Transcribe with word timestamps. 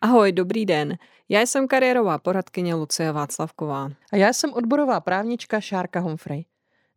Ahoj, 0.00 0.32
dobrý 0.32 0.66
den. 0.66 0.96
Já 1.28 1.40
jsem 1.40 1.68
kariérová 1.68 2.18
poradkyně 2.18 2.74
Lucie 2.74 3.12
Václavková. 3.12 3.90
A 4.12 4.16
já 4.16 4.32
jsem 4.32 4.52
odborová 4.52 5.00
právnička 5.00 5.60
Šárka 5.60 6.00
Humphrey. 6.00 6.49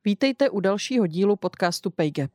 Vítejte 0.06 0.50
u 0.50 0.60
dalšího 0.60 1.08
dílu 1.08 1.36
podcastu 1.36 1.90
PayGap. 1.90 2.32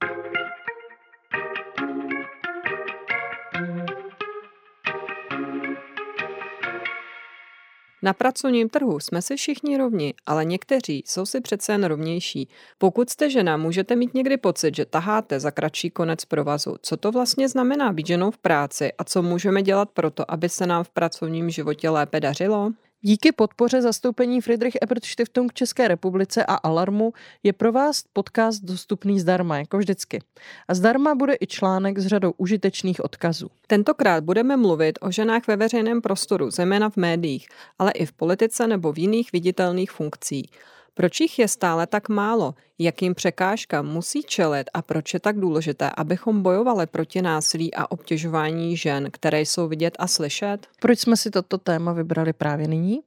Na 8.03 8.13
pracovním 8.13 8.69
trhu 8.69 9.01
jsme 9.01 9.23
si 9.23 9.37
všichni 9.37 9.77
rovni, 9.77 10.15
ale 10.27 10.45
někteří 10.45 11.03
jsou 11.07 11.27
si 11.27 11.41
přece 11.41 11.73
jen 11.73 11.85
rovnější. 11.85 12.49
Pokud 12.79 13.11
jste 13.11 13.31
žena, 13.31 13.57
můžete 13.57 13.97
mít 13.97 14.15
někdy 14.15 14.37
pocit, 14.37 14.77
že 14.77 14.85
taháte 14.85 15.41
za 15.41 15.51
kratší 15.51 15.91
konec 15.91 16.25
provazu. 16.25 16.77
Co 16.83 16.97
to 16.97 17.13
vlastně 17.13 17.49
znamená 17.49 17.93
být 17.93 18.07
ženou 18.07 18.31
v 18.31 18.39
práci 18.39 18.93
a 18.99 19.05
co 19.05 19.23
můžeme 19.23 19.63
dělat 19.63 19.91
pro 19.91 20.11
to, 20.11 20.31
aby 20.31 20.49
se 20.49 20.67
nám 20.67 20.85
v 20.85 20.91
pracovním 20.91 21.51
životě 21.51 21.91
lépe 21.91 22.21
dařilo? 22.21 22.73
Díky 23.01 23.33
podpoře 23.33 23.83
zastoupení 23.83 24.41
Friedrich 24.41 24.77
Ebert 24.83 25.05
Stiftung 25.05 25.53
České 25.53 25.89
republice 25.89 26.45
a 26.47 26.55
Alarmu 26.55 27.13
je 27.43 27.53
pro 27.53 27.73
vás 27.73 28.05
podcast 28.13 28.63
dostupný 28.63 29.21
zdarma, 29.21 29.59
jako 29.59 29.79
vždycky. 29.79 30.23
A 30.69 30.75
zdarma 30.75 31.15
bude 31.15 31.35
i 31.41 31.47
článek 31.47 31.99
s 31.99 32.07
řadou 32.07 32.33
užitečných 32.37 33.05
odkazů. 33.05 33.51
Tentokrát 33.67 34.25
budeme 34.25 34.57
mluvit 34.57 34.99
o 35.01 35.11
ženách 35.11 35.47
ve 35.47 35.57
veřejném 35.57 36.03
prostoru, 36.03 36.51
zejména 36.51 36.91
v 36.91 36.97
médiích, 36.97 37.49
ale 37.79 37.93
i 37.93 38.07
v 38.07 38.13
politice 38.13 38.67
nebo 38.67 38.93
v 38.93 38.99
jiných 38.99 39.33
viditelných 39.33 39.91
funkcích. 39.91 40.51
Proč 40.99 41.21
jich 41.21 41.39
je 41.39 41.49
stále 41.49 41.87
tak 41.87 42.09
málo? 42.09 42.55
Jakým 42.79 43.15
překážkám 43.15 43.87
musí 43.87 44.23
čelit 44.23 44.71
a 44.75 44.83
proč 44.83 45.15
je 45.15 45.21
tak 45.21 45.37
důležité, 45.37 45.91
abychom 45.97 46.43
bojovali 46.43 46.87
proti 46.87 47.23
násilí 47.23 47.75
a 47.75 47.91
obtěžování 47.91 48.77
žen, 48.77 49.11
které 49.11 49.41
jsou 49.41 49.69
vidět 49.69 49.97
a 49.99 50.07
slyšet? 50.07 50.67
Proč 50.81 50.99
jsme 50.99 51.17
si 51.17 51.31
toto 51.31 51.59
téma 51.59 51.93
vybrali 51.93 52.33
právě 52.33 52.69
nyní? 52.69 53.01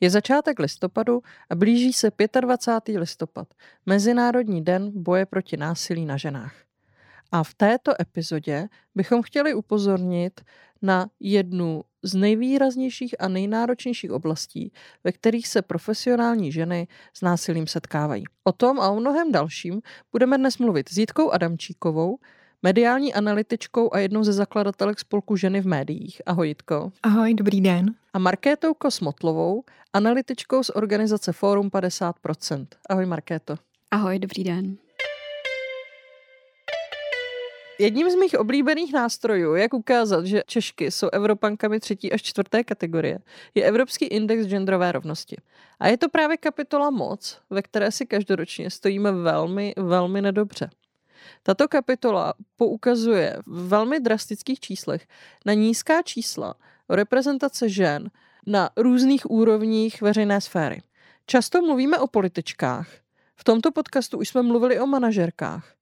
Je 0.00 0.10
začátek 0.10 0.58
listopadu 0.58 1.22
a 1.50 1.54
blíží 1.54 1.92
se 1.92 2.10
25. 2.40 2.98
listopad, 2.98 3.48
Mezinárodní 3.86 4.64
den 4.64 4.90
boje 4.94 5.26
proti 5.26 5.56
násilí 5.56 6.06
na 6.06 6.16
ženách. 6.16 6.54
A 7.32 7.44
v 7.44 7.54
této 7.54 7.92
epizodě 8.00 8.68
bychom 8.94 9.22
chtěli 9.22 9.54
upozornit 9.54 10.40
na 10.82 11.06
jednu 11.20 11.82
z 12.02 12.14
nejvýraznějších 12.14 13.14
a 13.18 13.28
nejnáročnějších 13.28 14.12
oblastí, 14.12 14.72
ve 15.04 15.12
kterých 15.12 15.48
se 15.48 15.62
profesionální 15.62 16.52
ženy 16.52 16.88
s 17.14 17.22
násilím 17.22 17.66
setkávají. 17.66 18.24
O 18.44 18.52
tom 18.52 18.80
a 18.80 18.90
o 18.90 19.00
mnohem 19.00 19.32
dalším 19.32 19.80
budeme 20.12 20.38
dnes 20.38 20.58
mluvit 20.58 20.88
s 20.88 20.98
Jitkou 20.98 21.30
Adamčíkovou, 21.30 22.18
mediální 22.62 23.14
analytičkou 23.14 23.94
a 23.94 23.98
jednou 23.98 24.24
ze 24.24 24.32
zakladatelek 24.32 25.00
spolku 25.00 25.36
Ženy 25.36 25.60
v 25.60 25.66
médiích. 25.66 26.22
Ahoj 26.26 26.48
Jitko. 26.48 26.92
Ahoj, 27.02 27.34
dobrý 27.34 27.60
den. 27.60 27.94
A 28.12 28.18
Markétou 28.18 28.74
Kosmotlovou, 28.74 29.64
analytičkou 29.92 30.62
z 30.62 30.70
organizace 30.70 31.32
Fórum 31.32 31.68
50%. 31.68 32.66
Ahoj 32.88 33.06
Markéto. 33.06 33.56
Ahoj, 33.90 34.18
dobrý 34.18 34.44
den. 34.44 34.76
Jedním 37.80 38.10
z 38.10 38.14
mých 38.14 38.38
oblíbených 38.38 38.92
nástrojů, 38.92 39.54
jak 39.54 39.74
ukázat, 39.74 40.26
že 40.26 40.42
Češky 40.46 40.90
jsou 40.90 41.08
Evropankami 41.12 41.80
třetí 41.80 42.12
až 42.12 42.22
čtvrté 42.22 42.64
kategorie, 42.64 43.18
je 43.54 43.64
Evropský 43.64 44.04
index 44.04 44.46
genderové 44.46 44.92
rovnosti. 44.92 45.36
A 45.78 45.88
je 45.88 45.96
to 45.96 46.08
právě 46.08 46.36
kapitola 46.36 46.90
moc, 46.90 47.40
ve 47.50 47.62
které 47.62 47.92
si 47.92 48.06
každoročně 48.06 48.70
stojíme 48.70 49.12
velmi, 49.12 49.74
velmi 49.76 50.22
nedobře. 50.22 50.70
Tato 51.42 51.68
kapitola 51.68 52.34
poukazuje 52.56 53.36
v 53.46 53.68
velmi 53.68 54.00
drastických 54.00 54.60
číslech 54.60 55.06
na 55.46 55.52
nízká 55.52 56.02
čísla 56.02 56.54
reprezentace 56.88 57.68
žen 57.68 58.10
na 58.46 58.70
různých 58.76 59.30
úrovních 59.30 60.02
veřejné 60.02 60.40
sféry. 60.40 60.82
Často 61.26 61.62
mluvíme 61.62 61.98
o 61.98 62.06
političkách. 62.06 62.88
V 63.36 63.44
tomto 63.44 63.72
podcastu 63.72 64.18
už 64.18 64.28
jsme 64.28 64.42
mluvili 64.42 64.80
o 64.80 64.86
manažerkách. 64.86 65.79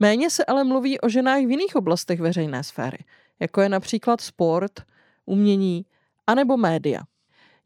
Méně 0.00 0.30
se 0.30 0.44
ale 0.44 0.64
mluví 0.64 1.00
o 1.00 1.08
ženách 1.08 1.38
v 1.38 1.50
jiných 1.50 1.76
oblastech 1.76 2.20
veřejné 2.20 2.64
sféry, 2.64 2.98
jako 3.40 3.60
je 3.60 3.68
například 3.68 4.20
sport, 4.20 4.80
umění 5.26 5.86
anebo 6.26 6.56
média. 6.56 7.00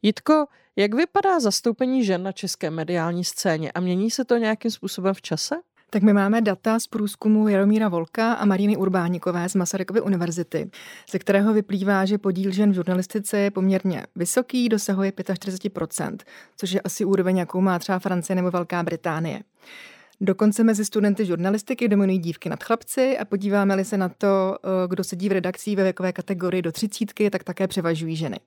Jitko, 0.01 0.45
jak 0.75 0.93
vypadá 0.93 1.39
zastoupení 1.39 2.05
žen 2.05 2.23
na 2.23 2.31
české 2.31 2.69
mediální 2.69 3.23
scéně 3.23 3.71
a 3.71 3.79
mění 3.79 4.11
se 4.11 4.25
to 4.25 4.37
nějakým 4.37 4.71
způsobem 4.71 5.13
v 5.13 5.21
čase? 5.21 5.55
Tak 5.89 6.03
my 6.03 6.13
máme 6.13 6.41
data 6.41 6.79
z 6.79 6.87
průzkumu 6.87 7.47
Jaromíra 7.47 7.89
Volka 7.89 8.33
a 8.33 8.45
Maríny 8.45 8.77
Urbáníkové 8.77 9.49
z 9.49 9.55
Masarykovy 9.55 10.01
univerzity, 10.01 10.71
ze 11.09 11.19
kterého 11.19 11.53
vyplývá, 11.53 12.05
že 12.05 12.17
podíl 12.17 12.51
žen 12.51 12.71
v 12.71 12.73
žurnalistice 12.73 13.37
je 13.37 13.51
poměrně 13.51 14.05
vysoký, 14.15 14.69
dosahuje 14.69 15.11
45%, 15.11 16.17
což 16.57 16.71
je 16.71 16.81
asi 16.81 17.05
úroveň, 17.05 17.37
jakou 17.37 17.61
má 17.61 17.79
třeba 17.79 17.99
Francie 17.99 18.35
nebo 18.35 18.51
Velká 18.51 18.83
Británie. 18.83 19.41
Dokonce 20.23 20.63
mezi 20.63 20.85
studenty 20.85 21.25
žurnalistiky 21.25 21.87
dominují 21.87 22.19
dívky 22.19 22.49
nad 22.49 22.63
chlapci 22.63 23.17
a 23.17 23.25
podíváme-li 23.25 23.85
se 23.85 23.97
na 23.97 24.09
to, 24.09 24.57
eh, 24.63 24.87
kdo 24.87 25.03
sedí 25.03 25.29
v 25.29 25.31
redakcí 25.31 25.75
ve 25.75 25.83
věkové 25.83 26.13
kategorii 26.13 26.61
do 26.61 26.71
třicítky, 26.71 27.29
tak 27.29 27.43
také 27.43 27.67
převažují 27.67 28.15
ženy. 28.15 28.39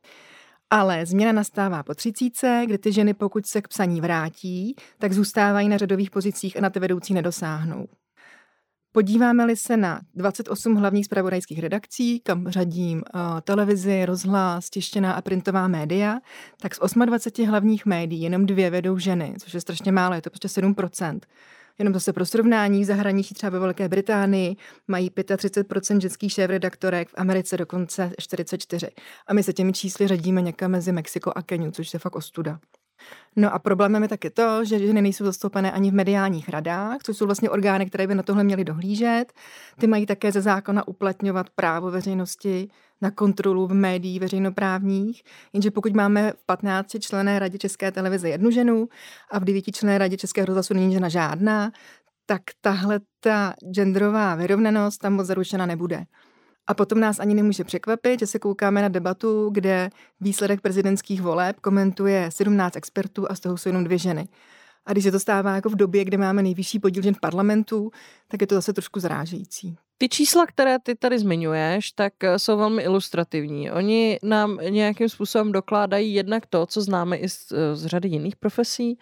Ale 0.71 1.07
změna 1.07 1.33
nastává 1.33 1.83
po 1.83 1.95
třicíce, 1.95 2.63
kdy 2.67 2.79
ty 2.79 2.93
ženy, 2.93 3.15
pokud 3.15 3.47
se 3.47 3.63
k 3.63 3.69
psaní 3.69 4.01
vrátí, 4.01 4.77
tak 4.99 5.13
zůstávají 5.13 5.69
na 5.69 5.77
řadových 5.77 6.11
pozicích 6.11 6.57
a 6.57 6.61
na 6.61 6.71
ty 6.71 6.81
vedoucí 6.81 7.15
nedosáhnou. 7.15 7.87
Podíváme-li 8.93 9.57
se 9.57 9.77
na 9.77 10.01
28 10.15 10.75
hlavních 10.75 11.05
zpravodajských 11.05 11.59
redakcí, 11.59 12.21
kam 12.21 12.49
řadím 12.49 12.99
uh, 12.99 13.41
televizi, 13.41 14.07
rozhlas, 14.07 14.71
tištěná 14.71 15.13
a 15.13 15.23
printová 15.23 15.69
média, 15.69 16.21
tak 16.61 16.75
z 16.75 16.79
28 17.07 17.47
hlavních 17.47 17.87
médií 17.87 18.23
jenom 18.23 18.47
dvě 18.47 18.71
vedou 18.71 18.99
ženy, 18.99 19.35
což 19.39 19.55
je 19.55 19.61
strašně 19.61 19.93
málo, 19.93 20.15
je 20.15 20.23
to 20.23 20.31
prostě 20.31 20.49
7%. 20.49 21.21
Jenom 21.79 21.95
zase 21.95 22.13
pro 22.13 22.27
srovnání, 22.27 22.83
v 22.83 22.85
zahraničí 22.85 23.35
třeba 23.35 23.51
ve 23.51 23.59
Velké 23.59 23.89
Británii 23.89 24.57
mají 24.89 25.11
35% 25.11 26.01
ženských 26.01 26.33
šéf-redaktorek, 26.33 27.09
v 27.09 27.15
Americe 27.17 27.57
dokonce 27.57 28.13
44. 28.19 28.89
A 29.27 29.35
my 29.35 29.43
se 29.43 29.53
těmi 29.53 29.73
čísly 29.73 30.09
řadíme 30.09 30.43
někam 30.43 30.71
mezi 30.71 30.93
Mexiko 30.93 31.33
a 31.37 31.43
Keniu, 31.43 31.71
což 31.71 31.95
je 31.95 32.01
fakt 32.01 32.17
ostuda. 32.17 32.61
No 33.37 33.55
a 33.55 33.59
problémem 33.59 34.03
je 34.03 34.09
taky 34.09 34.31
to, 34.31 34.65
že 34.65 34.79
ženy 34.79 35.03
nejsou 35.03 35.25
zastoupené 35.25 35.73
ani 35.73 35.91
v 35.91 35.95
mediálních 35.95 36.49
radách, 36.49 36.99
což 37.03 37.17
jsou 37.17 37.27
vlastně 37.27 37.51
orgány, 37.51 37.87
které 37.87 38.07
by 38.07 38.15
na 38.15 38.23
tohle 38.23 38.45
měly 38.45 38.65
dohlížet. 38.65 39.33
Ty 39.81 39.87
mají 39.87 40.07
také 40.07 40.33
ze 40.33 40.41
zákona 40.41 40.89
uplatňovat 40.89 41.51
právo 41.51 41.91
veřejnosti 41.91 42.69
na 43.05 43.11
kontrolu 43.11 43.67
v 43.67 43.75
médií 43.75 44.19
veřejnoprávních, 44.19 45.23
jenže 45.53 45.71
pokud 45.71 45.93
máme 45.95 46.33
v 46.33 46.47
15 46.47 46.97
člené 47.01 47.39
radě 47.39 47.59
České 47.59 47.93
televize 47.93 48.29
jednu 48.29 48.51
ženu 48.51 48.89
a 49.31 49.39
v 49.39 49.45
9 49.45 49.65
člené 49.73 49.99
radě 49.99 50.17
Českého 50.17 50.47
rozhlasu 50.47 50.75
není 50.75 50.93
žena 50.93 51.09
žádná, 51.09 51.73
tak 52.27 52.43
tahle 52.61 53.01
ta 53.21 53.55
genderová 53.75 54.35
vyrovnanost 54.35 54.99
tam 54.99 55.13
moc 55.13 55.27
zaručena 55.27 55.67
nebude. 55.67 56.05
A 56.67 56.75
potom 56.75 57.01
nás 57.01 57.21
ani 57.21 57.35
nemůže 57.35 57.65
překvapit, 57.65 58.21
že 58.21 58.27
se 58.27 58.39
koukáme 58.39 58.83
na 58.83 58.89
debatu, 58.89 59.51
kde 59.53 59.91
výsledek 60.21 60.61
prezidentských 60.61 61.23
voleb 61.23 61.61
komentuje 61.61 62.31
17 62.31 62.77
expertů 62.77 63.31
a 63.31 63.35
z 63.35 63.41
toho 63.41 63.57
jsou 63.57 63.69
jenom 63.69 63.85
dvě 63.85 63.99
ženy. 63.99 64.29
A 64.87 64.93
když 64.93 65.05
se 65.05 65.13
to 65.13 65.21
stává 65.21 65.55
jako 65.55 65.69
v 65.69 65.77
době, 65.77 66.05
kdy 66.05 66.17
máme 66.17 66.43
nejvyšší 66.43 66.79
podíl 66.79 67.03
žen 67.03 67.15
v 67.15 67.21
parlamentu, 67.21 67.91
tak 68.29 68.41
je 68.41 68.47
to 68.47 68.55
zase 68.55 68.73
trošku 68.73 69.01
zrážející. 69.01 69.77
Ty 69.99 70.09
čísla, 70.09 70.47
které 70.47 70.79
ty 70.79 70.95
tady 70.95 71.19
zmiňuješ, 71.19 71.93
tak 71.93 72.25
eh, 72.25 72.39
jsou 72.39 72.57
velmi 72.57 72.83
ilustrativní. 72.83 73.71
Oni 73.71 74.19
nám 74.23 74.59
nějakým 74.69 75.09
způsobem 75.09 75.53
dokládají 75.53 76.15
jednak 76.15 76.47
to, 76.47 76.67
co 76.67 76.81
známe 76.83 77.17
i 77.17 77.29
z, 77.29 77.53
eh, 77.53 77.77
z 77.77 77.87
řady 77.87 78.09
jiných 78.09 78.37
profesí, 78.37 78.99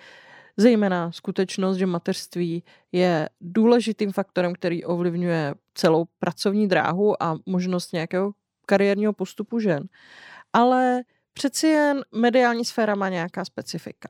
zejména 0.56 1.12
skutečnost, 1.12 1.76
že 1.76 1.86
mateřství 1.86 2.64
je 2.92 3.28
důležitým 3.40 4.12
faktorem, 4.12 4.52
který 4.52 4.84
ovlivňuje 4.84 5.54
celou 5.74 6.04
pracovní 6.18 6.68
dráhu 6.68 7.22
a 7.22 7.38
možnost 7.46 7.92
nějakého 7.92 8.32
kariérního 8.66 9.12
postupu 9.12 9.58
žen. 9.58 9.84
Ale 10.52 11.02
přeci 11.32 11.66
jen 11.66 12.04
mediální 12.12 12.64
sféra 12.64 12.94
má 12.94 13.08
nějaká 13.08 13.44
specifika. 13.44 14.08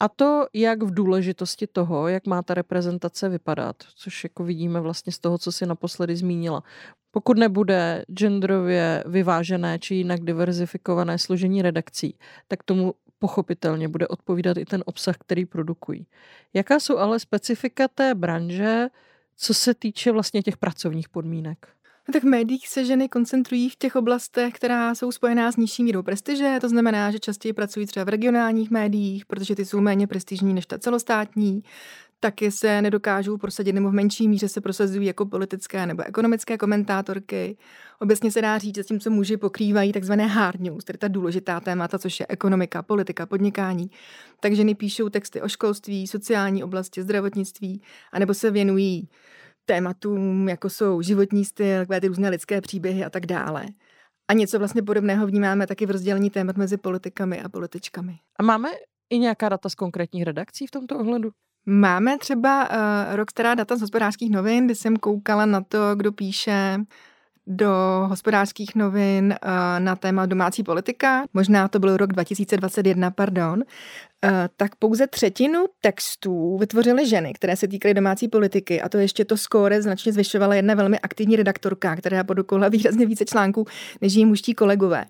A 0.00 0.08
to 0.08 0.46
jak 0.52 0.82
v 0.82 0.94
důležitosti 0.94 1.66
toho, 1.66 2.08
jak 2.08 2.26
má 2.26 2.42
ta 2.42 2.54
reprezentace 2.54 3.28
vypadat, 3.28 3.76
což 3.94 4.24
jako 4.24 4.44
vidíme 4.44 4.80
vlastně 4.80 5.12
z 5.12 5.18
toho, 5.18 5.38
co 5.38 5.52
si 5.52 5.66
naposledy 5.66 6.16
zmínila. 6.16 6.62
Pokud 7.10 7.38
nebude 7.38 8.04
genderově 8.12 9.04
vyvážené 9.06 9.78
či 9.78 9.94
jinak 9.94 10.20
diverzifikované 10.20 11.18
složení 11.18 11.62
redakcí, 11.62 12.18
tak 12.48 12.62
tomu 12.62 12.94
pochopitelně 13.18 13.88
bude 13.88 14.08
odpovídat 14.08 14.56
i 14.56 14.64
ten 14.64 14.82
obsah, 14.86 15.16
který 15.18 15.46
produkují. 15.46 16.06
Jaká 16.54 16.80
jsou 16.80 16.98
ale 16.98 17.20
specifika 17.20 17.88
té 17.88 18.14
branže, 18.14 18.86
co 19.36 19.54
se 19.54 19.74
týče 19.74 20.12
vlastně 20.12 20.42
těch 20.42 20.56
pracovních 20.56 21.08
podmínek? 21.08 21.68
No 22.08 22.12
tak 22.12 22.22
v 22.22 22.26
médiích 22.26 22.68
se 22.68 22.84
ženy 22.84 23.08
koncentrují 23.08 23.70
v 23.70 23.76
těch 23.76 23.96
oblastech, 23.96 24.54
která 24.54 24.94
jsou 24.94 25.12
spojená 25.12 25.52
s 25.52 25.56
nižší 25.56 25.84
mírou 25.84 26.02
prestiže. 26.02 26.58
To 26.60 26.68
znamená, 26.68 27.10
že 27.10 27.18
častěji 27.18 27.52
pracují 27.52 27.86
třeba 27.86 28.04
v 28.04 28.08
regionálních 28.08 28.70
médiích, 28.70 29.26
protože 29.26 29.54
ty 29.54 29.64
jsou 29.64 29.80
méně 29.80 30.06
prestižní 30.06 30.54
než 30.54 30.66
ta 30.66 30.78
celostátní. 30.78 31.62
Taky 32.20 32.50
se 32.50 32.82
nedokážou 32.82 33.36
prosadit, 33.36 33.72
nebo 33.72 33.90
v 33.90 33.92
menší 33.92 34.28
míře 34.28 34.48
se 34.48 34.60
prosazují 34.60 35.06
jako 35.06 35.26
politické 35.26 35.86
nebo 35.86 36.02
ekonomické 36.06 36.58
komentátorky. 36.58 37.56
Obecně 38.00 38.30
se 38.30 38.42
dá 38.42 38.58
říct, 38.58 38.74
že 38.74 38.84
co 38.84 39.10
muži 39.10 39.36
pokrývají 39.36 39.92
takzvané 39.92 40.26
hard 40.26 40.60
news, 40.60 40.84
tedy 40.84 40.98
ta 40.98 41.08
důležitá 41.08 41.60
témata, 41.60 41.98
což 41.98 42.20
je 42.20 42.26
ekonomika, 42.28 42.82
politika, 42.82 43.26
podnikání. 43.26 43.90
Takže 44.40 44.56
ženy 44.56 44.74
píšou 44.74 45.08
texty 45.08 45.42
o 45.42 45.48
školství, 45.48 46.06
sociální 46.06 46.64
oblasti, 46.64 47.02
zdravotnictví, 47.02 47.82
anebo 48.12 48.34
se 48.34 48.50
věnují 48.50 49.08
tématům, 49.66 50.48
jako 50.48 50.70
jsou 50.70 51.02
životní 51.02 51.44
styl, 51.44 51.78
takové 51.78 52.00
ty 52.00 52.08
různé 52.08 52.28
lidské 52.28 52.60
příběhy 52.60 53.04
a 53.04 53.10
tak 53.10 53.26
dále. 53.26 53.66
A 54.28 54.32
něco 54.32 54.58
vlastně 54.58 54.82
podobného 54.82 55.26
vnímáme 55.26 55.66
taky 55.66 55.86
v 55.86 55.90
rozdělení 55.90 56.30
témat 56.30 56.56
mezi 56.56 56.76
politikami 56.76 57.42
a 57.42 57.48
političkami. 57.48 58.18
A 58.38 58.42
máme 58.42 58.68
i 59.10 59.18
nějaká 59.18 59.48
data 59.48 59.68
z 59.68 59.74
konkrétních 59.74 60.22
redakcí 60.22 60.66
v 60.66 60.70
tomto 60.70 60.98
ohledu? 60.98 61.30
Máme 61.66 62.18
třeba 62.18 62.70
uh, 62.70 63.16
rok 63.16 63.30
stará 63.30 63.54
data 63.54 63.76
z 63.76 63.80
hospodářských 63.80 64.30
novin, 64.30 64.66
kdy 64.66 64.74
jsem 64.74 64.96
koukala 64.96 65.46
na 65.46 65.60
to, 65.60 65.96
kdo 65.96 66.12
píše 66.12 66.78
do 67.46 67.70
hospodářských 68.08 68.74
novin 68.74 69.34
uh, 69.44 69.50
na 69.78 69.96
téma 69.96 70.26
domácí 70.26 70.62
politika, 70.62 71.24
možná 71.34 71.68
to 71.68 71.78
byl 71.78 71.96
rok 71.96 72.12
2021, 72.12 73.10
pardon, 73.10 73.52
uh, 73.58 74.30
tak 74.56 74.76
pouze 74.76 75.06
třetinu 75.06 75.64
textů 75.80 76.58
vytvořily 76.58 77.08
ženy, 77.08 77.32
které 77.32 77.56
se 77.56 77.68
týkaly 77.68 77.94
domácí 77.94 78.28
politiky. 78.28 78.82
A 78.82 78.88
to 78.88 78.98
ještě 78.98 79.24
to 79.24 79.36
skóre 79.36 79.82
značně 79.82 80.12
zvyšovala 80.12 80.54
jedna 80.54 80.74
velmi 80.74 80.98
aktivní 80.98 81.36
redaktorka, 81.36 81.96
která 81.96 82.24
produkovala 82.24 82.68
výrazně 82.68 83.06
více 83.06 83.24
článků 83.24 83.66
než 84.00 84.14
její 84.14 84.26
mužtí 84.26 84.54
kolegové. 84.54 85.04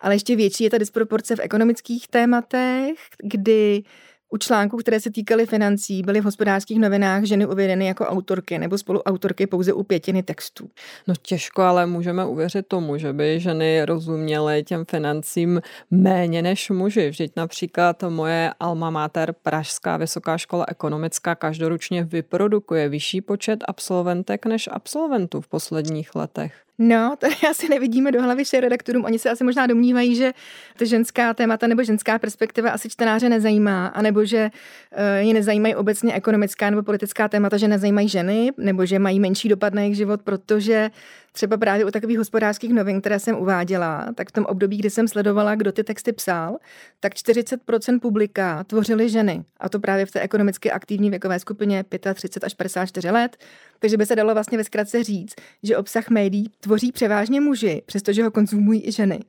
Ale 0.00 0.14
ještě 0.14 0.36
větší 0.36 0.64
je 0.64 0.70
ta 0.70 0.78
disproporce 0.78 1.36
v 1.36 1.40
ekonomických 1.40 2.08
tématech, 2.08 2.94
kdy 3.22 3.82
u 4.30 4.38
článků, 4.38 4.76
které 4.76 5.00
se 5.00 5.10
týkaly 5.10 5.46
financí, 5.46 6.02
byly 6.02 6.20
v 6.20 6.24
hospodářských 6.24 6.78
novinách 6.78 7.24
ženy 7.24 7.46
uvedeny 7.46 7.86
jako 7.86 8.04
autorky 8.04 8.58
nebo 8.58 8.78
spoluautorky 8.78 9.46
pouze 9.46 9.72
u 9.72 9.82
pětiny 9.82 10.22
textů. 10.22 10.70
No 11.08 11.14
těžko, 11.22 11.62
ale 11.62 11.86
můžeme 11.86 12.24
uvěřit 12.24 12.66
tomu, 12.68 12.98
že 12.98 13.12
by 13.12 13.40
ženy 13.40 13.84
rozuměly 13.84 14.64
těm 14.64 14.84
financím 14.84 15.60
méně 15.90 16.42
než 16.42 16.70
muži. 16.70 17.10
Vždyť 17.10 17.32
například 17.36 18.02
moje 18.08 18.50
alma 18.60 18.90
mater, 18.90 19.34
Pražská 19.42 19.96
vysoká 19.96 20.38
škola 20.38 20.64
ekonomická, 20.68 21.34
každoročně 21.34 22.04
vyprodukuje 22.04 22.88
vyšší 22.88 23.20
počet 23.20 23.64
absolventek 23.68 24.46
než 24.46 24.68
absolventů 24.72 25.40
v 25.40 25.48
posledních 25.48 26.14
letech. 26.14 26.69
No, 26.82 27.16
to 27.18 27.26
asi 27.50 27.68
nevidíme 27.68 28.12
do 28.12 28.22
hlavy 28.22 28.44
všem 28.44 28.60
redaktorům. 28.60 29.04
Oni 29.04 29.18
se 29.18 29.30
asi 29.30 29.44
možná 29.44 29.66
domnívají, 29.66 30.16
že 30.16 30.32
ta 30.76 30.84
ženská 30.84 31.34
témata 31.34 31.66
nebo 31.66 31.82
ženská 31.82 32.18
perspektiva 32.18 32.70
asi 32.70 32.88
čtenáře 32.88 33.28
nezajímá, 33.28 33.86
anebo 33.86 34.24
že 34.24 34.50
uh, 34.96 35.26
je 35.26 35.34
nezajímají 35.34 35.74
obecně 35.74 36.14
ekonomická 36.14 36.70
nebo 36.70 36.82
politická 36.82 37.28
témata, 37.28 37.56
že 37.56 37.68
nezajímají 37.68 38.08
ženy, 38.08 38.52
nebo 38.56 38.86
že 38.86 38.98
mají 38.98 39.20
menší 39.20 39.48
dopad 39.48 39.74
na 39.74 39.82
jejich 39.82 39.96
život, 39.96 40.22
protože 40.22 40.90
třeba 41.32 41.56
právě 41.56 41.84
u 41.84 41.90
takových 41.90 42.18
hospodářských 42.18 42.72
novin, 42.72 43.00
které 43.00 43.18
jsem 43.18 43.38
uváděla, 43.38 44.08
tak 44.14 44.28
v 44.28 44.32
tom 44.32 44.44
období, 44.44 44.76
kdy 44.76 44.90
jsem 44.90 45.08
sledovala, 45.08 45.54
kdo 45.54 45.72
ty 45.72 45.84
texty 45.84 46.12
psal, 46.12 46.56
tak 47.00 47.14
40% 47.14 48.00
publika 48.00 48.64
tvořily 48.64 49.08
ženy. 49.08 49.44
A 49.60 49.68
to 49.68 49.80
právě 49.80 50.06
v 50.06 50.10
té 50.10 50.20
ekonomicky 50.20 50.70
aktivní 50.70 51.10
věkové 51.10 51.38
skupině 51.38 51.84
35 52.14 52.46
až 52.46 52.54
54 52.54 53.10
let. 53.10 53.36
Takže 53.80 53.96
by 53.96 54.06
se 54.06 54.16
dalo 54.16 54.34
vlastně 54.34 54.58
ve 54.58 54.64
zkratce 54.64 55.04
říct, 55.04 55.34
že 55.62 55.76
obsah 55.76 56.10
médií 56.10 56.50
tvoří 56.60 56.92
převážně 56.92 57.40
muži, 57.40 57.82
přestože 57.86 58.22
ho 58.22 58.30
konzumují 58.30 58.88
i 58.88 58.92
ženy. 58.92 59.20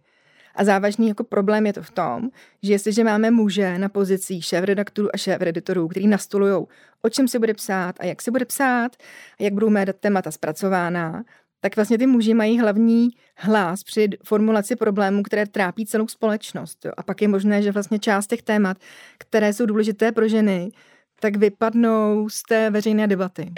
A 0.56 0.64
závažný 0.64 1.08
jako 1.08 1.24
problém 1.24 1.66
je 1.66 1.74
to 1.74 1.84
v 1.84 1.92
tom, 1.92 2.30
že 2.64 2.74
jestliže 2.74 3.04
máme 3.04 3.32
muže 3.32 3.78
na 3.78 3.90
pozicích 3.90 4.46
šéf-redaktorů 4.46 5.10
a 5.14 5.18
šéf-editorů, 5.18 5.88
kteří 5.88 6.08
nastolují, 6.08 6.66
o 7.02 7.10
čem 7.10 7.28
se 7.28 7.40
bude 7.40 7.54
psát 7.54 7.96
a 8.00 8.06
jak 8.06 8.22
se 8.22 8.32
bude 8.32 8.46
psát, 8.46 8.96
a 9.40 9.44
jak 9.44 9.54
budou 9.54 9.70
mé 9.70 9.86
témata 9.86 10.32
zpracována, 10.32 11.24
tak 11.60 11.76
vlastně 11.76 11.98
ty 11.98 12.08
muži 12.08 12.34
mají 12.34 12.60
hlavní 12.60 13.10
hlas 13.36 13.84
při 13.84 14.10
formulaci 14.24 14.76
problémů, 14.76 15.24
které 15.24 15.46
trápí 15.46 15.86
celou 15.86 16.08
společnost. 16.08 16.86
Jo. 16.86 16.92
A 16.98 17.04
pak 17.04 17.22
je 17.22 17.28
možné, 17.28 17.62
že 17.62 17.72
vlastně 17.72 18.00
část 18.00 18.28
těch 18.28 18.42
témat, 18.42 18.78
které 19.18 19.54
jsou 19.54 19.66
důležité 19.66 20.12
pro 20.12 20.28
ženy, 20.28 20.72
tak 21.20 21.36
vypadnou 21.36 22.30
z 22.30 22.44
té 22.44 22.70
veřejné 22.70 23.08
debaty. 23.08 23.52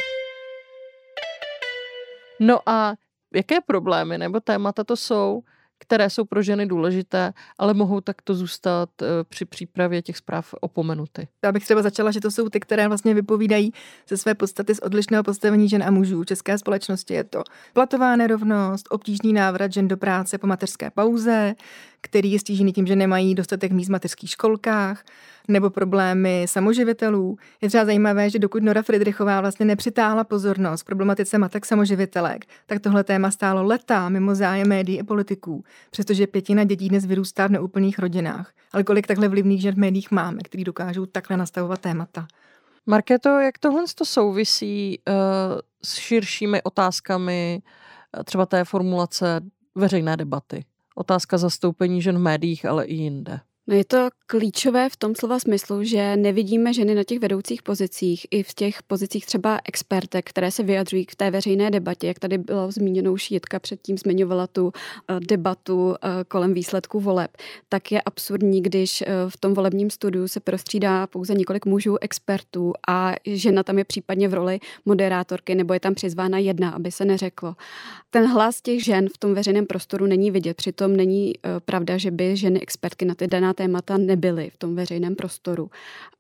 No 2.39 2.69
a 2.69 2.93
jaké 3.33 3.61
problémy 3.61 4.17
nebo 4.17 4.39
témata 4.39 4.83
to 4.83 4.97
jsou, 4.97 5.43
které 5.79 6.09
jsou 6.09 6.25
pro 6.25 6.41
ženy 6.41 6.65
důležité, 6.65 7.33
ale 7.57 7.73
mohou 7.73 8.01
takto 8.01 8.35
zůstat 8.35 8.89
eh, 9.01 9.05
při 9.29 9.45
přípravě 9.45 10.01
těch 10.01 10.17
zpráv 10.17 10.55
opomenuty. 10.61 11.27
Já 11.43 11.51
bych 11.51 11.63
třeba 11.63 11.81
začala, 11.81 12.11
že 12.11 12.21
to 12.21 12.31
jsou 12.31 12.49
ty, 12.49 12.59
které 12.59 12.87
vlastně 12.87 13.13
vypovídají 13.13 13.73
ze 14.09 14.17
své 14.17 14.35
podstaty 14.35 14.75
z 14.75 14.79
odlišného 14.79 15.23
postavení 15.23 15.69
žen 15.69 15.83
a 15.83 15.91
mužů 15.91 16.23
v 16.23 16.25
české 16.25 16.57
společnosti. 16.57 17.13
Je 17.13 17.23
to 17.23 17.43
platová 17.73 18.15
nerovnost, 18.15 18.87
obtížný 18.89 19.33
návrat 19.33 19.73
žen 19.73 19.87
do 19.87 19.97
práce 19.97 20.37
po 20.37 20.47
mateřské 20.47 20.91
pauze, 20.91 21.55
který 22.03 22.31
je 22.31 22.39
stížený 22.39 22.73
tím, 22.73 22.87
že 22.87 22.95
nemají 22.95 23.35
dostatek 23.35 23.71
míst 23.71 23.87
v 23.87 23.91
mateřských 23.91 24.29
školkách, 24.29 25.03
nebo 25.47 25.69
problémy 25.69 26.45
samoživitelů. 26.49 27.37
Je 27.61 27.67
třeba 27.69 27.85
zajímavé, 27.85 28.29
že 28.29 28.39
dokud 28.39 28.63
Nora 28.63 28.81
Friedrichová 28.81 29.41
vlastně 29.41 29.65
nepřitáhla 29.65 30.23
pozornost 30.23 30.83
problematice 30.83 31.37
matek 31.37 31.65
samoživitelek, 31.65 32.45
tak 32.65 32.79
tohle 32.79 33.03
téma 33.03 33.31
stálo 33.31 33.63
leta 33.63 34.09
mimo 34.09 34.35
zájem 34.35 34.67
médií 34.67 35.01
a 35.01 35.03
politiků, 35.03 35.63
přestože 35.91 36.27
pětina 36.27 36.63
dětí 36.63 36.89
dnes 36.89 37.05
vyrůstá 37.05 37.47
v 37.47 37.51
neúplných 37.51 37.99
rodinách. 37.99 38.53
Ale 38.71 38.83
kolik 38.83 39.07
takhle 39.07 39.27
vlivných 39.27 39.61
žen 39.61 39.75
v 39.75 39.77
médiích 39.77 40.11
máme, 40.11 40.39
který 40.43 40.63
dokážou 40.63 41.05
takhle 41.05 41.37
nastavovat 41.37 41.81
témata? 41.81 42.27
Marketo, 42.85 43.29
jak 43.29 43.57
tohle 43.57 43.83
to 43.95 44.05
souvisí 44.05 44.99
uh, 45.07 45.13
s 45.83 45.95
širšími 45.95 46.63
otázkami 46.63 47.61
uh, 48.17 48.23
třeba 48.23 48.45
té 48.45 48.65
formulace 48.65 49.41
veřejné 49.75 50.17
debaty? 50.17 50.65
Otázka 50.95 51.37
zastoupení 51.37 52.01
žen 52.01 52.17
v 52.17 52.21
médiích, 52.21 52.65
ale 52.65 52.85
i 52.85 52.93
jinde. 52.93 53.39
No 53.67 53.75
je 53.75 53.85
to 53.85 54.09
klíčové 54.27 54.89
v 54.89 54.97
tom 54.97 55.15
slova 55.15 55.39
smyslu, 55.39 55.83
že 55.83 56.17
nevidíme 56.17 56.73
ženy 56.73 56.95
na 56.95 57.03
těch 57.03 57.19
vedoucích 57.19 57.63
pozicích, 57.63 58.25
i 58.31 58.43
v 58.43 58.53
těch 58.53 58.83
pozicích 58.83 59.25
třeba 59.25 59.59
expertek, 59.65 60.29
které 60.29 60.51
se 60.51 60.63
vyjadřují 60.63 61.05
k 61.05 61.15
té 61.15 61.31
veřejné 61.31 61.71
debatě, 61.71 62.07
jak 62.07 62.19
tady 62.19 62.37
bylo 62.37 62.71
zmíněno 62.71 63.13
už 63.13 63.31
Jitka 63.31 63.59
předtím 63.59 63.97
zmiňovala 63.97 64.47
tu 64.47 64.71
eh, 65.09 65.19
debatu 65.19 65.95
eh, 65.95 66.09
kolem 66.27 66.53
výsledků 66.53 66.99
voleb, 66.99 67.31
tak 67.69 67.91
je 67.91 68.01
absurdní, 68.01 68.61
když 68.61 69.01
eh, 69.01 69.05
v 69.29 69.37
tom 69.37 69.53
volebním 69.53 69.89
studiu 69.89 70.27
se 70.27 70.39
prostřídá 70.39 71.07
pouze 71.07 71.33
několik 71.33 71.65
mužů 71.65 71.97
expertů 72.01 72.73
a 72.87 73.15
žena 73.25 73.63
tam 73.63 73.77
je 73.77 73.83
případně 73.83 74.27
v 74.27 74.33
roli 74.33 74.59
moderátorky 74.85 75.55
nebo 75.55 75.73
je 75.73 75.79
tam 75.79 75.95
přizvána 75.95 76.37
jedna, 76.37 76.69
aby 76.69 76.91
se 76.91 77.05
neřeklo. 77.05 77.55
Ten 78.09 78.27
hlas 78.27 78.61
těch 78.61 78.83
žen 78.83 79.09
v 79.09 79.17
tom 79.17 79.33
veřejném 79.33 79.65
prostoru 79.65 80.05
není 80.05 80.31
vidět, 80.31 80.57
přitom 80.57 80.95
není 80.95 81.33
pravda, 81.65 81.97
že 81.97 82.11
by 82.11 82.37
ženy 82.37 82.61
expertky 82.61 83.05
na 83.05 83.15
ty 83.15 83.27
daná 83.27 83.52
témata 83.53 83.97
nebyly 83.97 84.49
v 84.49 84.57
tom 84.57 84.75
veřejném 84.75 85.15
prostoru. 85.15 85.69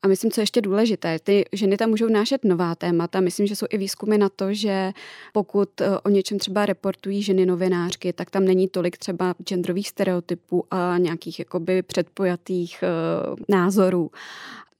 A 0.01 0.07
myslím, 0.07 0.31
co 0.31 0.41
je 0.41 0.43
ještě 0.43 0.61
důležité, 0.61 1.19
ty 1.19 1.45
ženy 1.51 1.77
tam 1.77 1.89
můžou 1.89 2.07
vnášet 2.07 2.45
nová 2.45 2.75
témata. 2.75 3.19
Myslím, 3.19 3.47
že 3.47 3.55
jsou 3.55 3.65
i 3.69 3.77
výzkumy 3.77 4.17
na 4.17 4.29
to, 4.29 4.53
že 4.53 4.91
pokud 5.33 5.81
eh, 5.81 5.99
o 5.99 6.09
něčem 6.09 6.39
třeba 6.39 6.65
reportují 6.65 7.23
ženy 7.23 7.45
novinářky, 7.45 8.13
tak 8.13 8.29
tam 8.29 8.45
není 8.45 8.67
tolik 8.67 8.97
třeba 8.97 9.35
genderových 9.43 9.89
stereotypů 9.89 10.65
a 10.71 10.97
nějakých 10.97 11.39
jakoby 11.39 11.81
předpojatých 11.81 12.83
uh, 12.83 13.35
názorů. 13.49 14.11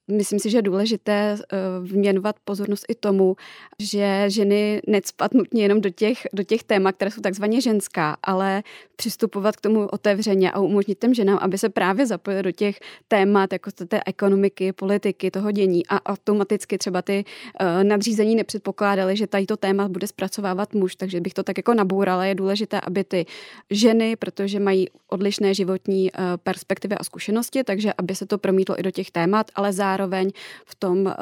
Myslím 0.07 0.39
si, 0.39 0.49
že 0.49 0.57
je 0.57 0.61
důležité 0.61 1.37
eh, 1.37 1.57
věnovat 1.81 2.35
pozornost 2.45 2.85
i 2.89 2.95
tomu, 2.95 3.35
že 3.79 4.25
ženy 4.27 4.81
necpat 4.87 5.33
nutně 5.33 5.63
jenom 5.63 5.81
do 5.81 5.89
těch, 5.89 6.27
do 6.33 6.43
těch 6.43 6.63
témat, 6.63 6.95
které 6.95 7.11
jsou 7.11 7.21
takzvaně 7.21 7.61
ženská, 7.61 8.17
ale 8.23 8.63
přistupovat 8.95 9.55
k 9.55 9.61
tomu 9.61 9.87
otevřeně 9.87 10.51
a 10.51 10.59
umožnit 10.59 10.99
těm 10.99 11.13
ženám, 11.13 11.37
aby 11.41 11.57
se 11.57 11.69
právě 11.69 12.05
zapojili 12.05 12.43
do 12.43 12.51
těch 12.51 12.79
témat, 13.07 13.53
jako 13.53 13.71
té 13.87 14.01
ekonomiky, 14.05 14.73
politiky, 14.73 15.31
toho 15.31 15.51
dění 15.51 15.87
a 15.87 16.05
automaticky 16.05 16.77
třeba 16.77 17.01
ty 17.01 17.25
uh, 17.61 17.83
nadřízení 17.83 18.35
nepředpokládali, 18.35 19.17
že 19.17 19.27
tady 19.27 19.45
to 19.45 19.57
téma 19.57 19.87
bude 19.87 20.07
zpracovávat 20.07 20.73
muž, 20.73 20.95
takže 20.95 21.21
bych 21.21 21.33
to 21.33 21.43
tak 21.43 21.57
jako 21.57 21.73
nabourala. 21.73 22.25
Je 22.25 22.35
důležité, 22.35 22.81
aby 22.81 23.03
ty 23.03 23.25
ženy, 23.69 24.15
protože 24.15 24.59
mají 24.59 24.87
odlišné 25.09 25.53
životní 25.53 26.11
uh, 26.11 26.19
perspektivy 26.43 26.95
a 26.95 27.03
zkušenosti, 27.03 27.63
takže 27.63 27.93
aby 27.97 28.15
se 28.15 28.25
to 28.25 28.37
promítlo 28.37 28.79
i 28.79 28.83
do 28.83 28.91
těch 28.91 29.11
témat, 29.11 29.51
ale 29.55 29.73
zároveň 29.73 30.13
zároveň 30.13 30.31
v 30.65 30.75
tom 30.75 31.05
uh, 31.05 31.13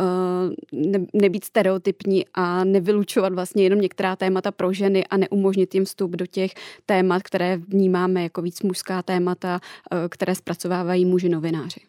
ne, 0.71 1.05
nebýt 1.13 1.45
stereotypní 1.45 2.25
a 2.33 2.63
nevylučovat 2.63 3.33
vlastně 3.33 3.63
jenom 3.63 3.81
některá 3.81 4.15
témata 4.15 4.51
pro 4.51 4.73
ženy 4.73 5.05
a 5.05 5.17
neumožnit 5.17 5.75
jim 5.75 5.85
vstup 5.85 6.11
do 6.11 6.25
těch 6.25 6.51
témat, 6.85 7.23
které 7.23 7.59
vnímáme 7.71 8.23
jako 8.23 8.41
víc 8.41 8.61
mužská 8.61 9.01
témata, 9.01 9.59
uh, 9.91 9.99
které 10.09 10.35
zpracovávají 10.35 11.05
muži 11.05 11.29
novináři. 11.29 11.79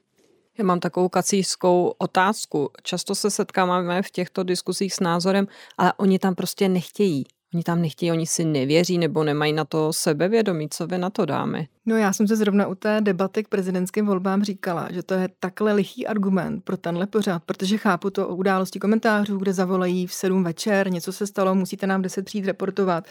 Já 0.58 0.64
mám 0.64 0.80
takovou 0.80 1.08
kacířskou 1.08 1.94
otázku. 1.98 2.70
Často 2.82 3.14
se 3.14 3.30
setkáváme 3.30 4.02
v 4.02 4.10
těchto 4.10 4.42
diskusích 4.42 4.94
s 4.94 5.00
názorem, 5.00 5.46
ale 5.78 5.92
oni 5.96 6.18
tam 6.18 6.34
prostě 6.34 6.68
nechtějí. 6.68 7.24
Oni 7.54 7.62
tam 7.62 7.82
nechtějí, 7.82 8.12
oni 8.12 8.26
si 8.26 8.44
nevěří 8.44 8.98
nebo 8.98 9.24
nemají 9.24 9.52
na 9.52 9.64
to 9.64 9.92
sebevědomí. 9.92 10.68
Co 10.70 10.86
vy 10.86 10.98
na 10.98 11.10
to 11.10 11.24
dáme? 11.26 11.64
No 11.86 11.96
já 11.96 12.12
jsem 12.12 12.28
se 12.28 12.36
zrovna 12.36 12.66
u 12.66 12.74
té 12.74 13.00
debaty 13.00 13.44
k 13.44 13.48
prezidentským 13.48 14.06
volbám 14.06 14.44
říkala, 14.44 14.88
že 14.92 15.02
to 15.02 15.14
je 15.14 15.28
takhle 15.40 15.72
lichý 15.72 16.06
argument 16.06 16.64
pro 16.64 16.76
tenhle 16.76 17.06
pořád, 17.06 17.42
protože 17.46 17.78
chápu 17.78 18.10
to 18.10 18.28
o 18.28 18.34
události 18.34 18.78
komentářů, 18.78 19.38
kde 19.38 19.52
zavolají 19.52 20.06
v 20.06 20.14
7 20.14 20.44
večer, 20.44 20.90
něco 20.90 21.12
se 21.12 21.26
stalo, 21.26 21.54
musíte 21.54 21.86
nám 21.86 22.02
10 22.02 22.24
přijít 22.24 22.46
reportovat, 22.46 23.04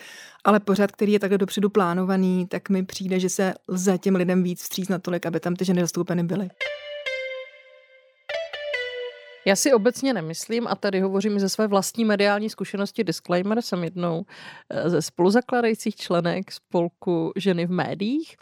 ale 0.43 0.59
pořád, 0.59 0.91
který 0.91 1.11
je 1.11 1.19
takhle 1.19 1.37
dopředu 1.37 1.69
plánovaný, 1.69 2.47
tak 2.47 2.69
mi 2.69 2.85
přijde, 2.85 3.19
že 3.19 3.29
se 3.29 3.53
lze 3.67 3.97
těm 3.97 4.15
lidem 4.15 4.43
víc 4.43 4.61
vstříc 4.61 4.89
natolik, 4.89 5.25
aby 5.25 5.39
tam 5.39 5.55
ty 5.55 5.65
ženy 5.65 5.81
zastoupeny 5.81 6.23
byly. 6.23 6.49
Já 9.45 9.55
si 9.55 9.73
obecně 9.73 10.13
nemyslím, 10.13 10.67
a 10.67 10.75
tady 10.75 10.99
hovořím 10.99 11.39
ze 11.39 11.49
své 11.49 11.67
vlastní 11.67 12.05
mediální 12.05 12.49
zkušenosti, 12.49 13.03
disclaimer, 13.03 13.61
jsem 13.61 13.83
jednou 13.83 14.25
eh, 14.69 14.89
ze 14.89 15.01
spoluzakladajících 15.01 15.95
členek 15.95 16.51
spolku 16.51 17.31
ženy 17.35 17.65
v 17.65 17.71
médiích. 17.71 18.35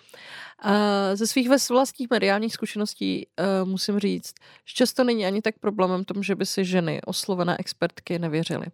Ze 1.14 1.28
svých 1.28 1.50
vlastních 1.70 2.10
mediálních 2.10 2.54
zkušeností 2.54 3.28
eh, 3.38 3.44
musím 3.66 4.00
říct, 4.00 4.34
že 4.66 4.74
často 4.74 5.04
není 5.04 5.26
ani 5.26 5.42
tak 5.42 5.60
problémem 5.60 6.06
tom, 6.06 6.24
že 6.24 6.36
by 6.36 6.46
si 6.46 6.66
ženy 6.66 7.02
oslovené 7.06 7.58
expertky 7.60 8.20
nevěřily. 8.20 8.66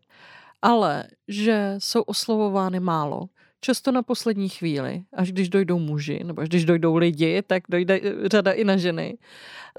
Ale 0.61 1.03
že 1.27 1.75
jsou 1.77 2.01
oslovovány 2.01 2.79
málo, 2.79 3.29
často 3.61 3.91
na 3.91 4.03
poslední 4.03 4.49
chvíli, 4.49 5.03
až 5.13 5.31
když 5.31 5.49
dojdou 5.49 5.79
muži, 5.79 6.23
nebo 6.23 6.41
až 6.41 6.49
když 6.49 6.65
dojdou 6.65 6.95
lidi, 6.95 7.41
tak 7.47 7.63
dojde 7.69 7.99
eh, 8.03 8.29
řada 8.29 8.51
i 8.51 8.63
na 8.63 8.77
ženy. 8.77 9.17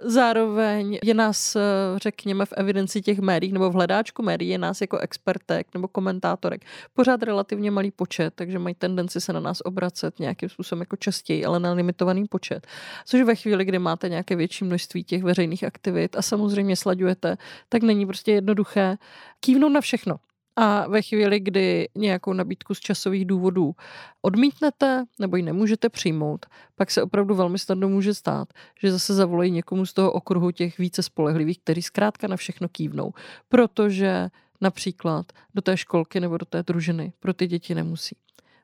Zároveň 0.02 0.98
je 1.04 1.14
nás, 1.14 1.56
eh, 1.56 1.60
řekněme, 1.96 2.46
v 2.46 2.52
evidenci 2.56 3.02
těch 3.02 3.18
médií 3.18 3.52
nebo 3.52 3.70
v 3.70 3.74
hledáčku 3.74 4.22
médií 4.22 4.50
je 4.50 4.58
nás 4.58 4.80
jako 4.80 4.98
expertek 4.98 5.66
nebo 5.74 5.88
komentátorek 5.88 6.64
pořád 6.94 7.22
relativně 7.22 7.70
malý 7.70 7.90
počet, 7.90 8.34
takže 8.34 8.58
mají 8.58 8.74
tendenci 8.74 9.20
se 9.20 9.32
na 9.32 9.40
nás 9.40 9.58
obracet 9.64 10.18
nějakým 10.18 10.48
způsobem 10.48 10.80
jako 10.80 10.96
častěji, 10.96 11.44
ale 11.44 11.60
na 11.60 11.72
limitovaný 11.72 12.24
počet. 12.24 12.66
Což 13.04 13.22
ve 13.22 13.34
chvíli, 13.34 13.64
kdy 13.64 13.78
máte 13.78 14.08
nějaké 14.08 14.36
větší 14.36 14.64
množství 14.64 15.04
těch 15.04 15.22
veřejných 15.22 15.64
aktivit 15.64 16.16
a 16.16 16.22
samozřejmě 16.22 16.76
slaďujete, 16.76 17.36
tak 17.68 17.82
není 17.82 18.06
prostě 18.06 18.32
jednoduché 18.32 18.96
kývnout 19.40 19.72
na 19.72 19.80
všechno. 19.80 20.16
A 20.56 20.88
ve 20.88 21.02
chvíli, 21.02 21.40
kdy 21.40 21.88
nějakou 21.94 22.32
nabídku 22.32 22.74
z 22.74 22.80
časových 22.80 23.24
důvodů 23.24 23.74
odmítnete 24.22 25.04
nebo 25.18 25.36
ji 25.36 25.42
nemůžete 25.42 25.88
přijmout, 25.88 26.46
pak 26.76 26.90
se 26.90 27.02
opravdu 27.02 27.34
velmi 27.34 27.58
snadno 27.58 27.88
může 27.88 28.14
stát, 28.14 28.48
že 28.80 28.92
zase 28.92 29.14
zavolají 29.14 29.50
někomu 29.50 29.86
z 29.86 29.92
toho 29.92 30.12
okruhu 30.12 30.50
těch 30.50 30.78
více 30.78 31.02
spolehlivých, 31.02 31.58
kteří 31.58 31.82
zkrátka 31.82 32.28
na 32.28 32.36
všechno 32.36 32.68
kývnou, 32.68 33.12
protože 33.48 34.28
například 34.60 35.32
do 35.54 35.62
té 35.62 35.76
školky 35.76 36.20
nebo 36.20 36.36
do 36.36 36.46
té 36.46 36.62
družiny 36.62 37.12
pro 37.20 37.34
ty 37.34 37.46
děti 37.46 37.74
nemusí. 37.74 38.16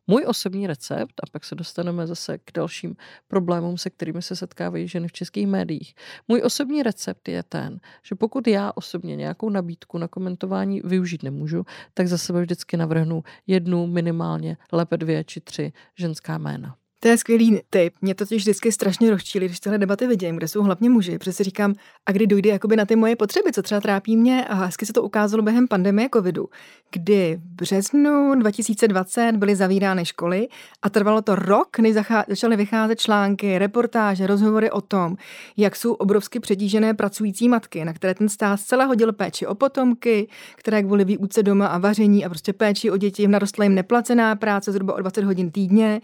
Můj 0.07 0.25
osobní 0.27 0.67
recept, 0.67 1.15
a 1.23 1.27
pak 1.33 1.45
se 1.45 1.55
dostaneme 1.55 2.07
zase 2.07 2.39
k 2.39 2.53
dalším 2.55 2.97
problémům, 3.29 3.79
se 3.79 3.91
kterými 3.91 4.23
se 4.23 4.37
setkávají 4.37 4.89
ženy 4.89 5.09
v 5.09 5.13
českých 5.13 5.47
médiích. 5.47 5.95
Můj 6.29 6.43
osobní 6.45 6.83
recept 6.83 7.29
je 7.29 7.43
ten, 7.43 7.81
že 8.03 8.15
pokud 8.15 8.47
já 8.47 8.73
osobně 8.75 9.17
nějakou 9.17 9.51
nabídku 9.51 9.99
na 9.99 10.09
komentování 10.09 10.81
využít 10.85 11.23
nemůžu, 11.23 11.65
tak 11.95 12.09
za 12.09 12.19
sebe 12.19 12.41
vždycky 12.41 12.77
navrhnu 12.77 13.23
jednu, 13.47 13.87
minimálně 13.87 14.57
lépe 14.73 14.97
dvě 14.97 15.25
či 15.25 15.41
tři 15.41 15.73
ženská 15.99 16.39
jména. 16.39 16.77
To 17.03 17.09
je 17.09 17.19
skvělý 17.19 17.61
tip. 17.71 17.95
Mě 18.03 18.15
to 18.15 18.25
totiž 18.25 18.43
vždycky 18.43 18.73
strašně 18.73 19.11
rozčílí, 19.11 19.47
když 19.47 19.61
tyhle 19.61 19.79
debaty 19.79 20.07
vidím, 20.07 20.37
kde 20.37 20.49
jsou 20.49 20.63
hlavně 20.63 20.91
muži. 20.91 21.19
Protože 21.19 21.33
si 21.33 21.45
říkám, 21.45 21.75
a 22.07 22.13
kdy 22.13 22.27
dojde 22.27 22.51
jakoby 22.51 22.77
na 22.77 22.87
ty 22.87 22.97
moje 22.97 23.17
potřeby, 23.17 23.53
co 23.53 23.63
třeba 23.63 23.81
trápí 23.81 24.17
mě. 24.17 24.45
A 24.45 24.55
hezky 24.55 24.87
se 24.87 24.93
to 24.93 25.03
ukázalo 25.03 25.43
během 25.43 25.69
pandemie 25.69 26.09
covidu, 26.15 26.49
kdy 26.93 27.41
v 27.45 27.55
březnu 27.55 28.35
2020 28.35 29.33
byly 29.33 29.57
zavírány 29.57 30.05
školy 30.05 30.49
a 30.83 30.91
trvalo 30.91 31.23
to 31.23 31.35
rok, 31.35 31.79
než 31.79 31.95
začaly 32.29 32.57
vycházet 32.57 33.01
články, 33.01 33.59
reportáže, 33.59 34.27
rozhovory 34.27 34.71
o 34.71 34.81
tom, 34.81 35.17
jak 35.57 35.77
jsou 35.77 35.93
obrovsky 35.93 36.41
přetížené 36.41 36.95
pracující 36.95 37.49
matky, 37.49 37.85
na 37.85 37.93
které 37.93 38.15
ten 38.15 38.29
stát 38.29 38.57
zcela 38.57 38.85
hodil 38.85 39.13
péči 39.13 39.47
o 39.47 39.55
potomky, 39.55 40.29
které 40.57 40.83
kvůli 40.83 41.05
výuce 41.05 41.43
doma 41.43 41.67
a 41.67 41.79
vaření 41.79 42.25
a 42.25 42.29
prostě 42.29 42.53
péči 42.53 42.91
o 42.91 42.97
děti 42.97 43.29
narostla 43.29 43.65
jim 43.65 43.75
neplacená 43.75 44.37
práce 44.37 44.73
zhruba 44.73 44.95
o 44.95 45.01
20 45.01 45.25
hodin 45.25 45.51
týdně 45.51 46.01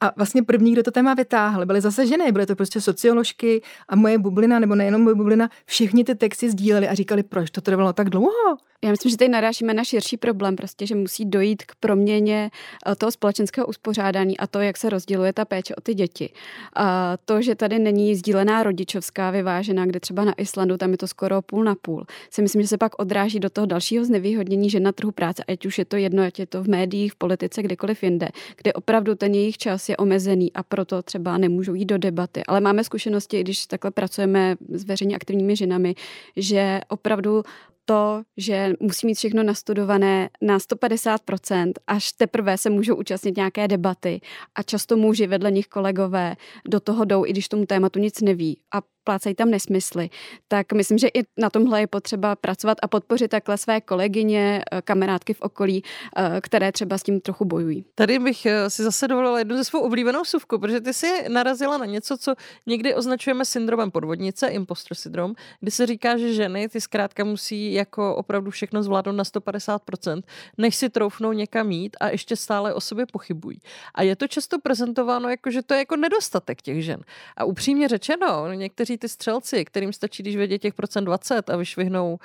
a 0.00 0.12
vlastně 0.16 0.42
první, 0.42 0.72
kdo 0.72 0.82
to 0.82 0.90
téma 0.90 1.14
vytáhl, 1.14 1.66
byly 1.66 1.80
zase 1.80 2.06
ženy, 2.06 2.32
byly 2.32 2.46
to 2.46 2.56
prostě 2.56 2.80
socioložky 2.80 3.62
a 3.88 3.96
moje 3.96 4.18
bublina, 4.18 4.58
nebo 4.58 4.74
nejenom 4.74 5.02
moje 5.02 5.14
bublina, 5.14 5.50
všichni 5.64 6.04
ty 6.04 6.14
texty 6.14 6.50
sdíleli 6.50 6.88
a 6.88 6.94
říkali, 6.94 7.22
proč 7.22 7.50
to 7.50 7.60
trvalo 7.60 7.92
tak 7.92 8.10
dlouho. 8.10 8.56
Já 8.84 8.90
myslím, 8.90 9.10
že 9.10 9.16
tady 9.16 9.28
narážíme 9.28 9.74
na 9.74 9.84
širší 9.84 10.16
problém, 10.16 10.56
prostě, 10.56 10.86
že 10.86 10.94
musí 10.94 11.24
dojít 11.24 11.62
k 11.62 11.74
proměně 11.74 12.50
eh, 12.86 12.94
toho 12.94 13.12
společenského 13.12 13.66
uspořádání 13.66 14.38
a 14.38 14.46
to, 14.46 14.60
jak 14.60 14.76
se 14.76 14.90
rozděluje 14.90 15.32
ta 15.32 15.44
péče 15.44 15.74
o 15.74 15.80
ty 15.80 15.94
děti. 15.94 16.30
A 16.76 17.16
to, 17.24 17.42
že 17.42 17.54
tady 17.54 17.78
není 17.78 18.16
sdílená 18.16 18.62
rodičovská 18.62 19.30
vyvážená, 19.30 19.86
kde 19.86 20.00
třeba 20.00 20.24
na 20.24 20.32
Islandu 20.32 20.76
tam 20.76 20.90
je 20.90 20.98
to 20.98 21.06
skoro 21.06 21.42
půl 21.42 21.64
na 21.64 21.74
půl, 21.74 22.06
si 22.30 22.42
myslím, 22.42 22.62
že 22.62 22.68
se 22.68 22.78
pak 22.78 22.98
odráží 22.98 23.40
do 23.40 23.50
toho 23.50 23.66
dalšího 23.66 24.04
znevýhodnění 24.04 24.70
žen 24.70 24.82
na 24.82 24.92
trhu 24.92 25.12
práce, 25.12 25.44
ať 25.48 25.66
už 25.66 25.78
je 25.78 25.84
to 25.84 25.96
jedno, 25.96 26.22
ať 26.22 26.38
je 26.38 26.46
to 26.46 26.62
v 26.62 26.68
médiích, 26.68 27.12
v 27.12 27.16
politice, 27.16 27.62
kdekoliv 27.62 28.02
jinde, 28.02 28.28
kde 28.56 28.72
opravdu 28.72 29.14
ten 29.14 29.34
jejich 29.34 29.58
čas 29.58 29.87
je 29.88 29.96
omezený 29.96 30.52
a 30.52 30.62
proto 30.62 31.02
třeba 31.02 31.38
nemůžou 31.38 31.74
jít 31.74 31.84
do 31.84 31.98
debaty. 31.98 32.42
Ale 32.48 32.60
máme 32.60 32.84
zkušenosti, 32.84 33.40
když 33.40 33.66
takhle 33.66 33.90
pracujeme 33.90 34.56
s 34.68 34.84
veřejně 34.84 35.16
aktivními 35.16 35.56
ženami, 35.56 35.94
že 36.36 36.80
opravdu 36.88 37.42
to, 37.88 38.22
že 38.36 38.72
musí 38.80 39.06
mít 39.06 39.14
všechno 39.14 39.42
nastudované 39.42 40.28
na 40.42 40.58
150%, 40.58 41.72
až 41.86 42.12
teprve 42.12 42.58
se 42.58 42.70
můžou 42.70 42.94
účastnit 42.94 43.36
nějaké 43.36 43.68
debaty 43.68 44.20
a 44.54 44.62
často 44.62 44.96
muži 44.96 45.26
vedle 45.26 45.50
nich 45.50 45.66
kolegové 45.66 46.36
do 46.68 46.80
toho 46.80 47.04
jdou, 47.04 47.26
i 47.26 47.30
když 47.30 47.48
tomu 47.48 47.66
tématu 47.66 47.98
nic 47.98 48.20
neví 48.20 48.60
a 48.74 48.82
plácají 49.08 49.34
tam 49.34 49.50
nesmysly, 49.50 50.10
tak 50.48 50.72
myslím, 50.72 50.98
že 50.98 51.08
i 51.08 51.24
na 51.38 51.50
tomhle 51.50 51.80
je 51.80 51.86
potřeba 51.86 52.36
pracovat 52.36 52.78
a 52.82 52.88
podpořit 52.88 53.28
takhle 53.28 53.58
své 53.58 53.80
kolegyně, 53.80 54.62
eh, 54.72 54.82
kamarádky 54.82 55.34
v 55.34 55.40
okolí, 55.40 55.82
eh, 55.82 56.40
které 56.40 56.72
třeba 56.72 56.98
s 56.98 57.02
tím 57.02 57.20
trochu 57.20 57.44
bojují. 57.44 57.84
Tady 57.94 58.18
bych 58.18 58.46
eh, 58.46 58.70
si 58.70 58.82
zase 58.82 59.08
dovolila 59.08 59.38
jednu 59.38 59.56
ze 59.56 59.64
svou 59.64 59.80
oblíbenou 59.80 60.24
suvku, 60.24 60.58
protože 60.58 60.80
ty 60.80 60.92
si 60.92 61.28
narazila 61.28 61.78
na 61.78 61.86
něco, 61.86 62.18
co 62.18 62.34
někdy 62.66 62.94
označujeme 62.94 63.44
syndromem 63.44 63.90
podvodnice, 63.90 64.48
impostor 64.48 64.96
syndrom, 64.96 65.34
kdy 65.60 65.70
se 65.70 65.86
říká, 65.86 66.18
že 66.18 66.34
ženy 66.34 66.68
ty 66.68 66.80
zkrátka 66.80 67.24
musí 67.24 67.72
jako 67.78 68.16
opravdu 68.16 68.50
všechno 68.50 68.82
zvládnout 68.82 69.12
na 69.12 69.24
150%, 69.24 70.22
než 70.58 70.76
si 70.76 70.90
troufnou 70.90 71.32
někam 71.32 71.70
jít 71.70 71.96
a 72.00 72.08
ještě 72.08 72.36
stále 72.36 72.74
o 72.74 72.80
sobě 72.80 73.06
pochybují. 73.06 73.60
A 73.94 74.02
je 74.02 74.16
to 74.16 74.28
často 74.28 74.58
prezentováno 74.58 75.28
jako, 75.28 75.50
že 75.50 75.62
to 75.62 75.74
je 75.74 75.78
jako 75.78 75.96
nedostatek 75.96 76.62
těch 76.62 76.84
žen. 76.84 77.00
A 77.36 77.44
upřímně 77.44 77.88
řečeno, 77.88 78.52
někteří 78.52 78.98
ty 78.98 79.08
střelci, 79.08 79.64
kterým 79.64 79.92
stačí, 79.92 80.22
když 80.22 80.36
vědí 80.36 80.58
těch 80.58 80.74
procent 80.74 81.04
20 81.04 81.50
a 81.50 81.56
vyšvihnou 81.56 82.18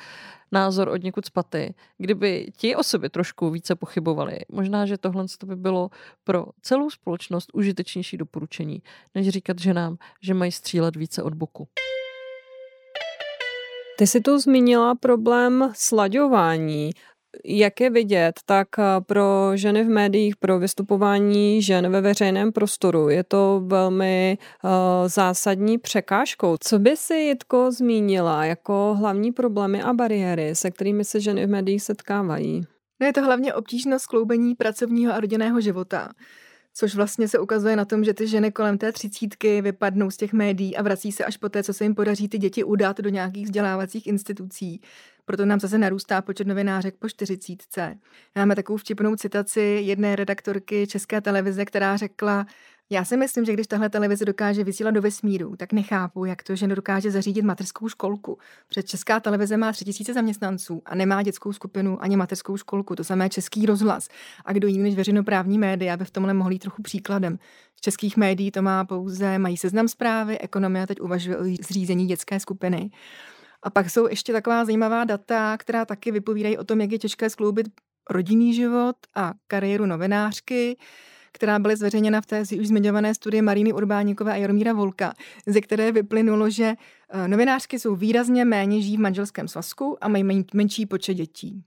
názor 0.51 0.89
od 0.89 1.03
někud 1.03 1.25
spaty, 1.25 1.73
kdyby 1.97 2.47
ti 2.57 2.75
osoby 2.75 3.09
trošku 3.09 3.49
více 3.49 3.75
pochybovali, 3.75 4.39
možná, 4.51 4.85
že 4.85 4.97
tohle 4.97 5.25
by 5.45 5.55
bylo 5.55 5.89
pro 6.23 6.45
celou 6.61 6.89
společnost 6.89 7.49
užitečnější 7.53 8.17
doporučení, 8.17 8.81
než 9.15 9.29
říkat 9.29 9.59
ženám, 9.59 9.97
že 10.21 10.33
mají 10.33 10.51
střílet 10.51 10.95
více 10.95 11.23
od 11.23 11.33
boku. 11.33 11.67
Ty 13.97 14.07
jsi 14.07 14.21
tu 14.21 14.39
zmínila 14.39 14.95
problém 14.95 15.71
slaďování 15.75 16.91
jak 17.45 17.81
je 17.81 17.89
vidět, 17.89 18.39
tak 18.45 18.67
eh, 18.79 18.83
pro 19.01 19.51
ženy 19.55 19.83
v 19.83 19.89
médiích, 19.89 20.35
pro 20.35 20.59
vystupování 20.59 21.61
žen 21.61 21.91
ve 21.91 22.01
veřejném 22.01 22.51
prostoru 22.51 23.09
je 23.09 23.23
to 23.23 23.61
velmi 23.65 24.37
uh, 24.63 24.69
zásadní 25.07 25.77
překážkou. 25.77 26.57
Co 26.59 26.79
by 26.79 26.97
si 26.97 27.13
Jitko 27.13 27.71
zmínila 27.71 28.45
jako 28.45 28.95
hlavní 28.99 29.31
problémy 29.31 29.81
a 29.81 29.93
bariéry, 29.93 30.55
se 30.55 30.71
kterými 30.71 31.05
se 31.05 31.19
ženy 31.19 31.45
v 31.45 31.49
médiích 31.49 31.83
setkávají? 31.83 32.61
No 33.01 33.07
je 33.07 33.13
to 33.13 33.21
hlavně 33.21 33.53
obtížnost 33.53 34.03
skloubení 34.03 34.55
pracovního 34.55 35.13
a 35.13 35.19
rodinného 35.19 35.61
života 35.61 36.09
což 36.73 36.95
vlastně 36.95 37.27
se 37.27 37.39
ukazuje 37.39 37.75
na 37.75 37.85
tom, 37.85 38.03
že 38.03 38.13
ty 38.13 38.27
ženy 38.27 38.51
kolem 38.51 38.77
té 38.77 38.91
třicítky 38.91 39.61
vypadnou 39.61 40.11
z 40.11 40.17
těch 40.17 40.33
médií 40.33 40.77
a 40.77 40.81
vrací 40.81 41.11
se 41.11 41.25
až 41.25 41.37
po 41.37 41.49
té, 41.49 41.63
co 41.63 41.73
se 41.73 41.85
jim 41.85 41.95
podaří 41.95 42.29
ty 42.29 42.37
děti 42.37 42.63
udat 42.63 42.99
do 42.99 43.09
nějakých 43.09 43.45
vzdělávacích 43.45 44.07
institucí. 44.07 44.81
Proto 45.25 45.45
nám 45.45 45.59
zase 45.59 45.77
narůstá 45.77 46.21
počet 46.21 46.47
novinářek 46.47 46.95
po 46.95 47.09
čtyřicítce. 47.09 47.97
Máme 48.35 48.55
takovou 48.55 48.77
vtipnou 48.77 49.15
citaci 49.15 49.79
jedné 49.83 50.15
redaktorky 50.15 50.87
České 50.87 51.21
televize, 51.21 51.65
která 51.65 51.97
řekla, 51.97 52.45
Já 52.89 53.05
si 53.05 53.17
myslím, 53.17 53.45
že 53.45 53.53
když 53.53 53.67
tahle 53.67 53.89
televize 53.89 54.25
dokáže 54.25 54.63
vysílat 54.63 54.93
do 54.93 55.01
vesmíru, 55.01 55.55
tak 55.55 55.73
nechápu, 55.73 56.25
jak 56.25 56.43
to, 56.43 56.55
že 56.55 56.67
nedokáže 56.67 57.11
zařídit 57.11 57.41
mateřskou 57.41 57.89
školku. 57.89 58.37
Před 58.67 58.87
Česká 58.87 59.19
televize 59.19 59.57
má 59.57 59.71
3000 59.71 60.13
zaměstnanců 60.13 60.81
a 60.85 60.95
nemá 60.95 61.23
dětskou 61.23 61.53
skupinu 61.53 62.03
ani 62.03 62.15
mateřskou 62.15 62.57
školku, 62.57 62.95
to 62.95 63.03
samé 63.03 63.29
Český 63.29 63.65
rozhlas. 63.65 64.07
A 64.45 64.53
kdo 64.53 64.67
jiný 64.67 64.83
než 64.83 64.95
veřejnoprávní 64.95 65.57
média 65.57 65.97
by 65.97 66.05
v 66.05 66.11
tomhle 66.11 66.33
mohli 66.33 66.59
trochu 66.59 66.81
příkladem. 66.81 67.39
Z 67.75 67.81
českých 67.81 68.17
médií 68.17 68.51
to 68.51 68.61
má 68.61 68.85
pouze, 68.85 69.39
mají 69.39 69.57
seznam 69.57 69.87
zprávy, 69.87 70.39
ekonomia 70.39 70.87
teď 70.87 71.01
uvažuje 71.01 71.37
o 71.37 71.43
zřízení 71.43 72.07
dětské 72.07 72.39
skupiny. 72.39 72.89
A 73.63 73.69
pak 73.69 73.89
jsou 73.89 74.07
ještě 74.07 74.33
taková 74.33 74.65
zajímavá 74.65 75.03
data, 75.03 75.57
která 75.57 75.85
taky 75.85 76.11
vypovídají 76.11 76.57
o 76.57 76.63
tom, 76.63 76.81
jak 76.81 76.91
je 76.91 76.99
těžké 76.99 77.29
skloubit 77.29 77.67
rodinný 78.09 78.53
život 78.53 78.95
a 79.15 79.33
kariéru 79.47 79.85
novinářky 79.85 80.77
která 81.33 81.59
byla 81.59 81.75
zveřejněna 81.75 82.21
v 82.21 82.25
té 82.25 82.41
už 82.41 82.67
zmiňované 82.67 83.15
studii 83.15 83.41
Maríny 83.41 83.73
Urbáníkové 83.73 84.31
a 84.31 84.35
Jaromíra 84.35 84.73
Volka, 84.73 85.13
ze 85.45 85.61
které 85.61 85.91
vyplynulo, 85.91 86.49
že 86.49 86.73
eh, 87.09 87.27
novinářky 87.27 87.79
jsou 87.79 87.95
výrazně 87.95 88.45
méně 88.45 88.81
žijí 88.81 88.97
v 88.97 88.99
manželském 88.99 89.47
svazku 89.47 89.97
a 90.01 90.07
mají 90.07 90.45
menší 90.53 90.85
počet 90.85 91.13
dětí. 91.13 91.63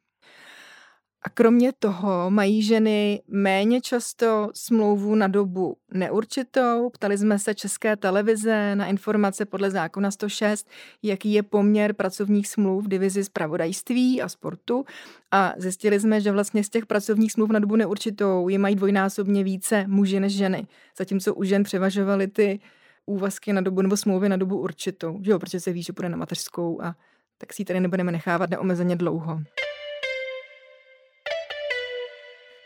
A 1.23 1.29
kromě 1.29 1.73
toho 1.79 2.31
mají 2.31 2.63
ženy 2.63 3.23
méně 3.29 3.81
často 3.81 4.51
smlouvu 4.55 5.15
na 5.15 5.29
dobu 5.29 5.77
neurčitou. 5.93 6.91
Ptali 6.91 7.19
jsme 7.19 7.39
se 7.39 7.55
České 7.55 7.97
televize 7.97 8.77
na 8.77 8.87
informace 8.87 9.45
podle 9.45 9.71
zákona 9.71 10.11
106, 10.11 10.69
jaký 11.03 11.33
je 11.33 11.43
poměr 11.43 11.93
pracovních 11.93 12.49
smluv 12.49 12.85
v 12.85 12.89
divizi 12.89 13.25
zpravodajství 13.25 14.23
a 14.23 14.29
sportu. 14.29 14.85
A 15.31 15.55
zjistili 15.57 16.01
jsme, 16.01 16.21
že 16.21 16.33
vlastně 16.33 16.65
z 16.65 16.69
těch 16.69 16.87
pracovních 16.87 17.33
smluv 17.33 17.51
na 17.51 17.59
dobu 17.59 17.77
neurčitou 17.77 18.49
je 18.49 18.59
mají 18.59 18.75
dvojnásobně 18.75 19.45
více 19.45 19.85
muži 19.87 20.21
než 20.21 20.37
ženy. 20.37 20.67
Zatímco 20.99 21.35
u 21.35 21.45
žen 21.45 21.63
převažovaly 21.63 22.27
ty 22.29 22.61
úvazky 23.07 23.53
na 23.53 23.61
dobu 23.61 23.83
nebo 23.83 23.97
smlouvy 23.97 24.29
na 24.29 24.37
dobu 24.37 24.59
určitou, 24.59 25.19
že 25.23 25.31
jo, 25.31 25.39
protože 25.39 25.61
se 25.61 25.73
ví, 25.73 25.83
že 25.83 25.93
půjde 25.93 26.09
na 26.09 26.17
mateřskou 26.17 26.83
a 26.83 26.97
tak 27.39 27.53
si 27.53 27.63
ji 27.63 27.67
tady 27.67 27.81
nebudeme 27.81 28.13
nechávat 28.13 28.51
neomezeně 28.51 28.97
dlouho. 28.97 29.41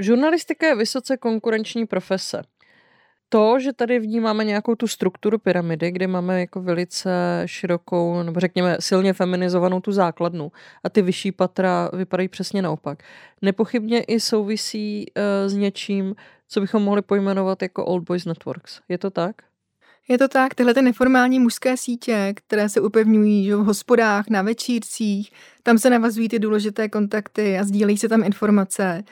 Žurnalistika 0.00 0.66
je 0.66 0.74
vysoce 0.74 1.16
konkurenční 1.16 1.86
profese. 1.86 2.42
To, 3.28 3.60
že 3.60 3.72
tady 3.72 3.98
vnímáme 3.98 4.44
nějakou 4.44 4.74
tu 4.74 4.86
strukturu 4.86 5.38
pyramidy, 5.38 5.90
kde 5.90 6.06
máme 6.06 6.40
jako 6.40 6.62
velice 6.62 7.42
širokou, 7.46 8.22
nebo 8.22 8.40
řekněme 8.40 8.76
silně 8.80 9.12
feminizovanou 9.12 9.80
tu 9.80 9.92
základnu 9.92 10.52
a 10.84 10.88
ty 10.88 11.02
vyšší 11.02 11.32
patra 11.32 11.90
vypadají 11.92 12.28
přesně 12.28 12.62
naopak. 12.62 13.02
Nepochybně 13.42 14.02
i 14.02 14.20
souvisí 14.20 15.06
uh, 15.16 15.48
s 15.48 15.54
něčím, 15.54 16.14
co 16.48 16.60
bychom 16.60 16.82
mohli 16.82 17.02
pojmenovat 17.02 17.62
jako 17.62 17.84
Old 17.84 18.04
Boys 18.04 18.24
Networks. 18.24 18.80
Je 18.88 18.98
to 18.98 19.10
tak? 19.10 19.36
Je 20.08 20.18
to 20.18 20.28
tak, 20.28 20.54
tyhle 20.54 20.74
ty 20.74 20.82
neformální 20.82 21.40
mužské 21.40 21.76
sítě, 21.76 22.32
které 22.36 22.68
se 22.68 22.80
upevňují 22.80 23.44
že 23.44 23.56
v 23.56 23.64
hospodách, 23.64 24.24
na 24.30 24.42
večírcích, 24.42 25.32
tam 25.62 25.78
se 25.78 25.90
navazují 25.90 26.28
ty 26.28 26.38
důležité 26.38 26.88
kontakty 26.88 27.58
a 27.58 27.64
sdílejí 27.64 27.98
se 27.98 28.08
tam 28.08 28.24
informace. 28.24 29.02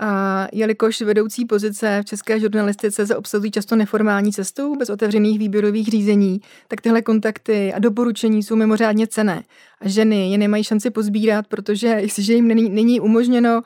A 0.00 0.46
jelikož 0.52 1.00
vedoucí 1.00 1.44
pozice 1.44 2.00
v 2.02 2.04
české 2.04 2.40
žurnalistice 2.40 3.06
se 3.06 3.16
obsazují 3.16 3.50
často 3.50 3.76
neformální 3.76 4.32
cestou, 4.32 4.76
bez 4.76 4.90
otevřených 4.90 5.38
výběrových 5.38 5.88
řízení, 5.88 6.40
tak 6.68 6.80
tyhle 6.80 7.02
kontakty 7.02 7.72
a 7.72 7.78
doporučení 7.78 8.42
jsou 8.42 8.56
mimořádně 8.56 9.06
cené. 9.06 9.42
A 9.80 9.88
ženy 9.88 10.30
je 10.30 10.38
nemají 10.38 10.64
šanci 10.64 10.90
pozbírat, 10.90 11.46
protože 11.46 11.86
jestliže 11.86 12.34
jim 12.34 12.48
není, 12.48 12.70
není 12.70 13.00
umožněno 13.00 13.62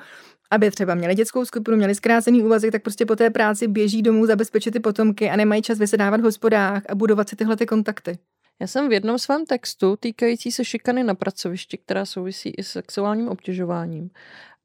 aby 0.50 0.70
třeba 0.70 0.94
měli 0.94 1.14
dětskou 1.14 1.44
skupinu, 1.44 1.76
měli 1.76 1.94
zkrácený 1.94 2.42
úvazek, 2.42 2.72
tak 2.72 2.82
prostě 2.82 3.06
po 3.06 3.16
té 3.16 3.30
práci 3.30 3.68
běží 3.68 4.02
domů 4.02 4.26
zabezpečit 4.26 4.70
ty 4.70 4.80
potomky 4.80 5.30
a 5.30 5.36
nemají 5.36 5.62
čas 5.62 5.78
vysedávat 5.78 6.20
v 6.20 6.24
hospodách 6.24 6.82
a 6.88 6.94
budovat 6.94 7.28
si 7.28 7.36
tyhle 7.36 7.56
ty 7.56 7.66
kontakty. 7.66 8.18
Já 8.60 8.66
jsem 8.66 8.88
v 8.88 8.92
jednom 8.92 9.18
svém 9.18 9.46
textu 9.46 9.96
týkající 10.00 10.52
se 10.52 10.64
šikany 10.64 11.04
na 11.04 11.14
pracovišti, 11.14 11.78
která 11.78 12.04
souvisí 12.04 12.48
i 12.50 12.62
s 12.62 12.68
sexuálním 12.68 13.28
obtěžováním, 13.28 14.10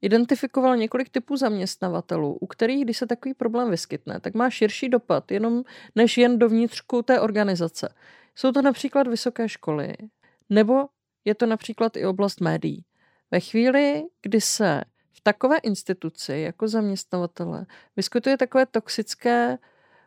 identifikoval 0.04 0.76
několik 0.76 1.08
typů 1.08 1.36
zaměstnavatelů, 1.36 2.38
u 2.40 2.46
kterých, 2.46 2.84
když 2.84 2.98
se 2.98 3.06
takový 3.06 3.34
problém 3.34 3.70
vyskytne, 3.70 4.20
tak 4.20 4.34
má 4.34 4.50
širší 4.50 4.88
dopad 4.88 5.30
jenom 5.30 5.64
než 5.94 6.18
jen 6.18 6.38
dovnitřku 6.38 7.02
té 7.02 7.20
organizace. 7.20 7.94
Jsou 8.34 8.52
to 8.52 8.62
například 8.62 9.06
vysoké 9.06 9.48
školy, 9.48 9.94
nebo 10.50 10.86
je 11.24 11.34
to 11.34 11.46
například 11.46 11.96
i 11.96 12.06
oblast 12.06 12.40
médií. 12.40 12.84
Ve 13.30 13.40
chvíli, 13.40 14.02
kdy 14.22 14.40
se 14.40 14.80
v 15.12 15.20
takové 15.20 15.58
instituci 15.58 16.32
jako 16.32 16.68
zaměstnavatele 16.68 17.66
vyskytuje 17.96 18.36
takové 18.36 18.66
toxické 18.66 19.58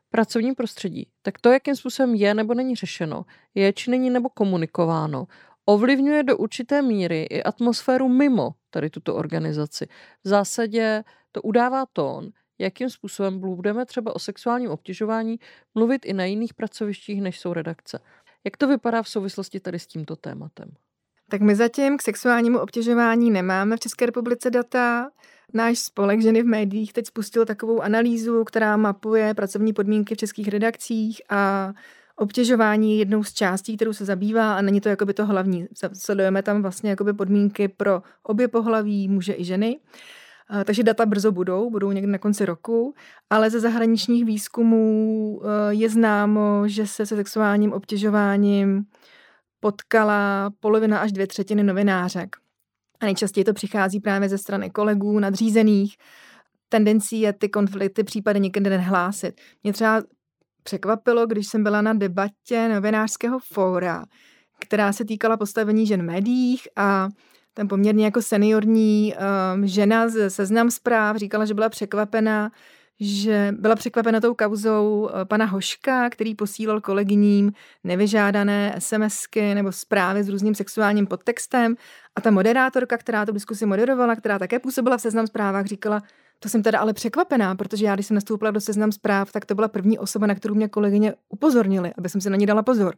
pracovní 0.09 0.53
prostředí, 0.55 1.07
tak 1.21 1.39
to, 1.39 1.51
jakým 1.51 1.75
způsobem 1.75 2.15
je 2.15 2.33
nebo 2.33 2.53
není 2.53 2.75
řešeno, 2.75 3.25
je 3.55 3.73
či 3.73 3.91
není 3.91 4.09
nebo 4.09 4.29
komunikováno, 4.29 5.27
ovlivňuje 5.65 6.23
do 6.23 6.37
určité 6.37 6.81
míry 6.81 7.23
i 7.23 7.43
atmosféru 7.43 8.07
mimo 8.07 8.53
tady 8.77 8.89
tuto 8.89 9.15
organizaci. 9.15 9.87
V 10.23 10.27
zásadě 10.27 11.03
to 11.31 11.41
udává 11.41 11.85
tón, 11.93 12.29
jakým 12.59 12.89
způsobem 12.89 13.39
budeme 13.39 13.85
třeba 13.85 14.15
o 14.15 14.19
sexuálním 14.19 14.69
obtěžování 14.69 15.39
mluvit 15.75 16.05
i 16.05 16.13
na 16.13 16.25
jiných 16.25 16.53
pracovištích, 16.53 17.21
než 17.21 17.39
jsou 17.39 17.53
redakce. 17.53 17.99
Jak 18.45 18.57
to 18.57 18.67
vypadá 18.67 19.03
v 19.03 19.09
souvislosti 19.09 19.59
tady 19.59 19.79
s 19.79 19.87
tímto 19.87 20.15
tématem? 20.15 20.71
Tak 21.29 21.41
my 21.41 21.55
zatím 21.55 21.97
k 21.97 22.01
sexuálnímu 22.01 22.59
obtěžování 22.59 23.31
nemáme 23.31 23.77
v 23.77 23.79
České 23.79 24.05
republice 24.05 24.49
data. 24.49 25.09
Náš 25.53 25.79
spolek 25.79 26.21
ženy 26.21 26.43
v 26.43 26.45
médiích 26.45 26.93
teď 26.93 27.05
spustil 27.07 27.45
takovou 27.45 27.81
analýzu, 27.81 28.43
která 28.43 28.77
mapuje 28.77 29.33
pracovní 29.33 29.73
podmínky 29.73 30.15
v 30.15 30.17
českých 30.17 30.47
redakcích 30.47 31.21
a 31.29 31.73
obtěžování 32.17 32.91
je 32.91 32.97
jednou 32.97 33.23
z 33.23 33.33
částí, 33.33 33.75
kterou 33.75 33.93
se 33.93 34.05
zabývá 34.05 34.53
a 34.57 34.61
není 34.61 34.81
to 34.81 34.89
jakoby 34.89 35.13
to 35.13 35.25
hlavní. 35.25 35.67
Sledujeme 35.93 36.43
tam 36.43 36.61
vlastně 36.61 36.89
jakoby 36.89 37.13
podmínky 37.13 37.67
pro 37.67 38.01
obě 38.23 38.47
pohlaví, 38.47 39.07
muže 39.07 39.33
i 39.37 39.43
ženy. 39.43 39.79
Takže 40.65 40.83
data 40.83 41.05
brzo 41.05 41.31
budou, 41.31 41.69
budou 41.69 41.91
někdy 41.91 42.11
na 42.11 42.17
konci 42.17 42.45
roku, 42.45 42.93
ale 43.29 43.49
ze 43.49 43.59
zahraničních 43.59 44.25
výzkumů 44.25 45.41
e, 45.43 45.73
je 45.73 45.89
známo, 45.89 46.67
že 46.67 46.87
se 46.87 47.05
se 47.05 47.15
sexuálním 47.15 47.73
obtěžováním 47.73 48.83
potkala 49.59 50.51
polovina 50.59 50.99
až 50.99 51.11
dvě 51.11 51.27
třetiny 51.27 51.63
novinářek. 51.63 52.35
A 52.99 53.05
nejčastěji 53.05 53.43
to 53.43 53.53
přichází 53.53 53.99
právě 53.99 54.29
ze 54.29 54.37
strany 54.37 54.69
kolegů, 54.69 55.19
nadřízených. 55.19 55.97
Tendencí 56.69 57.21
je 57.21 57.33
ty 57.33 57.49
konflikty 57.49 58.03
případy 58.03 58.39
někdy 58.39 58.69
nehlásit. 58.69 59.41
Mě 59.63 59.73
třeba 59.73 60.01
překvapilo, 60.67 61.27
když 61.27 61.47
jsem 61.47 61.63
byla 61.63 61.81
na 61.81 61.93
debatě 61.93 62.69
novinářského 62.69 63.39
fóra, 63.39 64.05
která 64.59 64.93
se 64.93 65.05
týkala 65.05 65.37
postavení 65.37 65.87
žen 65.87 66.01
v 66.01 66.05
médiích 66.05 66.67
a 66.75 67.09
ten 67.53 67.67
poměrně 67.67 68.05
jako 68.05 68.21
seniorní 68.21 69.13
um, 69.15 69.67
žena 69.67 70.09
z 70.09 70.29
seznam 70.29 70.71
zpráv 70.71 71.17
říkala, 71.17 71.45
že 71.45 71.53
byla 71.53 71.69
překvapena, 71.69 72.51
že 72.99 73.53
byla 73.59 73.75
překvapena 73.75 74.19
tou 74.19 74.33
kauzou 74.33 75.01
uh, 75.01 75.25
pana 75.25 75.45
Hoška, 75.45 76.09
který 76.09 76.35
posílal 76.35 76.81
kolegyním 76.81 77.51
nevyžádané 77.83 78.75
SMSky 78.79 79.55
nebo 79.55 79.71
zprávy 79.71 80.23
s 80.23 80.29
různým 80.29 80.55
sexuálním 80.55 81.07
podtextem. 81.07 81.75
A 82.15 82.21
ta 82.21 82.31
moderátorka, 82.31 82.97
která 82.97 83.25
tu 83.25 83.31
diskusi 83.31 83.65
moderovala, 83.65 84.15
která 84.15 84.39
také 84.39 84.59
působila 84.59 84.97
v 84.97 85.01
seznam 85.01 85.27
zprávách, 85.27 85.65
říkala, 85.65 86.01
to 86.39 86.49
jsem 86.49 86.63
teda 86.63 86.79
ale 86.79 86.93
překvapená, 86.93 87.55
protože 87.55 87.85
já, 87.85 87.95
když 87.95 88.05
jsem 88.05 88.15
nastoupila 88.15 88.51
do 88.51 88.61
seznam 88.61 88.91
zpráv, 88.91 89.31
tak 89.31 89.45
to 89.45 89.55
byla 89.55 89.67
první 89.67 89.99
osoba, 89.99 90.27
na 90.27 90.35
kterou 90.35 90.55
mě 90.55 90.67
kolegyně 90.67 91.13
upozornili, 91.29 91.93
aby 91.97 92.09
jsem 92.09 92.21
si 92.21 92.29
na 92.29 92.35
ní 92.35 92.45
dala 92.45 92.63
pozor. 92.63 92.95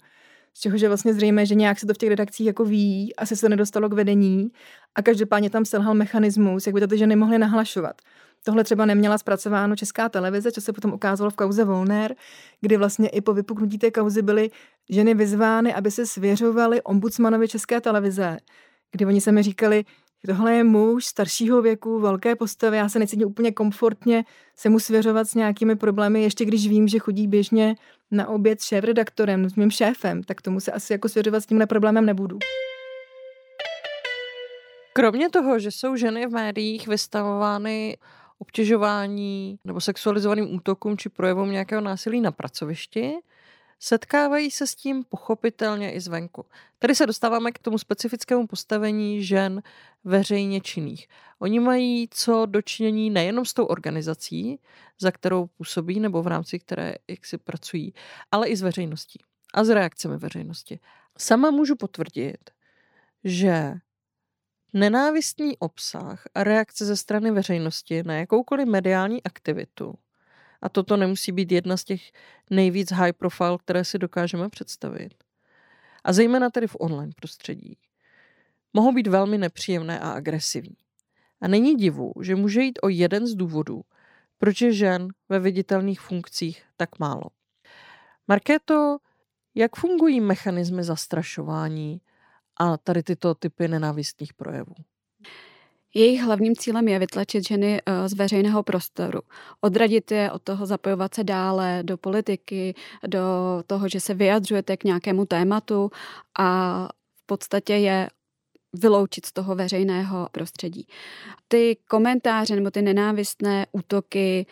Z 0.54 0.60
čehož 0.60 0.82
je 0.82 0.88
vlastně 0.88 1.13
zřejmé, 1.13 1.45
že 1.45 1.56
nějak 1.56 1.80
se 1.80 1.86
to 1.86 1.93
v 1.93 1.97
těch 1.97 2.10
redakcích 2.10 2.47
jako 2.47 2.65
ví, 2.65 3.15
asi 3.15 3.36
se 3.36 3.49
nedostalo 3.49 3.89
k 3.89 3.93
vedení 3.93 4.52
a 4.95 5.02
každopádně 5.02 5.49
tam 5.49 5.65
selhal 5.65 5.93
mechanismus, 5.93 6.67
jak 6.67 6.73
by 6.73 6.82
to 6.82 6.88
ty 6.88 6.97
ženy 6.97 7.15
mohly 7.15 7.38
nahlašovat. 7.38 8.02
Tohle 8.43 8.63
třeba 8.63 8.86
neměla 8.86 9.17
zpracováno 9.17 9.75
česká 9.75 10.10
televize, 10.10 10.52
co 10.52 10.62
se 10.62 10.73
potom 10.73 10.93
ukázalo 10.93 11.30
v 11.30 11.36
kauze 11.36 11.63
Volner, 11.63 12.15
kdy 12.62 12.78
vlastně 12.78 13.10
i 13.10 13.21
po 13.21 13.34
vypuknutí 13.34 13.78
té 13.78 13.91
kauzy 13.91 14.21
byly 14.21 14.49
ženy 14.89 15.13
vyzvány, 15.13 15.73
aby 15.73 15.91
se 15.91 16.06
svěřovaly 16.06 16.82
ombudsmanovi 16.82 17.47
české 17.47 17.82
televize, 17.82 18.38
kdy 18.91 19.06
oni 19.06 19.21
se 19.21 19.32
mi 19.32 19.43
říkali, 19.43 19.86
Tohle 20.27 20.53
je 20.53 20.63
muž 20.63 21.05
staršího 21.05 21.62
věku, 21.62 21.99
velké 21.99 22.36
postavy, 22.36 22.77
já 22.77 22.89
se 22.89 22.99
necítím 22.99 23.27
úplně 23.27 23.51
komfortně 23.51 24.25
se 24.55 24.69
mu 24.69 24.79
svěřovat 24.79 25.27
s 25.27 25.36
nějakými 25.36 25.75
problémy, 25.75 26.23
ještě 26.23 26.45
když 26.45 26.67
vím, 26.67 26.88
že 26.88 26.99
chodí 26.99 27.27
běžně 27.27 27.75
na 28.12 28.27
oběd 28.27 28.62
s 28.62 28.65
šéf-redaktorem, 28.65 29.49
s 29.49 29.55
mým 29.55 29.71
šéfem, 29.71 30.23
tak 30.23 30.41
tomu 30.41 30.60
se 30.60 30.71
asi 30.71 30.93
jako 30.93 31.10
svěřovat 31.10 31.43
s 31.43 31.45
tímhle 31.45 31.67
problémem 31.67 32.05
nebudu. 32.05 32.39
Kromě 34.93 35.29
toho, 35.29 35.60
že 35.60 35.71
jsou 35.71 35.95
ženy 35.95 36.27
v 36.27 36.32
médiích 36.32 36.88
vystavovány 36.88 37.97
obtěžování 38.39 39.60
nebo 39.63 39.82
sexualizovaným 39.82 40.55
útokům 40.55 40.97
či 40.97 41.10
projevům 41.10 41.51
nějakého 41.51 41.82
násilí 41.82 42.21
na 42.21 42.32
pracovišti, 42.32 43.13
setkávají 43.79 44.51
se 44.51 44.67
s 44.67 44.75
tím 44.75 45.03
pochopitelně 45.03 45.93
i 45.93 45.99
zvenku. 45.99 46.45
Tady 46.79 46.95
se 46.95 47.05
dostáváme 47.05 47.51
k 47.51 47.59
tomu 47.59 47.77
specifickému 47.77 48.47
postavení 48.47 49.23
žen 49.23 49.63
veřejně 50.03 50.61
činných. 50.61 51.07
Oni 51.39 51.59
mají 51.59 52.07
co 52.11 52.45
dočinění 52.45 53.09
nejenom 53.09 53.45
s 53.45 53.53
tou 53.53 53.65
organizací, 53.65 54.59
za 54.99 55.11
kterou 55.11 55.47
působí 55.47 55.99
nebo 55.99 56.23
v 56.23 56.27
rámci 56.27 56.59
které 56.59 56.95
jak 57.07 57.25
si 57.25 57.37
pracují, 57.37 57.93
ale 58.31 58.47
i 58.47 58.55
s 58.55 58.61
veřejností 58.61 59.19
a 59.53 59.63
s 59.63 59.69
reakcemi 59.69 60.17
veřejnosti. 60.17 60.79
Sama 61.17 61.51
můžu 61.51 61.75
potvrdit, 61.75 62.49
že 63.23 63.73
nenávistný 64.73 65.57
obsah 65.57 66.23
a 66.35 66.43
reakce 66.43 66.85
ze 66.85 66.97
strany 66.97 67.31
veřejnosti 67.31 68.03
na 68.03 68.13
jakoukoliv 68.13 68.67
mediální 68.67 69.23
aktivitu 69.23 69.93
a 70.61 70.69
toto 70.69 70.97
nemusí 70.97 71.31
být 71.31 71.51
jedna 71.51 71.77
z 71.77 71.83
těch 71.83 72.11
nejvíc 72.49 72.91
high 72.91 73.13
profile, 73.13 73.57
které 73.57 73.85
si 73.85 73.97
dokážeme 73.99 74.49
představit. 74.49 75.13
A 76.03 76.13
zejména 76.13 76.49
tedy 76.49 76.67
v 76.67 76.75
online 76.79 77.11
prostředí. 77.15 77.77
Mohou 78.73 78.91
být 78.91 79.07
velmi 79.07 79.37
nepříjemné 79.37 79.99
a 79.99 80.11
agresivní. 80.11 80.77
A 81.41 81.47
není 81.47 81.75
divu, 81.75 82.13
že 82.21 82.35
může 82.35 82.61
jít 82.61 82.79
o 82.81 82.89
jeden 82.89 83.27
z 83.27 83.35
důvodů, 83.35 83.81
proč 84.37 84.61
je 84.61 84.73
žen 84.73 85.07
ve 85.29 85.39
viditelných 85.39 86.01
funkcích 86.01 86.63
tak 86.77 86.99
málo. 86.99 87.23
Markéto, 88.27 88.97
jak 89.55 89.75
fungují 89.75 90.21
mechanismy 90.21 90.83
zastrašování 90.83 92.01
a 92.57 92.77
tady 92.77 93.03
tyto 93.03 93.35
typy 93.35 93.67
nenávistných 93.67 94.33
projevů? 94.33 94.75
Jejich 95.93 96.21
hlavním 96.21 96.56
cílem 96.56 96.88
je 96.88 96.99
vytlačit 96.99 97.47
ženy 97.47 97.82
eh, 97.86 98.10
z 98.10 98.13
veřejného 98.13 98.63
prostoru. 98.63 99.19
Odradit 99.62 100.12
je 100.12 100.32
od 100.32 100.41
toho 100.41 100.65
zapojovat 100.65 101.13
se 101.13 101.23
dále 101.23 101.80
do 101.84 101.97
politiky, 101.97 102.75
do 103.08 103.19
toho, 103.67 103.89
že 103.89 103.99
se 103.99 104.13
vyjadřujete 104.13 104.78
k 104.78 104.84
nějakému 104.84 105.25
tématu 105.25 105.91
a 106.39 106.89
v 107.15 107.25
podstatě 107.25 107.73
je 107.73 108.08
vyloučit 108.73 109.25
z 109.25 109.32
toho 109.32 109.56
veřejného 109.56 110.30
prostředí. 110.32 110.88
Ty 111.47 111.78
komentáře 111.89 112.56
nebo 112.56 112.71
ty 112.71 112.82
nenávistné 112.82 113.65
útoky 113.71 114.45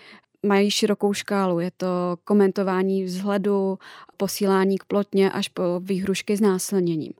mají 0.45 0.71
širokou 0.71 1.13
škálu. 1.13 1.59
Je 1.59 1.71
to 1.77 1.87
komentování 2.23 3.03
vzhledu, 3.03 3.79
posílání 4.17 4.77
k 4.77 4.85
plotně 4.85 5.31
až 5.31 5.47
po 5.47 5.79
výhrušky 5.79 6.37
s 6.37 6.41
násilněním. 6.41 7.13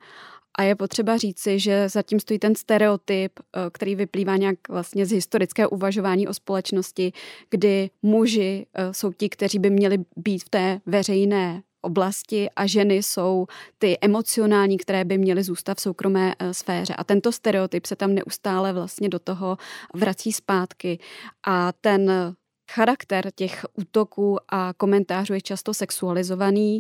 A 0.58 0.64
je 0.64 0.76
potřeba 0.76 1.18
říci, 1.18 1.60
že 1.60 1.90
zatím 1.90 2.20
stojí 2.20 2.40
ten 2.40 2.56
stereotyp, 2.56 3.32
eh, 3.40 3.60
který 3.74 3.96
vyplývá 3.96 4.38
nějak 4.38 4.70
vlastně 4.70 5.06
z 5.06 5.12
historického 5.12 5.70
uvažování 5.70 6.28
o 6.28 6.34
společnosti, 6.34 7.14
kdy 7.50 7.90
muži 8.02 8.66
eh, 8.74 8.94
jsou 8.94 9.12
ti, 9.14 9.30
kteří 9.30 9.60
by 9.60 9.70
měli 9.70 9.98
být 10.16 10.44
v 10.44 10.50
té 10.50 10.80
veřejné 10.86 11.64
oblasti 11.82 12.50
a 12.56 12.66
ženy 12.66 12.96
jsou 12.96 13.46
ty 13.78 13.98
emocionální, 14.02 14.78
které 14.78 15.06
by 15.06 15.18
měly 15.18 15.44
zůstat 15.44 15.78
v 15.78 15.82
soukromé 15.82 16.36
eh, 16.40 16.54
sféře. 16.54 16.94
A 16.96 17.04
tento 17.04 17.32
stereotyp 17.32 17.86
se 17.86 17.96
tam 17.96 18.14
neustále 18.14 18.74
vlastně 18.74 19.10
do 19.10 19.20
toho 19.20 19.58
vrací 19.94 20.32
zpátky. 20.32 21.00
A 21.48 21.72
ten 21.82 22.12
Charakter 22.72 23.32
těch 23.36 23.66
útoků 23.74 24.38
a 24.50 24.74
komentářů 24.78 25.34
je 25.34 25.42
často 25.42 25.74
sexualizovaný. 25.74 26.80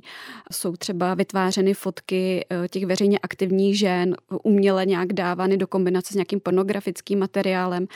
Jsou 0.51 0.75
třeba 0.75 1.13
vytvářeny 1.13 1.73
fotky 1.73 2.45
eh, 2.49 2.67
těch 2.67 2.85
veřejně 2.85 3.19
aktivních 3.19 3.79
žen, 3.79 4.15
uměle 4.43 4.85
nějak 4.85 5.13
dávány 5.13 5.57
do 5.57 5.67
kombinace 5.67 6.13
s 6.13 6.15
nějakým 6.15 6.39
pornografickým 6.39 7.19
materiálem. 7.19 7.87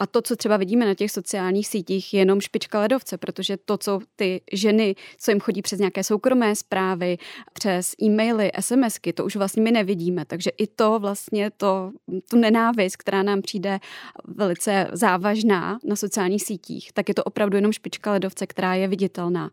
A 0.00 0.06
to, 0.06 0.22
co 0.22 0.36
třeba 0.36 0.56
vidíme 0.56 0.86
na 0.86 0.94
těch 0.94 1.10
sociálních 1.10 1.66
sítích, 1.66 2.14
je 2.14 2.20
jenom 2.20 2.40
špička 2.40 2.80
ledovce, 2.80 3.18
protože 3.18 3.56
to, 3.56 3.78
co 3.78 4.00
ty 4.16 4.40
ženy, 4.52 4.94
co 5.18 5.30
jim 5.30 5.40
chodí 5.40 5.62
přes 5.62 5.78
nějaké 5.78 6.04
soukromé 6.04 6.56
zprávy, 6.56 7.18
přes 7.52 7.94
e-maily, 8.02 8.50
SMSky, 8.60 9.12
to 9.12 9.24
už 9.24 9.36
vlastně 9.36 9.62
my 9.62 9.70
nevidíme. 9.70 10.24
Takže 10.24 10.50
i 10.50 10.66
to 10.66 10.98
vlastně, 10.98 11.50
to, 11.56 11.92
tu 12.30 12.36
nenávist, 12.36 12.96
která 12.96 13.22
nám 13.22 13.42
přijde 13.42 13.78
velice 14.24 14.88
závažná 14.92 15.78
na 15.84 15.96
sociálních 15.96 16.42
sítích, 16.42 16.92
tak 16.92 17.08
je 17.08 17.14
to 17.14 17.24
opravdu 17.24 17.56
jenom 17.56 17.72
špička 17.72 18.12
ledovce, 18.12 18.46
která 18.46 18.74
je 18.74 18.88
viditelná. 18.88 19.50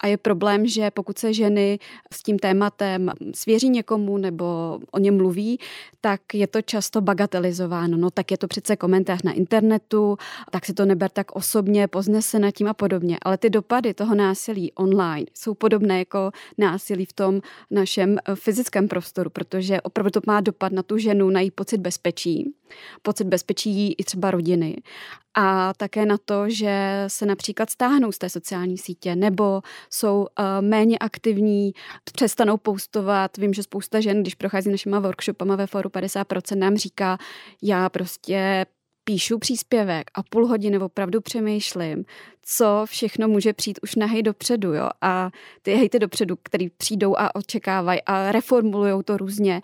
A 0.00 0.06
je 0.06 0.16
problém, 0.16 0.66
že 0.66 0.90
pokud 0.90 1.18
se 1.18 1.32
ženy 1.32 1.78
s 2.12 2.22
tím 2.22 2.38
tématem 2.38 3.10
svěří 3.34 3.68
někomu 3.68 4.18
nebo 4.18 4.78
o 4.90 4.98
něm 4.98 5.16
mluví, 5.16 5.58
tak 6.00 6.20
je 6.34 6.46
to 6.46 6.62
často 6.62 7.00
bagatelizováno. 7.00 7.96
No 7.96 8.10
tak 8.10 8.30
je 8.30 8.38
to 8.38 8.48
přece 8.48 8.76
komentář 8.76 9.22
na 9.22 9.32
internetu, 9.32 9.87
tak 10.50 10.66
si 10.66 10.74
to 10.74 10.84
neber 10.84 11.10
tak 11.10 11.32
osobně, 11.32 11.88
pozne 11.88 12.22
se 12.22 12.38
nad 12.38 12.50
tím 12.50 12.68
a 12.68 12.74
podobně. 12.74 13.18
Ale 13.22 13.38
ty 13.38 13.50
dopady 13.50 13.94
toho 13.94 14.14
násilí 14.14 14.72
online 14.72 15.26
jsou 15.34 15.54
podobné 15.54 15.98
jako 15.98 16.30
násilí 16.58 17.04
v 17.04 17.12
tom 17.12 17.40
našem 17.70 18.18
fyzickém 18.34 18.88
prostoru, 18.88 19.30
protože 19.30 19.80
opravdu 19.80 20.10
to 20.10 20.20
má 20.26 20.40
dopad 20.40 20.72
na 20.72 20.82
tu 20.82 20.98
ženu, 20.98 21.30
na 21.30 21.40
její 21.40 21.50
pocit 21.50 21.78
bezpečí, 21.78 22.54
pocit 23.02 23.24
bezpečí 23.24 23.92
i 23.92 24.04
třeba 24.04 24.30
rodiny 24.30 24.76
a 25.40 25.74
také 25.74 26.06
na 26.06 26.18
to, 26.24 26.50
že 26.50 27.04
se 27.06 27.26
například 27.26 27.70
stáhnou 27.70 28.12
z 28.12 28.18
té 28.18 28.28
sociální 28.28 28.78
sítě 28.78 29.16
nebo 29.16 29.62
jsou 29.90 30.20
uh, 30.20 30.26
méně 30.60 30.98
aktivní, 30.98 31.72
přestanou 32.12 32.56
postovat. 32.56 33.36
Vím, 33.36 33.54
že 33.54 33.62
spousta 33.62 34.00
žen, 34.00 34.22
když 34.22 34.34
prochází 34.34 34.70
našima 34.70 34.98
workshopama 34.98 35.56
ve 35.56 35.66
foru 35.66 35.90
50% 35.90 36.58
nám 36.58 36.76
říká, 36.76 37.18
já 37.62 37.88
prostě 37.88 38.66
píšu 39.08 39.38
příspěvek 39.38 40.10
a 40.14 40.22
půl 40.22 40.46
hodiny 40.46 40.78
opravdu 40.78 41.20
přemýšlím, 41.20 42.04
co 42.42 42.84
všechno 42.88 43.28
může 43.28 43.52
přijít 43.52 43.78
už 43.82 43.94
na 43.94 44.06
hej 44.06 44.22
dopředu, 44.22 44.74
jo. 44.74 44.88
A 45.00 45.30
ty 45.62 45.74
hejty 45.74 45.98
dopředu, 45.98 46.36
který 46.42 46.70
přijdou 46.70 47.16
a 47.18 47.34
očekávají 47.34 48.00
a 48.06 48.32
reformulují 48.32 49.04
to 49.04 49.16
různě 49.16 49.62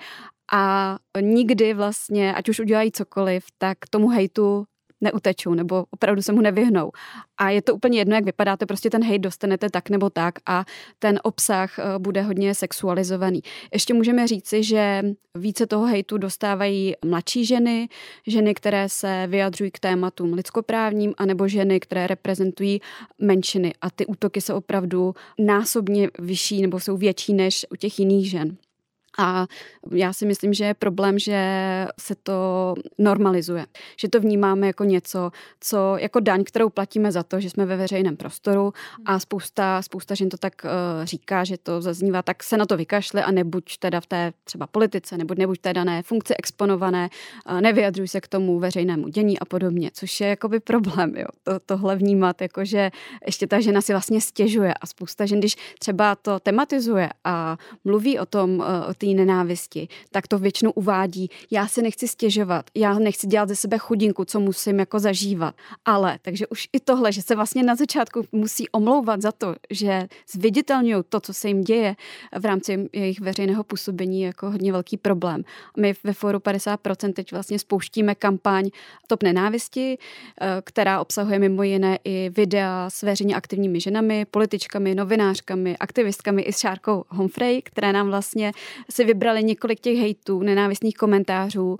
a 0.52 0.96
nikdy 1.20 1.74
vlastně, 1.74 2.34
ať 2.34 2.48
už 2.48 2.60
udělají 2.60 2.92
cokoliv, 2.92 3.44
tak 3.58 3.78
tomu 3.90 4.08
hejtu 4.08 4.64
neutečou 5.04 5.54
nebo 5.54 5.84
opravdu 5.90 6.22
se 6.22 6.32
mu 6.32 6.40
nevyhnou. 6.40 6.90
A 7.38 7.50
je 7.50 7.62
to 7.62 7.74
úplně 7.74 7.98
jedno, 7.98 8.14
jak 8.14 8.24
vypadáte, 8.24 8.66
prostě 8.66 8.90
ten 8.90 9.04
hejt 9.04 9.22
dostanete 9.22 9.70
tak 9.70 9.90
nebo 9.90 10.10
tak 10.10 10.34
a 10.46 10.64
ten 10.98 11.20
obsah 11.22 11.78
eh, 11.78 11.82
bude 11.98 12.22
hodně 12.22 12.54
sexualizovaný. 12.54 13.40
Ještě 13.72 13.94
můžeme 13.94 14.26
říci, 14.26 14.62
že 14.62 15.02
více 15.38 15.66
toho 15.66 15.86
hejtu 15.86 16.18
dostávají 16.18 16.94
mladší 17.04 17.44
ženy, 17.44 17.88
ženy, 18.26 18.54
které 18.54 18.88
se 18.88 19.26
vyjadřují 19.26 19.70
k 19.70 19.78
tématům 19.78 20.32
lidskoprávním, 20.32 21.14
anebo 21.18 21.48
ženy, 21.48 21.80
které 21.80 22.06
reprezentují 22.06 22.80
menšiny. 23.18 23.74
A 23.80 23.90
ty 23.90 24.06
útoky 24.06 24.40
jsou 24.40 24.56
opravdu 24.56 25.14
násobně 25.38 26.08
vyšší 26.18 26.62
nebo 26.62 26.80
jsou 26.80 26.96
větší 26.96 27.34
než 27.34 27.66
u 27.70 27.76
těch 27.76 27.98
jiných 27.98 28.30
žen. 28.30 28.56
A 29.18 29.46
já 29.90 30.12
si 30.12 30.26
myslím, 30.26 30.54
že 30.54 30.64
je 30.64 30.74
problém, 30.74 31.18
že 31.18 31.36
se 32.00 32.14
to 32.22 32.74
normalizuje. 32.98 33.66
Že 33.98 34.08
to 34.08 34.20
vnímáme 34.20 34.66
jako 34.66 34.84
něco, 34.84 35.30
co 35.60 35.96
jako 35.98 36.20
daň, 36.20 36.44
kterou 36.44 36.68
platíme 36.70 37.12
za 37.12 37.22
to, 37.22 37.40
že 37.40 37.50
jsme 37.50 37.66
ve 37.66 37.76
veřejném 37.76 38.16
prostoru 38.16 38.72
a 39.04 39.18
spousta, 39.18 39.82
spousta 39.82 40.14
žen 40.14 40.28
to 40.28 40.36
tak 40.36 40.52
uh, 40.64 41.04
říká, 41.04 41.44
že 41.44 41.58
to 41.58 41.82
zaznívá, 41.82 42.22
tak 42.22 42.42
se 42.42 42.56
na 42.56 42.66
to 42.66 42.76
vykašle 42.76 43.24
a 43.24 43.30
nebuď 43.30 43.78
teda 43.78 44.00
v 44.00 44.06
té 44.06 44.32
třeba 44.44 44.66
politice, 44.66 45.18
nebo 45.18 45.34
nebuď 45.38 45.58
té 45.58 45.72
dané 45.72 46.02
funkci 46.02 46.34
exponované, 46.38 47.08
uh, 47.50 47.60
nevyjadřuj 47.60 48.08
se 48.08 48.20
k 48.20 48.28
tomu 48.28 48.58
veřejnému 48.58 49.08
dění 49.08 49.38
a 49.38 49.44
podobně, 49.44 49.90
což 49.94 50.20
je 50.20 50.28
jakoby 50.28 50.60
problém, 50.60 51.14
jo. 51.16 51.26
To, 51.42 51.60
tohle 51.66 51.96
vnímat, 51.96 52.42
jako 52.42 52.64
že 52.64 52.90
ještě 53.26 53.46
ta 53.46 53.60
žena 53.60 53.80
si 53.80 53.92
vlastně 53.92 54.20
stěžuje 54.20 54.74
a 54.74 54.86
spousta 54.86 55.26
žen, 55.26 55.38
když 55.38 55.56
třeba 55.78 56.14
to 56.14 56.40
tematizuje 56.40 57.10
a 57.24 57.56
mluví 57.84 58.18
o 58.18 58.26
tom, 58.26 58.58
uh, 58.58 58.64
o 58.90 58.94
té 59.04 59.14
nenávisti, 59.14 59.88
tak 60.10 60.28
to 60.28 60.38
většinou 60.38 60.70
uvádí, 60.70 61.28
já 61.50 61.68
si 61.68 61.82
nechci 61.82 62.08
stěžovat, 62.08 62.70
já 62.74 62.98
nechci 62.98 63.26
dělat 63.26 63.48
ze 63.48 63.56
sebe 63.56 63.78
chudinku, 63.78 64.24
co 64.24 64.40
musím 64.40 64.78
jako 64.78 64.98
zažívat. 64.98 65.54
Ale, 65.84 66.18
takže 66.22 66.46
už 66.46 66.68
i 66.72 66.80
tohle, 66.80 67.12
že 67.12 67.22
se 67.22 67.34
vlastně 67.34 67.62
na 67.62 67.74
začátku 67.74 68.24
musí 68.32 68.68
omlouvat 68.68 69.22
za 69.22 69.32
to, 69.32 69.54
že 69.70 70.08
zviditelňují 70.32 71.04
to, 71.08 71.20
co 71.20 71.34
se 71.34 71.48
jim 71.48 71.60
děje 71.60 71.96
v 72.38 72.44
rámci 72.44 72.88
jejich 72.92 73.20
veřejného 73.20 73.64
působení, 73.64 74.22
jako 74.22 74.50
hodně 74.50 74.72
velký 74.72 74.96
problém. 74.96 75.44
My 75.76 75.94
ve 76.04 76.12
Foru 76.12 76.38
50% 76.38 77.12
teď 77.12 77.32
vlastně 77.32 77.58
spouštíme 77.58 78.14
kampaň 78.14 78.70
Top 79.06 79.22
nenávisti, 79.22 79.98
eh, 80.40 80.46
která 80.64 81.00
obsahuje 81.00 81.38
mimo 81.38 81.62
jiné 81.62 81.98
i 82.04 82.30
videa 82.36 82.90
s 82.90 83.02
veřejně 83.02 83.34
aktivními 83.34 83.80
ženami, 83.80 84.24
političkami, 84.30 84.94
novinářkami, 84.94 85.76
aktivistkami 85.76 86.42
i 86.42 86.52
s 86.52 86.58
Šárkou 86.58 87.04
Humphrey, 87.08 87.62
která 87.62 87.92
nám 87.92 88.06
vlastně 88.06 88.52
si 88.94 89.04
vybrali 89.04 89.44
několik 89.44 89.80
těch 89.80 89.98
hejtů, 89.98 90.42
nenávistných 90.42 90.94
komentářů 90.94 91.78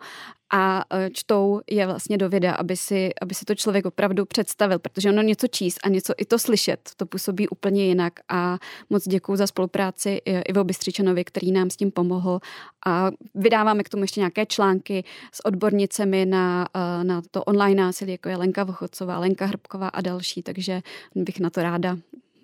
a 0.53 0.85
e, 0.91 1.11
čtou 1.11 1.61
je 1.71 1.87
vlastně 1.87 2.19
do 2.19 2.29
videa, 2.29 2.53
aby 2.53 2.77
si, 2.77 3.11
aby 3.23 3.35
si 3.35 3.45
to 3.45 3.55
člověk 3.55 3.87
opravdu 3.87 4.25
představil, 4.25 4.79
protože 4.79 5.09
ono 5.09 5.23
něco 5.23 5.47
číst 5.47 5.79
a 5.85 5.89
něco 5.89 6.13
i 6.17 6.25
to 6.25 6.39
slyšet, 6.39 6.91
to 6.97 7.07
působí 7.07 7.49
úplně 7.49 7.87
jinak 7.87 8.13
a 8.29 8.59
moc 8.91 9.09
děkuji 9.09 9.37
za 9.37 9.47
spolupráci 9.47 10.21
Ivo 10.25 10.65
Bystřičanovi, 10.65 11.25
který 11.25 11.53
nám 11.53 11.71
s 11.71 11.77
tím 11.77 11.91
pomohl 11.91 12.41
a 12.87 13.11
vydáváme 13.35 13.83
k 13.83 13.89
tomu 13.89 14.05
ještě 14.05 14.21
nějaké 14.21 14.47
články 14.47 15.05
s 15.33 15.45
odbornicemi 15.45 16.27
na, 16.27 16.69
e, 16.75 17.05
na 17.05 17.23
to 17.31 17.45
online 17.45 17.83
násilí, 17.83 18.13
jako 18.13 18.29
je 18.29 18.37
Lenka 18.37 18.65
Vochodcová, 18.65 19.19
Lenka 19.19 19.47
Hrbková 19.47 19.89
a 19.89 20.01
další, 20.01 20.43
takže 20.43 20.83
bych 21.15 21.41
na 21.41 21.51
to 21.51 21.63
ráda 21.63 21.97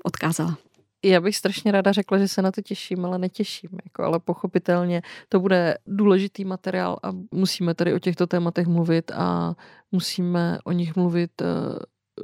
odkázala. 0.04 0.69
Já 1.04 1.20
bych 1.20 1.36
strašně 1.36 1.72
ráda 1.72 1.92
řekla, 1.92 2.18
že 2.18 2.28
se 2.28 2.42
na 2.42 2.52
to 2.52 2.62
těším, 2.62 3.04
ale 3.04 3.18
netěším. 3.18 3.70
Jako, 3.84 4.02
ale 4.02 4.20
pochopitelně 4.20 5.02
to 5.28 5.40
bude 5.40 5.78
důležitý 5.86 6.44
materiál 6.44 6.98
a 7.02 7.10
musíme 7.30 7.74
tady 7.74 7.94
o 7.94 7.98
těchto 7.98 8.26
tématech 8.26 8.66
mluvit 8.66 9.10
a 9.14 9.54
musíme 9.92 10.58
o 10.64 10.72
nich 10.72 10.96
mluvit 10.96 11.30
uh, 11.40 11.46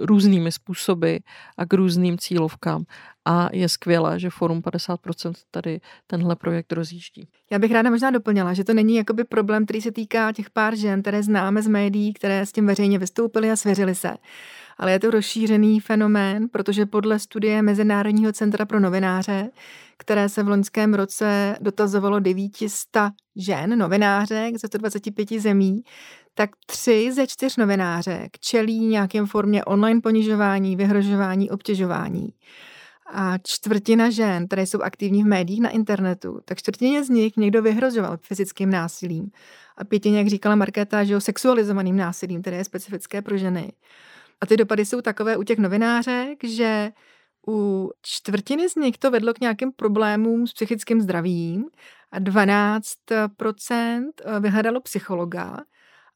různými 0.00 0.52
způsoby 0.52 1.16
a 1.56 1.66
k 1.66 1.74
různým 1.74 2.18
cílovkám. 2.18 2.84
A 3.24 3.48
je 3.52 3.68
skvělé, 3.68 4.20
že 4.20 4.30
Forum 4.30 4.60
50% 4.60 5.32
tady 5.50 5.80
tenhle 6.06 6.36
projekt 6.36 6.72
rozjíždí. 6.72 7.28
Já 7.50 7.58
bych 7.58 7.72
ráda 7.72 7.90
možná 7.90 8.10
doplnila, 8.10 8.54
že 8.54 8.64
to 8.64 8.74
není 8.74 8.96
jakoby 8.96 9.24
problém, 9.24 9.64
který 9.64 9.80
se 9.80 9.92
týká 9.92 10.32
těch 10.32 10.50
pár 10.50 10.76
žen, 10.76 11.02
které 11.02 11.22
známe 11.22 11.62
z 11.62 11.68
médií, 11.68 12.12
které 12.12 12.46
s 12.46 12.52
tím 12.52 12.66
veřejně 12.66 12.98
vystoupily 12.98 13.50
a 13.50 13.56
svěřili 13.56 13.94
se 13.94 14.16
ale 14.76 14.92
je 14.92 14.98
to 14.98 15.10
rozšířený 15.10 15.80
fenomén, 15.80 16.48
protože 16.48 16.86
podle 16.86 17.18
studie 17.18 17.62
Mezinárodního 17.62 18.32
centra 18.32 18.66
pro 18.66 18.80
novináře, 18.80 19.50
které 19.96 20.28
se 20.28 20.42
v 20.42 20.48
loňském 20.48 20.94
roce 20.94 21.56
dotazovalo 21.60 22.20
900 22.20 22.76
žen 23.36 23.78
novinářek 23.78 24.56
ze 24.56 24.66
125 24.66 25.32
zemí, 25.32 25.82
tak 26.34 26.50
tři 26.66 27.12
ze 27.12 27.26
čtyř 27.26 27.56
novinářek 27.56 28.38
čelí 28.40 28.86
nějakém 28.86 29.26
formě 29.26 29.64
online 29.64 30.00
ponižování, 30.00 30.76
vyhrožování, 30.76 31.50
obtěžování. 31.50 32.28
A 33.12 33.38
čtvrtina 33.38 34.10
žen, 34.10 34.46
které 34.46 34.66
jsou 34.66 34.80
aktivní 34.80 35.22
v 35.22 35.26
médiích 35.26 35.60
na 35.60 35.68
internetu, 35.68 36.40
tak 36.44 36.58
čtvrtině 36.58 37.04
z 37.04 37.08
nich 37.08 37.36
někdo 37.36 37.62
vyhrožoval 37.62 38.18
fyzickým 38.22 38.70
násilím. 38.70 39.30
A 39.76 39.84
pětině, 39.84 40.18
jak 40.18 40.28
říkala 40.28 40.54
Markéta, 40.54 41.04
že 41.04 41.16
o 41.16 41.20
sexualizovaným 41.20 41.96
násilím, 41.96 42.40
které 42.40 42.56
je 42.56 42.64
specifické 42.64 43.22
pro 43.22 43.36
ženy. 43.36 43.72
A 44.40 44.46
ty 44.46 44.57
dopady 44.57 44.85
jsou 44.85 45.01
takové 45.01 45.37
u 45.37 45.42
těch 45.42 45.59
novinářek, 45.59 46.44
že 46.44 46.92
u 47.49 47.90
čtvrtiny 48.03 48.68
z 48.68 48.75
nich 48.75 48.99
to 48.99 49.11
vedlo 49.11 49.35
k 49.35 49.40
nějakým 49.40 49.72
problémům 49.72 50.46
s 50.46 50.53
psychickým 50.53 51.01
zdravím 51.01 51.64
a 52.11 52.20
12% 52.20 54.11
eh, 54.25 54.40
vyhledalo 54.40 54.81
psychologa. 54.81 55.57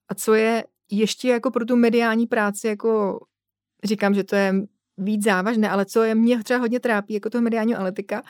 A 0.08 0.14
co 0.14 0.34
je 0.34 0.64
ještě 0.90 1.28
jako 1.28 1.50
pro 1.50 1.64
tu 1.64 1.76
mediální 1.76 2.26
práci, 2.26 2.66
jako 2.66 3.20
říkám, 3.84 4.14
že 4.14 4.24
to 4.24 4.36
je 4.36 4.54
víc 4.98 5.24
závažné, 5.24 5.70
ale 5.70 5.86
co 5.86 6.02
je 6.02 6.14
mě 6.14 6.42
třeba 6.44 6.60
hodně 6.60 6.80
trápí, 6.80 7.14
jako 7.14 7.30
toho 7.30 7.42
mediálního 7.42 7.78
analytika, 7.78 8.22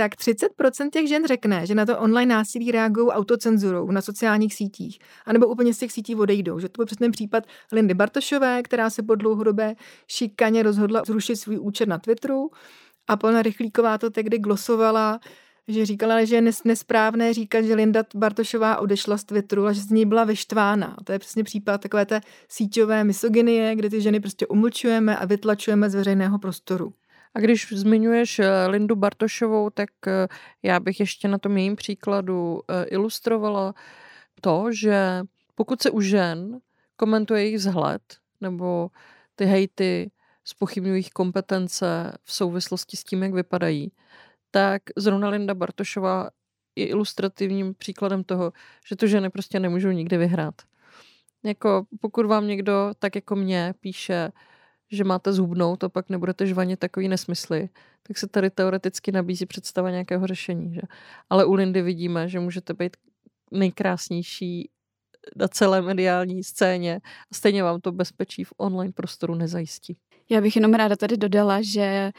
tak 0.00 0.14
30% 0.14 0.90
těch 0.90 1.08
žen 1.08 1.26
řekne, 1.26 1.66
že 1.66 1.74
na 1.74 1.86
to 1.86 1.98
online 1.98 2.34
násilí 2.34 2.72
reagují 2.72 3.08
autocenzurou 3.08 3.90
na 3.90 4.02
sociálních 4.02 4.54
sítích, 4.54 4.98
anebo 5.26 5.46
úplně 5.46 5.74
z 5.74 5.78
těch 5.78 5.92
sítí 5.92 6.16
odejdou. 6.16 6.58
Že 6.58 6.68
to 6.68 6.78
byl 6.78 6.86
přesně 6.86 7.10
případ 7.10 7.44
Lindy 7.72 7.94
Bartošové, 7.94 8.62
která 8.62 8.90
se 8.90 9.02
po 9.02 9.14
dlouhodobé 9.14 9.74
šikaně 10.08 10.62
rozhodla 10.62 11.02
zrušit 11.06 11.36
svůj 11.36 11.58
účet 11.58 11.88
na 11.88 11.98
Twitteru 11.98 12.50
a 13.08 13.16
Polna 13.16 13.42
Rychlíková 13.42 13.98
to 13.98 14.10
tehdy 14.10 14.38
glosovala, 14.38 15.20
že 15.68 15.86
říkala, 15.86 16.24
že 16.24 16.34
je 16.34 16.52
nesprávné 16.64 17.34
říkat, 17.34 17.62
že 17.62 17.74
Linda 17.74 18.04
Bartošová 18.14 18.78
odešla 18.78 19.16
z 19.16 19.24
Twitteru 19.24 19.66
a 19.66 19.72
že 19.72 19.80
z 19.80 19.90
ní 19.90 20.06
byla 20.06 20.24
vyštvána. 20.24 20.94
A 20.98 21.04
to 21.04 21.12
je 21.12 21.18
přesně 21.18 21.44
případ 21.44 21.80
takové 21.80 22.06
té 22.06 22.20
síťové 22.48 23.04
misogynie, 23.04 23.76
kde 23.76 23.90
ty 23.90 24.00
ženy 24.00 24.20
prostě 24.20 24.46
umlčujeme 24.46 25.16
a 25.16 25.26
vytlačujeme 25.26 25.90
z 25.90 25.94
veřejného 25.94 26.38
prostoru. 26.38 26.92
A 27.34 27.40
když 27.40 27.72
zmiňuješ 27.72 28.38
eh, 28.38 28.66
Lindu 28.66 28.96
Bartošovou, 28.96 29.70
tak 29.70 29.90
eh, 30.06 30.28
já 30.62 30.80
bych 30.80 31.00
ještě 31.00 31.28
na 31.28 31.38
tom 31.38 31.56
jejím 31.56 31.76
příkladu 31.76 32.60
eh, 32.68 32.84
ilustrovala 32.84 33.74
to, 34.40 34.66
že 34.72 35.22
pokud 35.54 35.82
se 35.82 35.90
u 35.90 36.00
žen 36.00 36.60
komentuje 36.96 37.42
jejich 37.42 37.56
vzhled 37.56 38.02
nebo 38.40 38.90
ty 39.34 39.44
hejty 39.44 40.10
spochybňují 40.44 40.94
jejich 40.94 41.10
kompetence 41.10 42.12
v 42.24 42.32
souvislosti 42.32 42.96
s 42.96 43.04
tím, 43.04 43.22
jak 43.22 43.34
vypadají, 43.34 43.92
tak 44.50 44.82
zrovna 44.96 45.28
Linda 45.28 45.54
Bartošová 45.54 46.30
je 46.76 46.86
ilustrativním 46.86 47.74
příkladem 47.74 48.24
toho, 48.24 48.52
že 48.86 48.96
to 48.96 49.06
ženy 49.06 49.30
prostě 49.30 49.60
nemůžou 49.60 49.90
nikdy 49.90 50.16
vyhrát. 50.16 50.54
Jako 51.44 51.84
pokud 52.00 52.26
vám 52.26 52.46
někdo, 52.46 52.92
tak 52.98 53.14
jako 53.14 53.36
mě, 53.36 53.74
píše, 53.80 54.32
že 54.92 55.04
máte 55.04 55.32
zhubnout 55.32 55.84
a 55.84 55.88
pak 55.88 56.08
nebudete 56.08 56.46
žvanit 56.46 56.78
takový 56.78 57.08
nesmysly, 57.08 57.68
tak 58.02 58.18
se 58.18 58.26
tady 58.26 58.50
teoreticky 58.50 59.12
nabízí 59.12 59.46
představa 59.46 59.90
nějakého 59.90 60.26
řešení. 60.26 60.74
Že? 60.74 60.80
Ale 61.30 61.44
u 61.44 61.54
Lindy 61.54 61.82
vidíme, 61.82 62.28
že 62.28 62.40
můžete 62.40 62.74
být 62.74 62.96
nejkrásnější 63.50 64.70
na 65.36 65.48
celé 65.48 65.82
mediální 65.82 66.44
scéně 66.44 67.00
a 67.32 67.34
stejně 67.34 67.62
vám 67.62 67.80
to 67.80 67.92
bezpečí 67.92 68.44
v 68.44 68.52
online 68.56 68.92
prostoru 68.92 69.34
nezajistí. 69.34 69.96
Já 70.30 70.40
bych 70.40 70.56
jenom 70.56 70.74
ráda 70.74 70.96
tady 70.96 71.16
dodala, 71.16 71.62
že 71.62 72.12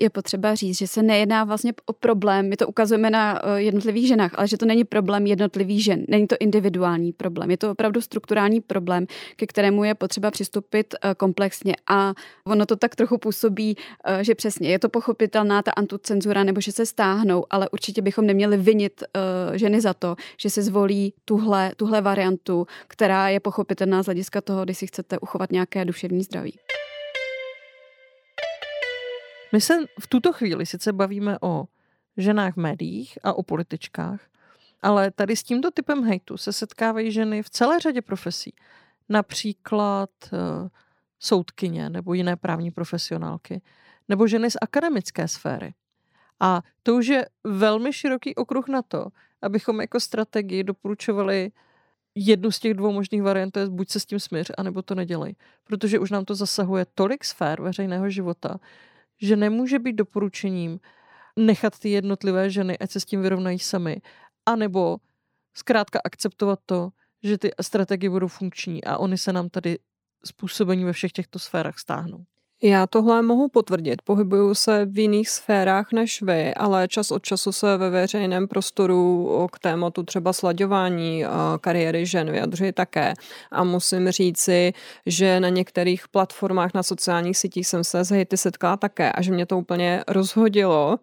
je 0.00 0.10
potřeba 0.10 0.54
říct, 0.54 0.78
že 0.78 0.86
se 0.86 1.02
nejedná 1.02 1.44
vlastně 1.44 1.72
o 1.86 1.92
problém, 1.92 2.48
my 2.48 2.56
to 2.56 2.68
ukazujeme 2.68 3.10
na 3.10 3.40
eh, 3.42 3.60
jednotlivých 3.60 4.08
ženách, 4.08 4.30
ale 4.34 4.48
že 4.48 4.56
to 4.56 4.66
není 4.66 4.84
problém 4.84 5.26
jednotlivých 5.26 5.84
žen, 5.84 6.04
není 6.08 6.26
to 6.26 6.36
individuální 6.40 7.12
problém, 7.12 7.50
je 7.50 7.56
to 7.56 7.70
opravdu 7.70 8.00
strukturální 8.00 8.60
problém, 8.60 9.06
ke 9.36 9.46
kterému 9.46 9.84
je 9.84 9.94
potřeba 9.94 10.30
přistupit 10.30 10.94
eh, 10.94 11.14
komplexně 11.14 11.76
a 11.90 12.14
ono 12.44 12.66
to 12.66 12.76
tak 12.76 12.96
trochu 12.96 13.18
působí, 13.18 13.76
eh, 14.04 14.24
že 14.24 14.34
přesně 14.34 14.68
je 14.68 14.78
to 14.78 14.88
pochopitelná 14.88 15.62
ta 15.62 15.70
antucenzura 15.70 16.44
nebo 16.44 16.60
že 16.60 16.72
se 16.72 16.86
stáhnou, 16.86 17.44
ale 17.50 17.68
určitě 17.68 18.02
bychom 18.02 18.26
neměli 18.26 18.56
vinit 18.56 19.04
ženy 19.54 19.80
za 19.80 19.94
to, 19.94 20.16
že 20.36 20.50
se 20.50 20.62
zvolí 20.62 21.14
tuhle, 21.24 21.72
tuhle 21.76 22.00
variantu, 22.00 22.66
která 22.88 23.28
je 23.28 23.40
pochopitelná 23.40 24.02
z 24.02 24.06
hlediska 24.06 24.40
toho, 24.40 24.64
když 24.64 24.78
si 24.78 24.86
chcete 24.86 25.18
uchovat 25.18 25.52
nějaké 25.52 25.84
duševní 25.84 26.22
zdraví. 26.22 26.58
My 29.52 29.60
se 29.60 29.74
v 30.00 30.06
tuto 30.06 30.32
chvíli 30.32 30.66
sice 30.66 30.92
bavíme 30.92 31.38
o 31.40 31.64
ženách 32.16 32.54
v 32.54 32.60
médiích 32.60 33.18
a 33.22 33.32
o 33.32 33.42
političkách, 33.42 34.20
ale 34.82 35.10
tady 35.10 35.36
s 35.36 35.42
tímto 35.42 35.70
typem 35.70 36.04
hejtu 36.04 36.36
se 36.36 36.52
setkávají 36.52 37.12
ženy 37.12 37.42
v 37.42 37.50
celé 37.50 37.80
řadě 37.80 38.02
profesí. 38.02 38.54
Například 39.08 40.10
uh, 40.32 40.68
soudkyně 41.18 41.90
nebo 41.90 42.14
jiné 42.14 42.36
právní 42.36 42.70
profesionálky, 42.70 43.62
nebo 44.08 44.26
ženy 44.26 44.50
z 44.50 44.56
akademické 44.60 45.28
sféry. 45.28 45.74
A 46.40 46.62
to 46.82 46.94
už 46.94 47.06
je 47.06 47.26
velmi 47.44 47.92
široký 47.92 48.34
okruh 48.34 48.68
na 48.68 48.82
to, 48.82 49.06
abychom 49.42 49.80
jako 49.80 50.00
strategii 50.00 50.64
doporučovali 50.64 51.52
jednu 52.14 52.50
z 52.50 52.58
těch 52.58 52.74
dvou 52.74 52.92
možných 52.92 53.22
variant, 53.22 53.50
to 53.50 53.60
je 53.60 53.68
buď 53.68 53.90
se 53.90 54.00
s 54.00 54.06
tím 54.06 54.20
smíř, 54.20 54.50
anebo 54.58 54.82
to 54.82 54.94
nedělej. 54.94 55.34
Protože 55.64 55.98
už 55.98 56.10
nám 56.10 56.24
to 56.24 56.34
zasahuje 56.34 56.86
tolik 56.94 57.24
sfér 57.24 57.62
veřejného 57.62 58.10
života, 58.10 58.60
že 59.22 59.36
nemůže 59.36 59.78
být 59.78 59.92
doporučením 59.92 60.80
nechat 61.38 61.78
ty 61.78 61.90
jednotlivé 61.90 62.50
ženy, 62.50 62.78
ať 62.78 62.90
se 62.90 63.00
s 63.00 63.04
tím 63.04 63.22
vyrovnají 63.22 63.58
sami, 63.58 64.02
anebo 64.46 64.96
zkrátka 65.54 66.00
akceptovat 66.04 66.58
to, 66.66 66.90
že 67.22 67.38
ty 67.38 67.50
strategie 67.60 68.10
budou 68.10 68.28
funkční 68.28 68.84
a 68.84 68.98
oni 68.98 69.18
se 69.18 69.32
nám 69.32 69.48
tady 69.48 69.78
způsobení 70.24 70.84
ve 70.84 70.92
všech 70.92 71.12
těchto 71.12 71.38
sférách 71.38 71.78
stáhnou. 71.78 72.24
Já 72.64 72.86
tohle 72.86 73.22
mohu 73.22 73.48
potvrdit. 73.48 74.02
Pohybuju 74.02 74.54
se 74.54 74.84
v 74.84 74.98
jiných 74.98 75.28
sférách 75.28 75.92
než 75.92 76.22
vy, 76.22 76.54
ale 76.54 76.88
čas 76.88 77.10
od 77.10 77.22
času 77.22 77.52
se 77.52 77.76
ve 77.76 77.90
veřejném 77.90 78.48
prostoru 78.48 79.48
k 79.52 79.58
tématu 79.58 80.02
třeba 80.02 80.32
slaďování 80.32 81.24
kariéry 81.60 82.06
žen 82.06 82.30
vyjadřuji 82.30 82.72
také. 82.72 83.14
A 83.50 83.64
musím 83.64 84.10
říci, 84.10 84.72
že 85.06 85.40
na 85.40 85.48
některých 85.48 86.08
platformách 86.08 86.74
na 86.74 86.82
sociálních 86.82 87.38
sítích 87.38 87.66
jsem 87.66 87.84
se 87.84 88.04
s 88.04 88.10
hejty 88.10 88.36
setkala 88.36 88.76
také 88.76 89.12
a 89.12 89.22
že 89.22 89.32
mě 89.32 89.46
to 89.46 89.58
úplně 89.58 90.04
rozhodilo, 90.08 90.98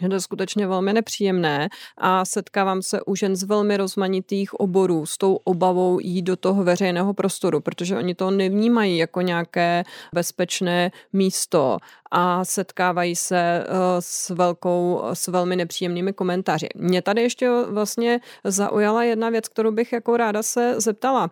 že 0.00 0.08
to 0.08 0.20
skutečně 0.20 0.66
velmi 0.66 0.92
nepříjemné 0.92 1.68
a 1.98 2.24
setkávám 2.24 2.82
se 2.82 3.02
u 3.02 3.14
žen 3.14 3.36
z 3.36 3.42
velmi 3.42 3.76
rozmanitých 3.76 4.54
oborů 4.54 5.06
s 5.06 5.18
tou 5.18 5.34
obavou 5.34 5.98
jít 6.00 6.22
do 6.22 6.36
toho 6.36 6.64
veřejného 6.64 7.14
prostoru, 7.14 7.60
protože 7.60 7.96
oni 7.96 8.14
to 8.14 8.30
nevnímají 8.30 8.98
jako 8.98 9.20
nějaké 9.20 9.84
bezpečné 10.14 10.90
místo 11.12 11.78
a 12.10 12.44
setkávají 12.44 13.16
se 13.16 13.38
eh, 13.38 13.66
s 14.00 14.30
velkou, 14.30 15.02
s 15.12 15.28
velmi 15.28 15.56
nepříjemnými 15.56 16.12
komentáři. 16.12 16.68
Mě 16.76 17.02
tady 17.02 17.22
ještě 17.22 17.50
vlastně 17.50 18.20
zaujala 18.44 19.04
jedna 19.04 19.30
věc, 19.30 19.48
kterou 19.48 19.70
bych 19.70 19.92
jako 19.92 20.16
ráda 20.16 20.42
se 20.42 20.80
zeptala. 20.80 21.30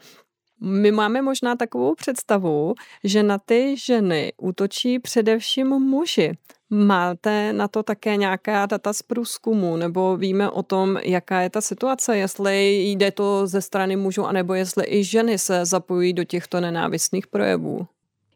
My 0.60 0.90
máme 0.92 1.22
možná 1.22 1.56
takovou 1.56 1.94
představu, 1.94 2.74
že 3.04 3.22
na 3.22 3.38
ty 3.38 3.76
ženy 3.78 4.32
útočí 4.36 4.98
především 4.98 5.68
muži. 5.68 6.32
Máte 6.70 7.52
na 7.52 7.68
to 7.68 7.82
také 7.82 8.16
nějaká 8.16 8.66
data 8.66 8.92
z 8.92 9.02
průzkumu, 9.02 9.76
nebo 9.76 10.16
víme 10.16 10.50
o 10.50 10.62
tom, 10.62 10.98
jaká 11.02 11.40
je 11.40 11.50
ta 11.50 11.60
situace, 11.60 12.18
jestli 12.18 12.82
jde 12.82 13.10
to 13.10 13.46
ze 13.46 13.60
strany 13.60 13.96
mužů, 13.96 14.24
anebo 14.24 14.54
jestli 14.54 14.84
i 14.88 15.04
ženy 15.04 15.38
se 15.38 15.64
zapojují 15.64 16.12
do 16.12 16.24
těchto 16.24 16.60
nenávistných 16.60 17.26
projevů? 17.26 17.86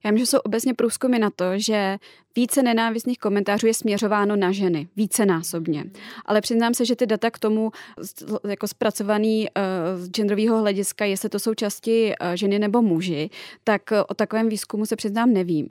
Já 0.04 0.10
vím, 0.10 0.18
že 0.18 0.26
jsou 0.26 0.38
obecně 0.38 0.74
průzkumy 0.74 1.18
na 1.18 1.30
to, 1.30 1.44
že 1.56 1.96
více 2.36 2.62
nenávistných 2.62 3.18
komentářů 3.18 3.66
je 3.66 3.74
směřováno 3.74 4.36
na 4.36 4.52
ženy, 4.52 4.88
více 4.96 5.26
násobně. 5.26 5.84
Ale 6.26 6.40
přiznám 6.40 6.74
se, 6.74 6.84
že 6.84 6.96
ty 6.96 7.06
data 7.06 7.30
k 7.30 7.38
tomu 7.38 7.70
jako 8.48 8.68
zpracovaný 8.68 9.48
uh, 9.48 10.02
z 10.02 10.10
genderového 10.10 10.60
hlediska, 10.60 11.04
jestli 11.04 11.28
to 11.28 11.38
jsou 11.38 11.54
časti 11.54 12.12
uh, 12.20 12.32
ženy 12.34 12.58
nebo 12.58 12.82
muži, 12.82 13.30
tak 13.64 13.82
o 14.08 14.14
takovém 14.14 14.48
výzkumu 14.48 14.86
se 14.86 14.96
přiznám 14.96 15.32
nevím. 15.32 15.68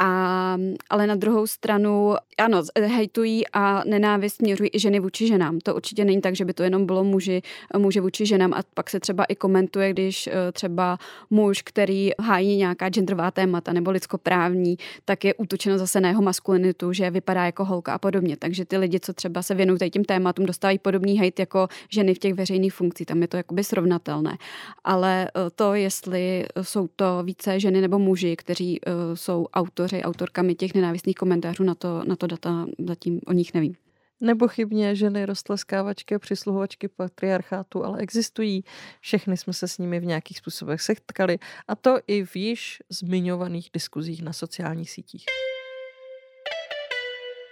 A, 0.00 0.56
ale 0.90 1.06
na 1.06 1.14
druhou 1.14 1.46
stranu, 1.46 2.14
ano, 2.38 2.62
hejtují 2.80 3.42
a 3.52 3.82
nenávist 3.84 4.36
směřují 4.36 4.70
i 4.72 4.78
ženy 4.78 5.00
vůči 5.00 5.26
ženám. 5.26 5.58
To 5.58 5.74
určitě 5.74 6.04
není 6.04 6.20
tak, 6.20 6.36
že 6.36 6.44
by 6.44 6.52
to 6.52 6.62
jenom 6.62 6.86
bylo 6.86 7.04
muži, 7.04 7.42
muži 7.78 8.00
vůči 8.00 8.26
ženám 8.26 8.54
a 8.54 8.62
pak 8.74 8.90
se 8.90 9.00
třeba 9.00 9.24
i 9.24 9.34
komentuje, 9.34 9.92
když 9.92 10.26
eh, 10.26 10.52
třeba 10.52 10.98
muž, 11.30 11.62
který 11.62 12.10
hájí 12.20 12.56
nějaká 12.56 12.88
genderová 12.88 13.30
témata 13.30 13.72
nebo 13.72 13.90
lidskoprávní, 13.90 14.76
tak 15.04 15.24
je 15.24 15.34
útočeno 15.34 15.78
zase 15.78 16.00
na 16.00 16.08
jeho 16.08 16.22
maskulinitu, 16.22 16.92
že 16.92 17.10
vypadá 17.10 17.44
jako 17.44 17.64
holka 17.64 17.94
a 17.94 17.98
podobně. 17.98 18.36
Takže 18.36 18.64
ty 18.64 18.76
lidi, 18.76 19.00
co 19.00 19.12
třeba 19.12 19.42
se 19.42 19.54
věnují 19.54 19.90
tím 19.90 20.04
tématům, 20.04 20.46
dostávají 20.46 20.78
podobný 20.78 21.18
hejt 21.18 21.38
jako 21.38 21.68
ženy 21.88 22.14
v 22.14 22.18
těch 22.18 22.34
veřejných 22.34 22.74
funkcích. 22.74 23.06
Tam 23.06 23.22
je 23.22 23.28
to 23.28 23.36
jakoby 23.36 23.64
srovnatelné. 23.64 24.38
Ale 24.84 25.28
eh, 25.28 25.50
to, 25.54 25.74
jestli 25.74 26.46
jsou 26.62 26.88
to 26.96 27.22
více 27.24 27.60
ženy 27.60 27.80
nebo 27.80 27.98
muži, 27.98 28.36
kteří 28.36 28.80
jsou 29.14 29.46
autoři, 29.54 29.87
autorkami 29.92 30.54
těch 30.54 30.74
nenávistných 30.74 31.16
komentářů, 31.16 31.64
na 31.64 31.74
to, 31.74 32.04
na 32.04 32.16
to 32.16 32.26
data 32.26 32.66
zatím 32.86 33.20
o 33.26 33.32
nich 33.32 33.54
nevím. 33.54 33.74
Nepochybně 34.20 34.94
ženy 34.94 35.26
roztleskávačky 35.26 36.14
a 36.14 36.18
přisluhovačky 36.18 36.88
patriarchátu, 36.88 37.84
ale 37.84 37.98
existují. 37.98 38.64
Všechny 39.00 39.36
jsme 39.36 39.52
se 39.52 39.68
s 39.68 39.78
nimi 39.78 40.00
v 40.00 40.04
nějakých 40.04 40.38
způsobech 40.38 40.80
setkali 40.80 41.38
a 41.68 41.74
to 41.74 41.98
i 42.06 42.24
v 42.24 42.36
již 42.36 42.82
zmiňovaných 42.88 43.70
diskuzích 43.72 44.22
na 44.22 44.32
sociálních 44.32 44.90
sítích. 44.90 45.24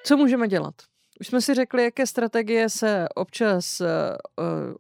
Co 0.05 0.17
můžeme 0.17 0.49
dělat? 0.49 0.75
Už 1.21 1.27
jsme 1.27 1.41
si 1.41 1.55
řekli, 1.55 1.83
jaké 1.83 2.07
strategie 2.07 2.69
se 2.69 3.07
občas 3.15 3.81
uh, 3.81 3.87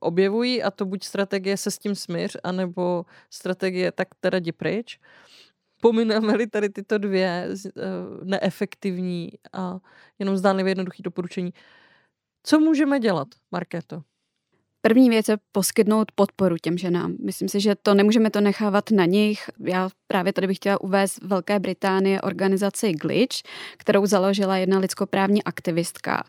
objevují 0.00 0.62
a 0.62 0.70
to 0.70 0.84
buď 0.84 1.04
strategie 1.04 1.56
se 1.56 1.70
s 1.70 1.78
tím 1.78 1.94
smíř, 1.94 2.36
anebo 2.44 3.04
strategie 3.30 3.92
tak 3.92 4.08
teda 4.20 4.38
jdi 4.38 4.52
pryč. 4.52 4.98
Pomineme-li 5.86 6.46
tady 6.46 6.68
tyto 6.68 6.98
dvě 6.98 7.48
uh, 7.48 8.24
neefektivní 8.24 9.30
a 9.52 9.78
jenom 10.18 10.36
zdánlivě 10.36 10.70
jednoduché 10.70 11.02
doporučení. 11.02 11.50
Co 12.42 12.60
můžeme 12.60 13.00
dělat, 13.00 13.28
Markéto? 13.52 14.02
První 14.80 15.10
věc 15.10 15.28
je 15.28 15.36
poskytnout 15.52 16.12
podporu 16.14 16.56
těm 16.62 16.78
ženám. 16.78 17.14
Myslím 17.24 17.48
si, 17.48 17.60
že 17.60 17.74
to 17.82 17.94
nemůžeme 17.94 18.30
to 18.30 18.40
nechávat 18.40 18.90
na 18.90 19.04
nich. 19.04 19.50
Já 19.60 19.88
právě 20.08 20.32
tady 20.32 20.46
bych 20.46 20.56
chtěla 20.56 20.80
uvést 20.80 21.22
Velké 21.22 21.58
Británie 21.58 22.20
organizaci 22.20 22.92
Glitch, 22.92 23.36
kterou 23.76 24.06
založila 24.06 24.56
jedna 24.56 24.78
lidskoprávní 24.78 25.44
aktivistka 25.44 26.24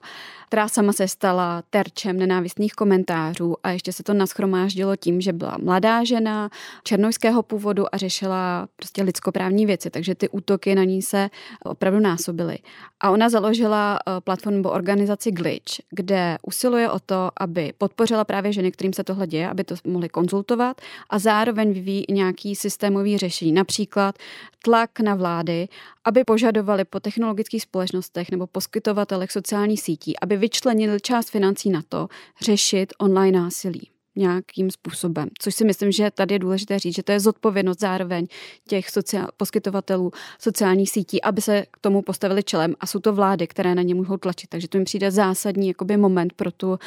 která 0.47 0.67
sama 0.67 0.93
se 0.93 1.07
stala 1.07 1.63
terčem 1.69 2.17
nenávistných 2.17 2.73
komentářů 2.73 3.55
a 3.63 3.69
ještě 3.69 3.93
se 3.93 4.03
to 4.03 4.13
naschromáždilo 4.13 4.95
tím, 4.95 5.21
že 5.21 5.33
byla 5.33 5.57
mladá 5.63 6.03
žena 6.03 6.49
černojského 6.83 7.43
původu 7.43 7.95
a 7.95 7.97
řešila 7.97 8.67
prostě 8.75 9.03
lidskoprávní 9.03 9.65
věci, 9.65 9.89
takže 9.89 10.15
ty 10.15 10.29
útoky 10.29 10.75
na 10.75 10.83
ní 10.83 11.01
se 11.01 11.29
opravdu 11.65 11.99
násobily. 11.99 12.57
A 13.03 13.11
ona 13.11 13.29
založila 13.29 13.99
eh, 13.99 14.21
platformu 14.21 14.69
organizaci 14.69 15.31
Glitch, 15.31 15.73
kde 15.89 16.37
usiluje 16.47 16.89
o 16.89 16.99
to, 16.99 17.29
aby 17.39 17.73
podpořila 17.77 18.25
právě 18.25 18.46
ženy, 18.53 18.71
kterým 18.71 18.93
se 18.93 19.03
tohle 19.03 19.27
děje, 19.27 19.49
aby 19.49 19.63
to 19.63 19.75
mohly 19.83 20.09
konzultovat 20.09 20.81
a 21.09 21.19
zároveň 21.19 21.73
vyvíjí 21.73 22.05
nějaký 22.09 22.55
systémový 22.55 23.17
řešení. 23.17 23.51
Například 23.51 24.15
tlak 24.63 24.99
na 24.99 25.15
vlády, 25.15 25.67
aby 26.05 26.23
požadovali 26.23 26.85
po 26.85 26.99
technologických 26.99 27.61
společnostech 27.61 28.31
nebo 28.31 28.47
poskytovatelech 28.47 29.31
sociálních 29.31 29.81
sítí, 29.81 30.19
aby 30.19 30.37
vyčlenili 30.37 31.01
část 31.01 31.29
financí 31.29 31.69
na 31.69 31.81
to 31.89 32.07
řešit 32.41 32.93
online 32.99 33.39
násilí 33.39 33.89
nějakým 34.17 34.71
způsobem. 34.71 35.29
Což 35.39 35.55
si 35.55 35.65
myslím, 35.65 35.91
že 35.91 36.11
tady 36.11 36.35
je 36.35 36.39
důležité 36.39 36.79
říct, 36.79 36.95
že 36.95 37.03
to 37.03 37.11
je 37.11 37.19
zodpovědnost 37.19 37.79
zároveň 37.79 38.27
těch 38.67 38.89
sociál, 38.89 39.27
poskytovatelů 39.37 40.11
sociálních 40.39 40.89
sítí, 40.89 41.21
aby 41.21 41.41
se 41.41 41.65
k 41.71 41.77
tomu 41.81 42.01
postavili 42.01 42.43
čelem 42.43 42.75
a 42.79 42.87
jsou 42.87 42.99
to 42.99 43.13
vlády, 43.13 43.47
které 43.47 43.75
na 43.75 43.81
ně 43.81 43.95
mohou 43.95 44.17
tlačit. 44.17 44.49
Takže 44.49 44.67
to 44.67 44.77
mi 44.77 44.83
přijde 44.83 45.11
zásadní 45.11 45.67
jakoby 45.67 45.97
moment 45.97 46.33
pro 46.33 46.51
tu, 46.51 46.69
uh, 46.69 46.77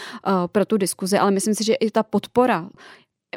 pro 0.47 0.65
tu 0.65 0.77
diskuzi, 0.77 1.19
ale 1.19 1.31
myslím 1.31 1.55
si, 1.55 1.65
že 1.65 1.75
i 1.75 1.91
ta 1.91 2.03
podpora 2.03 2.69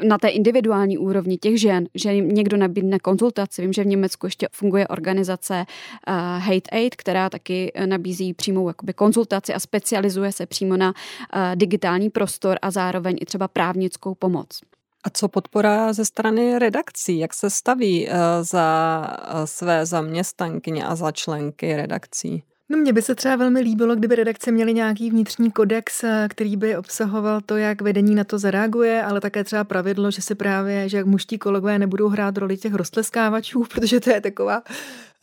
na 0.02 0.18
té 0.18 0.28
individuální 0.28 0.98
úrovni 0.98 1.38
těch 1.38 1.62
žen, 1.62 1.88
že 1.96 2.14
jim 2.14 2.30
někdo 2.30 2.58
nabídne 2.58 3.00
konzultaci. 3.00 3.62
Vím, 3.62 3.74
že 3.74 3.84
v 3.84 3.88
Německu 3.88 4.26
ještě 4.26 4.48
funguje 4.52 4.88
organizace 4.88 5.66
uh, 6.08 6.14
Hate 6.40 6.70
Aid, 6.72 6.96
která 6.96 7.30
taky 7.30 7.72
eh, 7.76 7.88
nabízí 7.88 8.34
přímou 8.34 8.68
jakoby, 8.68 8.94
konzultaci 8.94 9.54
a 9.54 9.60
specializuje 9.60 10.32
se 10.32 10.46
přímo 10.46 10.78
na 10.78 10.90
uh, 10.90 11.42
digitální 11.56 12.10
prostor 12.10 12.58
a 12.62 12.72
zároveň 12.72 13.18
i 13.22 13.26
třeba 13.26 13.48
právnickou 13.48 14.16
pomoc. 14.16 14.60
A 15.04 15.10
co 15.10 15.28
podpora 15.28 15.94
ze 15.94 16.06
strany 16.06 16.60
redakcí? 16.60 17.20
Jak 17.20 17.34
se 17.34 17.50
staví 17.50 18.10
za 18.42 19.08
své 19.46 19.86
zaměstnankyně 19.86 20.86
a 20.86 20.96
za 20.96 21.12
členky 21.12 21.76
redakcí? 21.76 22.44
No 22.70 22.78
mně 22.78 22.94
by 22.94 23.02
se 23.02 23.16
třeba 23.16 23.36
velmi 23.36 23.60
líbilo, 23.60 23.96
kdyby 23.96 24.16
redakce 24.16 24.52
měly 24.52 24.74
nějaký 24.74 25.10
vnitřní 25.10 25.52
kodex, 25.52 26.04
eh, 26.04 26.28
který 26.30 26.58
by 26.58 26.78
obsahoval 26.78 27.42
to, 27.42 27.58
jak 27.58 27.82
vedení 27.82 28.16
na 28.16 28.24
to 28.24 28.40
zareaguje, 28.40 29.04
ale 29.04 29.22
také 29.22 29.44
třeba 29.44 29.64
pravidlo, 29.64 30.12
že 30.12 30.22
se 30.22 30.36
právě, 30.36 30.90
že 30.90 31.04
muští 31.04 31.38
kolegové 31.38 31.80
nebudou 31.80 32.08
hrát 32.10 32.38
roli 32.38 32.58
těch 32.58 32.74
roztleskávačů, 32.74 33.64
protože 33.74 34.00
to 34.00 34.10
je 34.10 34.22
taková 34.22 34.64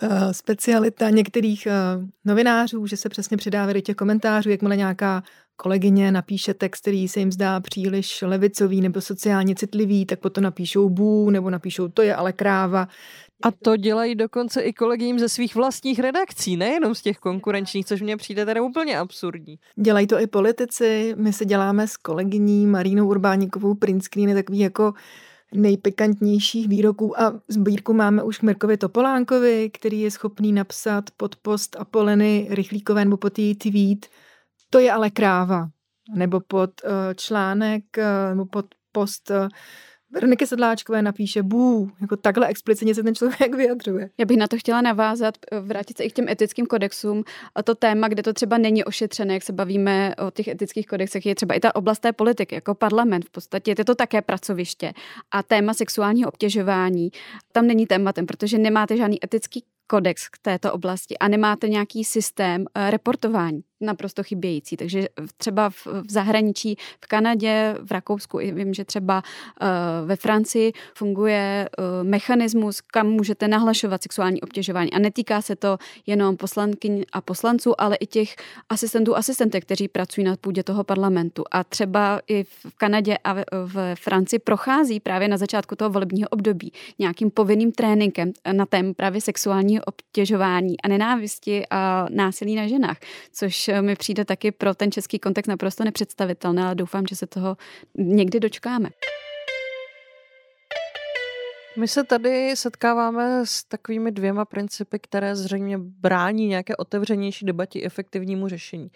uh, 0.03 0.33
specialita 0.33 1.11
některých 1.11 1.69
uh, 1.97 2.05
novinářů, 2.25 2.87
že 2.87 2.97
se 2.97 3.09
přesně 3.09 3.37
přidávají 3.37 3.75
do 3.75 3.81
těch 3.81 3.97
komentářů, 3.97 4.51
jakmile 4.51 4.77
nějaká 4.77 5.23
kolegyně 5.57 6.13
napíše 6.13 6.55
text, 6.55 6.81
který 6.81 7.09
se 7.09 7.21
jim 7.21 7.33
zdá 7.33 7.61
příliš 7.61 8.23
levicový 8.23 8.81
nebo 8.81 9.01
sociálně 9.01 9.55
citlivý, 9.55 10.07
tak 10.07 10.19
potom 10.19 10.45
napíšou 10.45 10.89
bů 10.89 11.31
nebo 11.31 11.51
napíšou 11.51 11.89
to 11.89 12.03
je 12.03 12.15
ale 12.15 12.33
kráva. 12.33 12.89
A 13.43 13.51
to 13.51 13.77
dělají 13.77 14.15
dokonce 14.15 14.61
i 14.61 14.73
kolegím 14.73 15.19
ze 15.19 15.29
svých 15.29 15.55
vlastních 15.55 15.99
redakcí, 15.99 16.57
nejenom 16.57 16.95
z 16.95 17.03
těch 17.03 17.19
konkurenčních, 17.19 17.87
což 17.87 18.03
mně 18.03 18.17
přijde 18.17 18.45
teda 18.45 18.63
úplně 18.63 18.99
absurdní. 18.99 19.59
Dělají 19.77 20.07
to 20.07 20.21
i 20.21 20.27
politici. 20.27 21.15
My 21.19 21.33
se 21.33 21.45
děláme 21.45 21.89
s 21.89 21.97
kolegyní 21.97 22.67
Marínou 22.67 23.09
Urbáníkovou 23.09 23.75
print 23.75 24.05
screeny 24.05 24.35
takový 24.35 24.59
jako 24.59 24.93
nejpikantnějších 25.55 26.69
výroků 26.69 27.21
a 27.21 27.41
sbírku 27.49 27.93
máme 27.93 28.23
už 28.23 28.41
Mirkovi 28.41 28.77
Topolánkovi, 28.77 29.71
který 29.71 30.01
je 30.01 30.11
schopný 30.11 30.53
napsat 30.53 31.05
pod 31.17 31.37
post 31.37 31.77
Apoleny 31.79 32.47
Rychlíkové 32.51 33.05
nebo 33.05 33.17
pod 33.17 33.39
její 33.39 33.55
tweet 33.55 34.07
To 34.71 34.79
je 34.79 34.93
ale 34.93 35.11
kráva. 35.11 35.69
Nebo 36.15 36.41
pod 36.41 36.71
uh, 36.85 36.91
článek 37.15 37.85
uh, 37.99 38.05
nebo 38.29 38.47
pod 38.47 38.67
post 38.93 39.31
uh, 39.31 39.49
Veroniky 40.13 40.47
Sedláčkové 40.47 41.03
napíše 41.03 41.43
bů, 41.43 41.91
jako 42.01 42.17
takhle 42.17 42.47
explicitně 42.47 42.95
se 42.95 43.03
ten 43.03 43.15
člověk 43.15 43.55
vyjadřuje. 43.55 44.11
Já 44.19 44.27
bych 44.27 44.37
na 44.37 44.49
to 44.49 44.59
chtěla 44.59 44.81
navázat, 44.81 45.35
vrátit 45.61 45.97
se 45.97 46.05
i 46.05 46.11
k 46.11 46.13
těm 46.13 46.29
etickým 46.29 46.67
kodexům. 46.67 47.25
A 47.55 47.63
to 47.63 47.75
téma, 47.75 48.09
kde 48.09 48.23
to 48.23 48.33
třeba 48.33 48.59
není 48.59 48.85
ošetřené, 48.85 49.35
jak 49.35 49.43
se 49.43 49.53
bavíme 49.53 50.15
o 50.27 50.31
těch 50.31 50.49
etických 50.49 50.87
kodexech, 50.87 51.27
je 51.27 51.35
třeba 51.35 51.55
i 51.55 51.61
ta 51.61 51.75
oblast 51.75 51.99
té 51.99 52.13
politiky, 52.13 52.55
jako 52.55 52.75
parlament 52.75 53.25
v 53.25 53.31
podstatě. 53.31 53.75
Je 53.79 53.85
to 53.85 53.95
také 53.95 54.23
pracoviště. 54.23 54.93
A 55.31 55.43
téma 55.43 55.75
sexuálního 55.75 56.29
obtěžování 56.29 57.11
tam 57.53 57.67
není 57.67 57.87
tématem, 57.87 58.27
protože 58.27 58.59
nemáte 58.59 58.97
žádný 58.97 59.25
etický 59.25 59.65
kodex 59.87 60.29
k 60.29 60.39
této 60.39 60.73
oblasti 60.73 61.19
a 61.19 61.29
nemáte 61.29 61.69
nějaký 61.69 62.05
systém 62.05 62.65
eh, 62.75 62.91
reportování 62.91 63.63
naprosto 63.81 64.23
chybějící. 64.23 64.77
Takže 64.77 65.09
třeba 65.37 65.71
v, 65.71 65.87
v 65.87 66.11
zahraničí, 66.11 66.77
v 67.05 67.07
Kanadě, 67.07 67.77
v 67.83 67.91
Rakousku, 67.93 68.39
vím, 68.39 68.75
že 68.75 68.85
třeba 68.85 69.23
uh, 69.63 69.69
ve 70.09 70.17
Francii 70.17 70.73
funguje 70.95 71.69
uh, 71.79 72.09
mechanismus, 72.09 72.81
kam 72.81 73.07
můžete 73.07 73.49
nahlašovat 73.49 74.03
sexuální 74.03 74.41
obtěžování. 74.41 74.93
A 74.93 74.99
netýká 74.99 75.43
se 75.43 75.57
to 75.57 75.79
jenom 76.07 76.37
poslankyň 76.37 77.05
a 77.13 77.21
poslanců, 77.21 77.81
ale 77.81 77.97
i 77.97 78.07
těch 78.07 78.37
asistentů 78.69 79.17
asistentek, 79.17 79.65
kteří 79.65 79.89
pracují 79.89 80.25
na 80.25 80.37
půdě 80.37 80.63
toho 80.63 80.85
parlamentu. 80.85 81.45
A 81.51 81.65
třeba 81.65 82.21
i 82.29 82.45
v 82.45 82.77
Kanadě 82.77 83.19
a 83.25 83.35
v, 83.35 83.45
v 83.65 83.95
Francii 83.95 84.39
prochází 84.39 85.01
právě 85.01 85.29
na 85.29 85.37
začátku 85.37 85.77
toho 85.77 85.91
volebního 85.91 86.29
období 86.29 86.73
nějakým 86.99 87.31
povinným 87.31 87.73
tréninkem 87.73 88.33
na 88.53 88.67
tém 88.67 88.95
právě 88.95 89.21
sexuálního 89.21 89.83
obtěžování 89.85 90.81
a 90.81 90.89
nenávisti 90.89 91.65
a 91.71 92.07
násilí 92.11 92.55
na 92.55 92.67
ženách, 92.67 92.99
což 93.33 93.70
Mi 93.81 93.97
přijde 93.97 94.25
taky 94.25 94.53
pro 94.53 94.75
ten 94.75 94.93
český 94.93 95.19
kontext 95.19 95.49
naprosto 95.49 95.85
nepředstavitelné, 95.85 96.65
ale 96.65 96.75
doufám, 96.75 97.07
že 97.07 97.17
se 97.17 97.27
toho 97.27 97.57
někdy 97.95 98.41
dočkáme. 98.41 98.91
My 101.77 101.89
se 101.89 102.05
tady 102.05 102.57
setkáváme 102.57 103.47
s 103.47 103.65
takovými 103.65 104.13
dvěma 104.13 104.45
principy, 104.45 104.99
které 104.99 105.37
zřejmě 105.37 105.79
brání 105.79 106.47
nějaké 106.47 106.77
otevřenější 106.77 107.47
debatě 107.47 107.83
efektivnímu 107.83 108.49
řešení. 108.49 108.91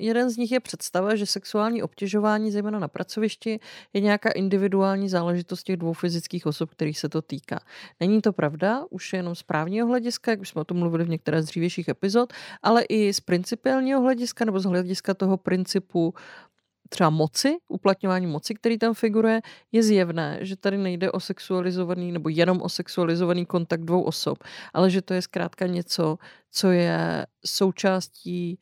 Jeden 0.00 0.30
z 0.30 0.36
nich 0.36 0.52
je 0.52 0.60
představa, 0.60 1.16
že 1.16 1.26
sexuální 1.26 1.82
obtěžování, 1.82 2.50
zejména 2.50 2.78
na 2.78 2.88
pracovišti, 2.88 3.60
je 3.92 4.00
nějaká 4.00 4.30
individuální 4.30 5.08
záležitost 5.08 5.62
těch 5.62 5.76
dvou 5.76 5.92
fyzických 5.92 6.46
osob, 6.46 6.70
kterých 6.70 6.98
se 6.98 7.08
to 7.08 7.22
týká. 7.22 7.60
Není 8.00 8.22
to 8.22 8.32
pravda, 8.32 8.84
už 8.90 9.12
jenom 9.12 9.34
z 9.34 9.42
právního 9.42 9.86
hlediska, 9.86 10.30
jak 10.30 10.40
už 10.40 10.48
jsme 10.48 10.60
o 10.60 10.64
tom 10.64 10.76
mluvili 10.76 11.04
v 11.04 11.08
některé 11.08 11.42
z 11.42 11.46
dřívějších 11.46 11.88
epizod, 11.88 12.32
ale 12.62 12.82
i 12.82 13.12
z 13.12 13.20
principiálního 13.20 14.00
hlediska 14.00 14.44
nebo 14.44 14.60
z 14.60 14.64
hlediska 14.64 15.14
toho 15.14 15.36
principu 15.36 16.14
třeba 16.88 17.10
moci, 17.10 17.56
uplatňování 17.68 18.26
moci, 18.26 18.54
který 18.54 18.78
tam 18.78 18.94
figuruje, 18.94 19.40
je 19.72 19.82
zjevné, 19.82 20.38
že 20.40 20.56
tady 20.56 20.78
nejde 20.78 21.10
o 21.10 21.20
sexualizovaný 21.20 22.12
nebo 22.12 22.28
jenom 22.28 22.62
o 22.62 22.68
sexualizovaný 22.68 23.46
kontakt 23.46 23.84
dvou 23.84 24.02
osob, 24.02 24.38
ale 24.74 24.90
že 24.90 25.02
to 25.02 25.14
je 25.14 25.22
zkrátka 25.22 25.66
něco, 25.66 26.18
co 26.50 26.70
je 26.70 27.26
součástí 27.46 28.58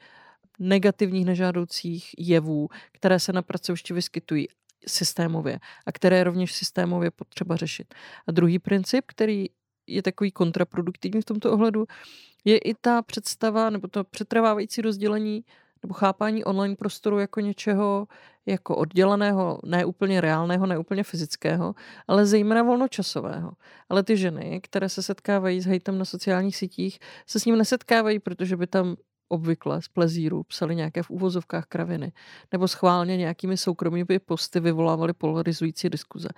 negativních 0.58 1.26
nežádoucích 1.26 2.14
jevů, 2.18 2.68
které 2.92 3.20
se 3.20 3.32
na 3.32 3.42
pracovišti 3.42 3.94
vyskytují 3.94 4.48
systémově 4.86 5.58
a 5.86 5.92
které 5.92 6.16
je 6.16 6.24
rovněž 6.24 6.52
systémově 6.54 7.10
potřeba 7.10 7.56
řešit. 7.56 7.94
A 8.26 8.32
druhý 8.32 8.58
princip, 8.58 9.04
který 9.06 9.46
je 9.86 10.02
takový 10.02 10.30
kontraproduktivní 10.30 11.20
v 11.20 11.24
tomto 11.24 11.52
ohledu, 11.52 11.86
je 12.44 12.58
i 12.58 12.74
ta 12.74 13.02
představa 13.02 13.70
nebo 13.70 13.88
to 13.88 14.04
přetrvávající 14.04 14.82
rozdělení 14.82 15.44
nebo 15.84 15.94
chápání 15.94 16.44
online 16.44 16.76
prostoru 16.76 17.18
jako 17.18 17.40
něčeho 17.40 18.08
jako 18.46 18.76
odděleného, 18.76 19.60
ne 19.64 19.84
úplně 19.84 20.20
reálného, 20.20 20.66
ne 20.66 20.78
úplně 20.78 21.04
fyzického, 21.04 21.74
ale 22.08 22.26
zejména 22.26 22.62
volnočasového. 22.62 23.52
Ale 23.88 24.02
ty 24.02 24.16
ženy, 24.16 24.60
které 24.60 24.88
se 24.88 25.02
setkávají 25.02 25.60
s 25.60 25.66
hejtem 25.66 25.98
na 25.98 26.04
sociálních 26.04 26.56
sítích, 26.56 26.98
se 27.26 27.40
s 27.40 27.44
ním 27.44 27.58
nesetkávají, 27.58 28.18
protože 28.18 28.56
by 28.56 28.66
tam 28.66 28.96
obvykle 29.28 29.82
z 29.82 29.88
plezíru 29.88 30.42
psali 30.42 30.76
nějaké 30.76 31.02
v 31.02 31.10
úvozovkách 31.10 31.66
kraviny, 31.66 32.12
nebo 32.52 32.68
schválně 32.68 33.16
nějakými 33.16 33.56
soukromými 33.56 34.18
posty 34.18 34.60
vyvolávali 34.60 35.12
polarizující 35.12 35.88
diskuze. 35.88 36.28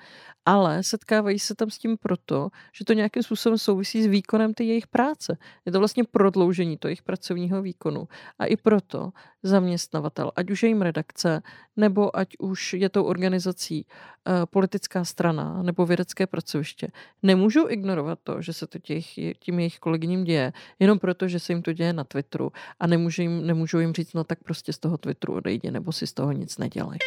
Ale 0.44 0.82
setkávají 0.82 1.38
se 1.38 1.54
tam 1.54 1.70
s 1.70 1.78
tím 1.78 1.96
proto, 1.96 2.48
že 2.72 2.84
to 2.84 2.92
nějakým 2.92 3.22
způsobem 3.22 3.58
souvisí 3.58 4.02
s 4.02 4.06
výkonem 4.06 4.54
té 4.54 4.64
jejich 4.64 4.86
práce. 4.86 5.38
Je 5.66 5.72
to 5.72 5.78
vlastně 5.78 6.04
prodloužení 6.04 6.76
toho 6.76 6.88
jejich 6.88 7.02
pracovního 7.02 7.62
výkonu. 7.62 8.08
A 8.38 8.46
i 8.46 8.56
proto 8.56 9.10
zaměstnavatel, 9.42 10.32
ať 10.36 10.50
už 10.50 10.62
je 10.62 10.68
jim 10.68 10.82
redakce, 10.82 11.42
nebo 11.76 12.16
ať 12.16 12.28
už 12.38 12.72
je 12.72 12.88
tou 12.88 13.02
organizací 13.04 13.86
uh, 13.86 14.32
politická 14.46 15.04
strana 15.04 15.62
nebo 15.62 15.86
vědecké 15.86 16.26
pracoviště, 16.26 16.88
nemůžou 17.22 17.68
ignorovat 17.68 18.18
to, 18.22 18.42
že 18.42 18.52
se 18.52 18.66
to 18.66 18.78
těch, 18.78 19.06
tím 19.38 19.58
jejich 19.58 19.78
kolegyním 19.78 20.24
děje, 20.24 20.52
jenom 20.78 20.98
proto, 20.98 21.28
že 21.28 21.40
se 21.40 21.52
jim 21.52 21.62
to 21.62 21.72
děje 21.72 21.92
na 21.92 22.04
Twitteru 22.04 22.52
a 22.80 22.86
nemůžu 22.86 23.22
jim, 23.22 23.46
nemůžou 23.46 23.78
jim 23.78 23.92
říct, 23.92 24.14
no 24.14 24.24
tak 24.24 24.44
prostě 24.44 24.72
z 24.72 24.78
toho 24.78 24.98
Twitteru 24.98 25.34
odejdi 25.34 25.70
nebo 25.70 25.92
si 25.92 26.06
z 26.06 26.12
toho 26.12 26.32
nic 26.32 26.58
nedělej. 26.58 26.98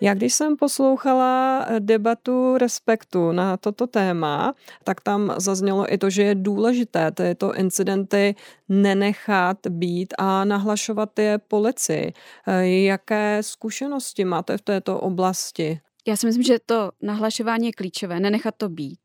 Já 0.00 0.14
když 0.14 0.34
jsem 0.34 0.56
poslouchala 0.56 1.64
eh, 1.68 1.80
debatu 1.80 2.58
Respektu 2.58 3.32
na 3.32 3.56
toto 3.56 3.86
téma, 3.86 4.54
tak 4.84 5.00
tam 5.00 5.34
zaznělo 5.36 5.92
i 5.92 5.98
to, 5.98 6.10
že 6.10 6.22
je 6.22 6.34
důležité 6.34 7.10
tyto 7.10 7.54
incidenty 7.54 8.34
nenechat 8.68 9.66
být 9.68 10.14
a 10.18 10.44
nahlašovat 10.44 11.18
je 11.18 11.38
policii. 11.38 12.12
Eh, 12.46 12.66
jaké 12.66 13.38
zkušenosti 13.40 14.24
máte 14.24 14.58
v 14.58 14.62
této 14.62 15.00
oblasti? 15.00 15.80
Já 16.08 16.16
si 16.16 16.26
myslím, 16.26 16.42
že 16.42 16.58
to 16.66 16.90
nahlašování 17.02 17.66
je 17.66 17.72
klíčové, 17.72 18.20
nenechat 18.20 18.54
to 18.56 18.68
být. 18.68 19.00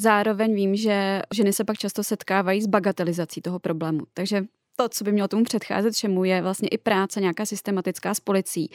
Zároveň 0.00 0.54
vím, 0.54 0.76
že 0.76 1.22
ženy 1.34 1.52
se 1.52 1.64
pak 1.64 1.78
často 1.78 2.04
setkávají 2.04 2.62
s 2.62 2.66
bagatelizací 2.66 3.40
toho 3.40 3.58
problému. 3.58 4.00
Takže 4.14 4.44
to, 4.76 4.88
co 4.88 5.04
by 5.04 5.12
mělo 5.12 5.28
tomu 5.28 5.44
předcházet 5.44 5.94
všemu, 5.94 6.24
je 6.24 6.42
vlastně 6.42 6.68
i 6.68 6.78
práce 6.78 7.20
nějaká 7.20 7.46
systematická 7.46 8.14
s 8.14 8.20
policií 8.20 8.70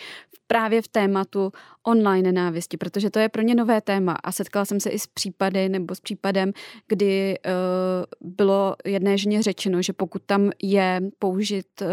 právě 0.48 0.82
v 0.82 0.88
tématu 0.88 1.52
online 1.88 2.32
nenávisti, 2.32 2.78
protože 2.78 3.10
to 3.10 3.20
je 3.20 3.30
pro 3.30 3.42
ně 3.42 3.56
nové 3.56 3.82
téma 3.82 4.14
a 4.24 4.32
setkala 4.32 4.66
jsem 4.66 4.80
se 4.80 4.90
i 4.90 5.00
s 5.00 5.08
případy 5.08 5.70
nebo 5.70 5.96
s 5.96 6.00
případem, 6.00 6.52
kdy 6.88 7.38
uh, 7.46 8.32
bylo 8.36 8.76
jedné 8.86 9.18
ženě 9.18 9.42
řečeno, 9.44 9.82
že 9.82 9.94
pokud 9.94 10.22
tam 10.26 10.52
je 10.64 11.02
použit 11.20 11.68
uh, 11.82 11.88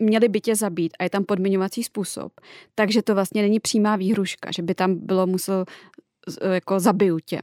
měli 0.00 0.28
by 0.28 0.40
tě 0.40 0.56
zabít 0.56 0.92
a 0.98 1.04
je 1.04 1.10
tam 1.10 1.24
podmiňovací 1.24 1.82
způsob, 1.82 2.32
takže 2.74 3.02
to 3.02 3.14
vlastně 3.14 3.42
není 3.42 3.60
přímá 3.60 3.96
výhruška, 3.96 4.50
že 4.52 4.62
by 4.62 4.74
tam 4.74 4.94
bylo 4.94 5.26
musel 5.26 5.64
jako 6.52 6.80
zabiju 6.80 7.18
tě. 7.24 7.40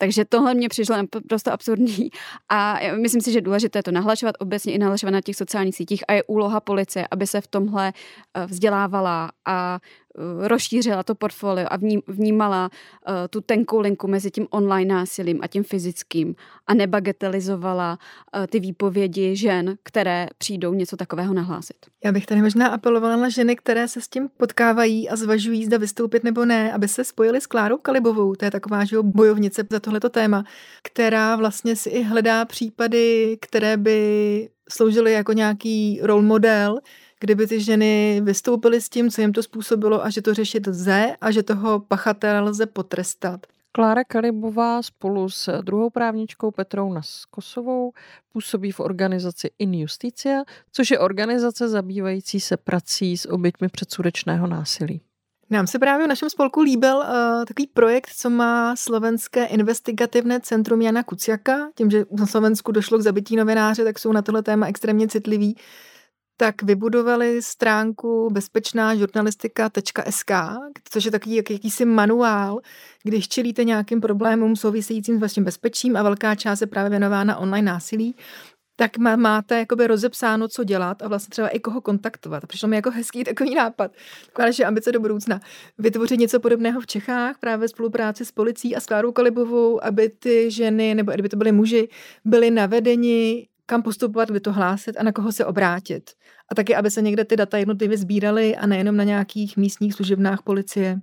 Takže 0.00 0.24
tohle 0.24 0.54
mě 0.54 0.68
přišlo 0.68 0.96
naprosto 0.96 1.52
absurdní. 1.52 2.10
A 2.48 2.78
myslím 3.00 3.20
si, 3.22 3.32
že 3.32 3.38
je 3.38 3.42
důležité 3.42 3.82
to 3.82 3.90
nahlašovat 3.90 4.34
obecně 4.38 4.72
i 4.72 4.78
nahlašovat 4.78 5.12
na 5.12 5.20
těch 5.20 5.36
sociálních 5.36 5.76
sítích 5.76 6.04
a 6.08 6.12
je 6.12 6.22
úloha 6.22 6.60
policie, 6.60 7.08
aby 7.10 7.26
se 7.26 7.40
v 7.40 7.46
tomhle 7.46 7.92
eh, 7.92 8.46
vzdělávala 8.46 9.30
a 9.46 9.78
rozšířila 10.38 11.02
to 11.02 11.14
portfolio 11.14 11.66
a 11.70 11.78
vnímala 12.06 12.70
uh, 12.70 13.14
tu 13.30 13.40
tenkou 13.40 13.80
linku 13.80 14.08
mezi 14.08 14.30
tím 14.30 14.46
online 14.50 14.94
násilím 14.94 15.38
a 15.42 15.46
tím 15.46 15.64
fyzickým 15.64 16.34
a 16.66 16.74
nebagatelizovala 16.74 17.98
uh, 17.98 18.46
ty 18.46 18.60
výpovědi 18.60 19.36
žen, 19.36 19.76
které 19.82 20.26
přijdou 20.38 20.74
něco 20.74 20.96
takového 20.96 21.34
nahlásit. 21.34 21.76
Já 22.04 22.12
bych 22.12 22.26
tady 22.26 22.42
možná 22.42 22.68
apelovala 22.68 23.16
na 23.16 23.28
ženy, 23.28 23.56
které 23.56 23.88
se 23.88 24.00
s 24.00 24.08
tím 24.08 24.28
potkávají 24.36 25.08
a 25.08 25.16
zvažují, 25.16 25.64
zda 25.64 25.78
vystoupit 25.78 26.24
nebo 26.24 26.44
ne, 26.44 26.72
aby 26.72 26.88
se 26.88 27.04
spojili 27.04 27.40
s 27.40 27.46
Klárou 27.46 27.76
Kalibovou, 27.78 28.34
to 28.34 28.44
je 28.44 28.50
taková 28.50 28.84
že 28.84 28.96
bojovnice 29.02 29.66
za 29.70 29.80
tohleto 29.80 30.08
téma, 30.08 30.44
která 30.82 31.36
vlastně 31.36 31.76
si 31.76 31.88
i 31.88 32.02
hledá 32.02 32.44
případy, 32.44 33.38
které 33.40 33.76
by 33.76 34.48
sloužily 34.70 35.12
jako 35.12 35.32
nějaký 35.32 36.00
role 36.02 36.22
model, 36.22 36.78
kdyby 37.20 37.46
ty 37.46 37.60
ženy 37.60 38.20
vystoupily 38.24 38.80
s 38.80 38.88
tím, 38.88 39.10
co 39.10 39.20
jim 39.20 39.32
to 39.32 39.42
způsobilo 39.42 40.04
a 40.04 40.10
že 40.10 40.22
to 40.22 40.34
řešit 40.34 40.66
lze 40.66 41.16
a 41.20 41.30
že 41.30 41.42
toho 41.42 41.80
pachatele 41.80 42.40
lze 42.40 42.66
potrestat. 42.66 43.46
Klára 43.72 44.04
Kalibová 44.04 44.82
spolu 44.82 45.28
s 45.28 45.62
druhou 45.62 45.90
právničkou 45.90 46.50
Petrou 46.50 46.92
Naskosovou 46.92 47.92
působí 48.32 48.72
v 48.72 48.80
organizaci 48.80 49.50
In 49.58 49.74
Justicia, 49.74 50.42
což 50.72 50.90
je 50.90 50.98
organizace 50.98 51.68
zabývající 51.68 52.40
se 52.40 52.56
prací 52.56 53.16
s 53.16 53.28
oběťmi 53.28 53.68
předsudečného 53.68 54.46
násilí. 54.46 55.00
Nám 55.50 55.66
se 55.66 55.78
právě 55.78 56.06
v 56.06 56.08
našem 56.08 56.30
spolku 56.30 56.60
líbil 56.60 56.96
uh, 56.96 57.04
takový 57.44 57.66
projekt, 57.66 58.10
co 58.16 58.30
má 58.30 58.76
slovenské 58.76 59.44
investigativné 59.44 60.40
centrum 60.40 60.82
Jana 60.82 61.02
Kuciaka. 61.02 61.70
Tím, 61.74 61.90
že 61.90 62.04
na 62.10 62.26
Slovensku 62.26 62.72
došlo 62.72 62.98
k 62.98 63.02
zabití 63.02 63.36
novináře, 63.36 63.84
tak 63.84 63.98
jsou 63.98 64.12
na 64.12 64.22
tohle 64.22 64.42
téma 64.42 64.66
extrémně 64.66 65.08
citliví 65.08 65.56
tak 66.40 66.62
vybudovali 66.62 67.42
stránku 67.42 68.28
bezpečná 68.32 68.94
žurnalistika.sk, 68.94 70.30
což 70.90 71.04
je 71.04 71.10
takový 71.10 71.34
jak, 71.34 71.50
jakýsi 71.50 71.84
manuál, 71.84 72.60
když 73.02 73.28
čelíte 73.28 73.64
nějakým 73.64 74.00
problémům 74.00 74.56
souvisejícím 74.56 75.18
s 75.18 75.20
vaším 75.20 75.44
bezpečím 75.44 75.96
a 75.96 76.02
velká 76.02 76.34
část 76.34 76.60
je 76.60 76.66
právě 76.66 76.90
věnována 76.90 77.36
online 77.36 77.72
násilí, 77.72 78.16
tak 78.76 78.98
máte 78.98 79.58
jakoby 79.58 79.86
rozepsáno, 79.86 80.48
co 80.48 80.64
dělat 80.64 81.02
a 81.02 81.08
vlastně 81.08 81.30
třeba 81.30 81.48
i 81.48 81.58
koho 81.58 81.80
kontaktovat. 81.80 82.46
Přišlo 82.46 82.68
mi 82.68 82.76
jako 82.76 82.90
hezký 82.90 83.24
takový 83.24 83.54
nápad, 83.54 83.92
taková 84.26 84.46
naše 84.46 84.64
ambice 84.64 84.92
do 84.92 85.00
budoucna. 85.00 85.40
Vytvořit 85.78 86.20
něco 86.20 86.40
podobného 86.40 86.80
v 86.80 86.86
Čechách, 86.86 87.36
právě 87.40 87.68
spolupráci 87.68 88.24
s 88.24 88.32
policií 88.32 88.76
a 88.76 88.80
s 88.80 88.86
Klárou 88.86 89.12
Kalibovou, 89.12 89.84
aby 89.84 90.08
ty 90.08 90.50
ženy, 90.50 90.94
nebo 90.94 91.12
kdyby 91.12 91.28
to 91.28 91.36
byly 91.36 91.52
muži, 91.52 91.88
byli 92.24 92.50
navedeni 92.50 93.48
kam 93.70 93.82
postupovat, 93.82 94.28
kdy 94.28 94.40
to 94.40 94.52
hlásit 94.52 94.96
a 94.96 95.02
na 95.02 95.12
koho 95.12 95.32
se 95.32 95.44
obrátit. 95.44 96.10
A 96.48 96.54
taky, 96.54 96.76
aby 96.76 96.90
se 96.90 97.02
někde 97.02 97.24
ty 97.24 97.36
data 97.36 97.58
jednotlivě 97.58 97.98
sbíraly 97.98 98.56
a 98.56 98.66
nejenom 98.66 98.96
na 98.96 99.04
nějakých 99.04 99.56
místních 99.56 99.94
služebnách 99.94 100.42
policie. 100.42 101.00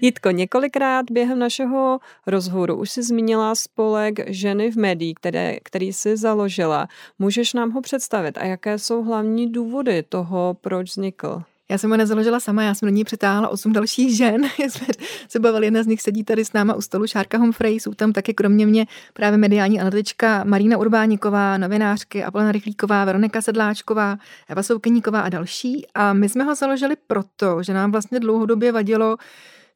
Jitko, 0.00 0.30
několikrát 0.30 1.10
během 1.10 1.38
našeho 1.38 1.98
rozhovoru 2.26 2.76
už 2.76 2.90
si 2.90 3.02
zmínila 3.02 3.54
spolek 3.54 4.30
ženy 4.30 4.70
v 4.70 4.76
médiích, 4.76 5.14
které, 5.14 5.56
který 5.62 5.92
si 5.92 6.16
založila. 6.16 6.88
Můžeš 7.18 7.54
nám 7.54 7.70
ho 7.70 7.80
představit 7.80 8.38
a 8.38 8.44
jaké 8.44 8.78
jsou 8.78 9.02
hlavní 9.02 9.52
důvody 9.52 10.02
toho, 10.02 10.56
proč 10.60 10.90
vznikl? 10.90 11.42
Já 11.70 11.78
jsem 11.78 11.90
ho 11.90 11.96
nezaložila 11.96 12.40
sama, 12.40 12.62
já 12.62 12.74
jsem 12.74 12.88
do 12.88 12.94
ní 12.94 13.04
přitáhla 13.04 13.48
osm 13.48 13.72
dalších 13.72 14.16
žen. 14.16 14.42
jsme 14.58 14.86
se 15.28 15.38
bavili, 15.38 15.66
jedna 15.66 15.82
z 15.82 15.86
nich 15.86 16.02
sedí 16.02 16.24
tady 16.24 16.44
s 16.44 16.52
náma 16.52 16.74
u 16.74 16.80
stolu, 16.80 17.06
Šárka 17.06 17.38
Humphrey, 17.38 17.80
jsou 17.80 17.94
tam 17.94 18.12
taky 18.12 18.34
kromě 18.34 18.66
mě 18.66 18.86
právě 19.12 19.38
mediální 19.38 19.80
analytička 19.80 20.44
Marína 20.44 20.78
Urbáníková, 20.78 21.58
novinářky 21.58 22.24
Apolena 22.24 22.52
Rychlíková, 22.52 23.04
Veronika 23.04 23.42
Sedláčková, 23.42 24.18
Eva 24.48 24.62
Soukyníková 24.62 25.20
a 25.20 25.28
další. 25.28 25.86
A 25.94 26.12
my 26.12 26.28
jsme 26.28 26.44
ho 26.44 26.54
založili 26.54 26.96
proto, 27.06 27.62
že 27.62 27.74
nám 27.74 27.92
vlastně 27.92 28.20
dlouhodobě 28.20 28.72
vadilo, 28.72 29.16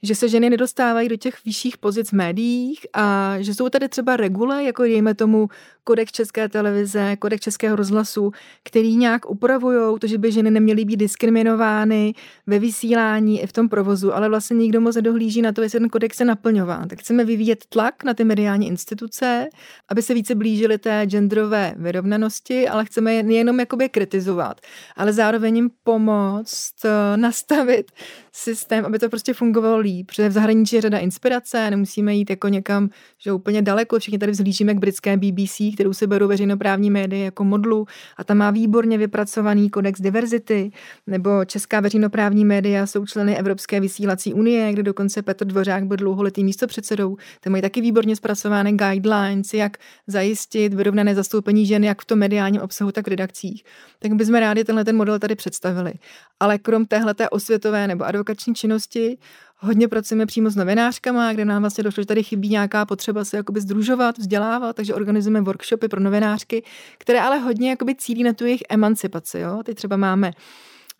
že 0.02 0.14
se 0.14 0.28
ženy 0.28 0.50
nedostávají 0.50 1.08
do 1.08 1.16
těch 1.16 1.44
vyšších 1.44 1.78
pozic 1.78 2.10
v 2.10 2.12
médiích 2.12 2.86
a 2.92 3.36
že 3.40 3.54
jsou 3.54 3.68
tady 3.68 3.88
třeba 3.88 4.16
regule, 4.16 4.64
jako 4.64 4.82
dejme 4.82 5.14
tomu 5.14 5.48
kodek 5.84 6.12
České 6.12 6.48
televize, 6.48 7.16
kodek 7.16 7.40
Českého 7.40 7.76
rozhlasu, 7.76 8.32
který 8.64 8.96
nějak 8.96 9.30
upravují 9.30 9.98
to, 9.98 10.06
že 10.06 10.18
by 10.18 10.32
ženy 10.32 10.50
neměly 10.50 10.84
být 10.84 10.96
diskriminovány 10.96 12.14
ve 12.46 12.58
vysílání 12.58 13.42
i 13.42 13.46
v 13.46 13.52
tom 13.52 13.68
provozu, 13.68 14.14
ale 14.14 14.28
vlastně 14.28 14.56
nikdo 14.56 14.80
moc 14.80 14.96
nedohlíží 14.96 15.42
na 15.42 15.52
to, 15.52 15.62
jestli 15.62 15.80
ten 15.80 15.88
kodek 15.88 16.14
se 16.14 16.24
naplňován. 16.24 16.88
Tak 16.88 16.98
chceme 16.98 17.24
vyvíjet 17.24 17.64
tlak 17.68 18.04
na 18.04 18.14
ty 18.14 18.24
mediální 18.24 18.68
instituce, 18.68 19.48
aby 19.88 20.02
se 20.02 20.14
více 20.14 20.34
blížily 20.34 20.78
té 20.78 21.06
genderové 21.06 21.74
vyrovnanosti, 21.76 22.68
ale 22.68 22.84
chceme 22.84 23.14
je 23.14 23.22
nejenom 23.22 23.60
jakoby 23.60 23.88
kritizovat, 23.88 24.60
ale 24.96 25.12
zároveň 25.12 25.56
jim 25.56 25.70
pomoct 25.84 26.84
eh, 26.84 27.16
nastavit 27.16 27.92
systém, 28.32 28.84
aby 28.86 28.98
to 28.98 29.08
prostě 29.08 29.34
fungovalo 29.34 29.78
líp 29.78 29.91
zajímavý, 29.92 30.04
protože 30.04 30.28
v 30.28 30.32
zahraničí 30.32 30.76
je 30.76 30.82
řada 30.82 30.98
inspirace, 30.98 31.70
nemusíme 31.70 32.14
jít 32.14 32.30
jako 32.30 32.48
někam, 32.48 32.90
že 33.18 33.32
úplně 33.32 33.62
daleko, 33.62 33.98
všichni 33.98 34.18
tady 34.18 34.32
vzhlížíme 34.32 34.74
k 34.74 34.78
britské 34.78 35.16
BBC, 35.16 35.74
kterou 35.74 35.92
si 35.92 36.06
berou 36.06 36.28
veřejnoprávní 36.28 36.90
médie 36.90 37.24
jako 37.24 37.44
modlu 37.44 37.86
a 38.16 38.24
tam 38.24 38.36
má 38.36 38.50
výborně 38.50 38.98
vypracovaný 38.98 39.70
kodex 39.70 40.00
diverzity, 40.00 40.70
nebo 41.06 41.44
česká 41.44 41.80
veřejnoprávní 41.80 42.44
média 42.44 42.86
jsou 42.86 43.06
členy 43.06 43.38
Evropské 43.38 43.80
vysílací 43.80 44.34
unie, 44.34 44.72
kde 44.72 44.82
dokonce 44.82 45.22
Petr 45.22 45.44
Dvořák 45.44 45.84
byl 45.84 45.96
dlouholetý 45.96 46.44
místopředsedou, 46.44 47.16
tam 47.40 47.50
mají 47.50 47.62
taky 47.62 47.80
výborně 47.80 48.16
zpracované 48.16 48.72
guidelines, 48.72 49.54
jak 49.54 49.76
zajistit 50.06 50.74
vyrovnané 50.74 51.14
zastoupení 51.14 51.66
žen 51.66 51.84
jak 51.84 52.02
v 52.02 52.04
tom 52.04 52.18
mediálním 52.18 52.60
obsahu, 52.60 52.92
tak 52.92 53.06
v 53.06 53.10
redakcích. 53.10 53.64
Tak 53.98 54.12
bychom 54.12 54.34
rádi 54.34 54.64
tenhle 54.64 54.84
ten 54.84 54.96
model 54.96 55.18
tady 55.18 55.34
představili. 55.34 55.92
Ale 56.40 56.58
krom 56.58 56.86
téhle 56.86 57.14
osvětové 57.30 57.86
nebo 57.86 58.04
advokační 58.04 58.54
činnosti 58.54 59.18
hodně 59.62 59.88
pracujeme 59.88 60.26
přímo 60.26 60.50
s 60.50 60.56
novinářkama, 60.56 61.32
kde 61.32 61.44
nám 61.44 61.62
vlastně 61.62 61.84
došlo, 61.84 62.02
že 62.02 62.06
tady 62.06 62.22
chybí 62.22 62.48
nějaká 62.48 62.86
potřeba 62.86 63.24
se 63.24 63.36
jakoby 63.36 63.60
združovat, 63.60 64.18
vzdělávat, 64.18 64.76
takže 64.76 64.94
organizujeme 64.94 65.40
workshopy 65.40 65.88
pro 65.88 66.00
novinářky, 66.00 66.62
které 66.98 67.20
ale 67.20 67.38
hodně 67.38 67.70
jakoby 67.70 67.94
cílí 67.94 68.22
na 68.22 68.32
tu 68.32 68.44
jejich 68.44 68.62
emancipaci. 68.68 69.38
Jo? 69.38 69.62
Teď 69.64 69.76
třeba 69.76 69.96
máme 69.96 70.32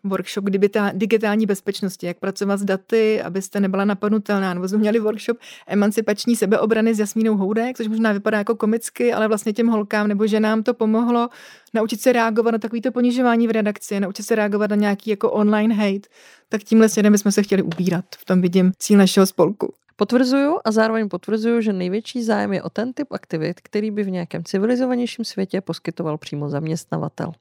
workshop 0.05 0.45
digitální 0.93 1.47
bezpečnosti, 1.47 2.07
jak 2.07 2.19
pracovat 2.19 2.57
s 2.57 2.65
daty, 2.65 3.23
abyste 3.23 3.61
nebyla 3.61 3.85
napadnutelná. 3.85 4.55
Nebo 4.55 4.69
jsme 4.69 4.79
měli 4.79 4.99
workshop 4.99 5.39
emancipační 5.67 6.37
sebeobrany 6.37 6.95
s 6.95 6.99
Jasmínou 6.99 7.37
Houdek, 7.37 7.77
což 7.77 7.89
možná 7.89 8.13
vypadá 8.13 8.39
jako 8.39 8.55
komicky, 8.55 9.13
ale 9.13 9.29
vlastně 9.29 9.53
těm 9.53 9.69
holkám 9.69 10.09
nebo 10.09 10.27
ženám 10.27 10.63
to 10.63 10.75
pomohlo 10.75 11.29
naučit 11.75 12.01
se 12.01 12.13
reagovat 12.13 12.51
na 12.51 12.59
takovýto 12.59 12.93
ponižování 12.93 13.49
v 13.49 13.51
redakci, 13.51 14.01
naučit 14.01 14.23
se 14.23 14.35
reagovat 14.35 14.71
na 14.71 14.77
nějaký 14.77 15.11
jako 15.11 15.31
online 15.31 15.75
hate. 15.75 16.09
Tak 16.49 16.63
tímhle 16.63 16.89
směrem 16.89 17.19
jsme 17.19 17.33
se 17.33 17.43
chtěli 17.43 17.63
ubírat. 17.63 18.05
V 18.19 18.25
tom 18.25 18.41
vidím 18.41 18.73
cíl 18.79 18.99
našeho 18.99 19.27
spolku. 19.27 19.75
Potvrzuju 19.97 20.59
a 20.65 20.71
zároveň 20.71 21.09
potvrzuju, 21.09 21.61
že 21.61 21.73
největší 21.73 22.23
zájem 22.23 22.53
je 22.53 22.63
o 22.63 22.71
ten 22.71 22.93
typ 22.93 23.13
aktivit, 23.13 23.61
který 23.61 23.91
by 23.91 24.03
v 24.03 24.11
nějakém 24.11 24.45
civilizovanějším 24.45 25.25
světě 25.25 25.61
poskytoval 25.61 26.19
přímo 26.19 26.49
zaměstnavatel. 26.49 27.33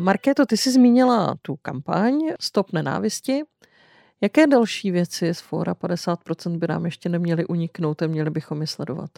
Markéto, 0.00 0.46
ty 0.46 0.56
jsi 0.56 0.72
zmínila 0.72 1.34
tu 1.42 1.56
kampaň 1.56 2.14
Stop 2.40 2.72
nenávisti. 2.72 3.42
Jaké 4.20 4.46
další 4.46 4.90
věci 4.90 5.34
z 5.34 5.40
Fóra 5.40 5.74
50% 5.74 6.58
by 6.58 6.66
nám 6.68 6.84
ještě 6.84 7.08
neměly 7.08 7.46
uniknout 7.46 8.02
a 8.02 8.06
měli 8.06 8.30
bychom 8.30 8.60
je 8.60 8.66
sledovat? 8.66 9.10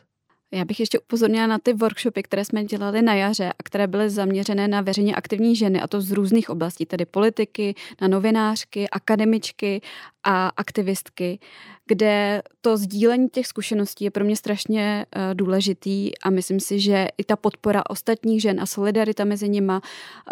Já 0.54 0.64
bych 0.64 0.80
ještě 0.80 0.98
upozornila 0.98 1.46
na 1.46 1.58
ty 1.58 1.72
workshopy, 1.72 2.22
které 2.22 2.44
jsme 2.44 2.64
dělali 2.64 3.02
na 3.02 3.14
jaře 3.14 3.52
a 3.52 3.62
které 3.64 3.86
byly 3.86 4.10
zaměřené 4.10 4.68
na 4.68 4.80
veřejně 4.80 5.14
aktivní 5.14 5.56
ženy, 5.56 5.80
a 5.80 5.86
to 5.86 6.00
z 6.00 6.10
různých 6.10 6.50
oblastí, 6.50 6.86
tedy 6.86 7.04
politiky, 7.04 7.74
na 8.00 8.08
novinářky, 8.08 8.90
akademičky 8.90 9.80
a 10.24 10.48
aktivistky, 10.48 11.38
kde 11.86 12.42
to 12.60 12.76
sdílení 12.76 13.28
těch 13.28 13.46
zkušeností 13.46 14.04
je 14.04 14.10
pro 14.10 14.24
mě 14.24 14.36
strašně 14.36 15.06
uh, 15.16 15.22
důležitý 15.34 16.18
a 16.18 16.30
myslím 16.30 16.60
si, 16.60 16.80
že 16.80 17.08
i 17.18 17.24
ta 17.24 17.36
podpora 17.36 17.82
ostatních 17.88 18.42
žen 18.42 18.60
a 18.60 18.66
solidarita 18.66 19.24
mezi 19.24 19.48
nima 19.48 19.80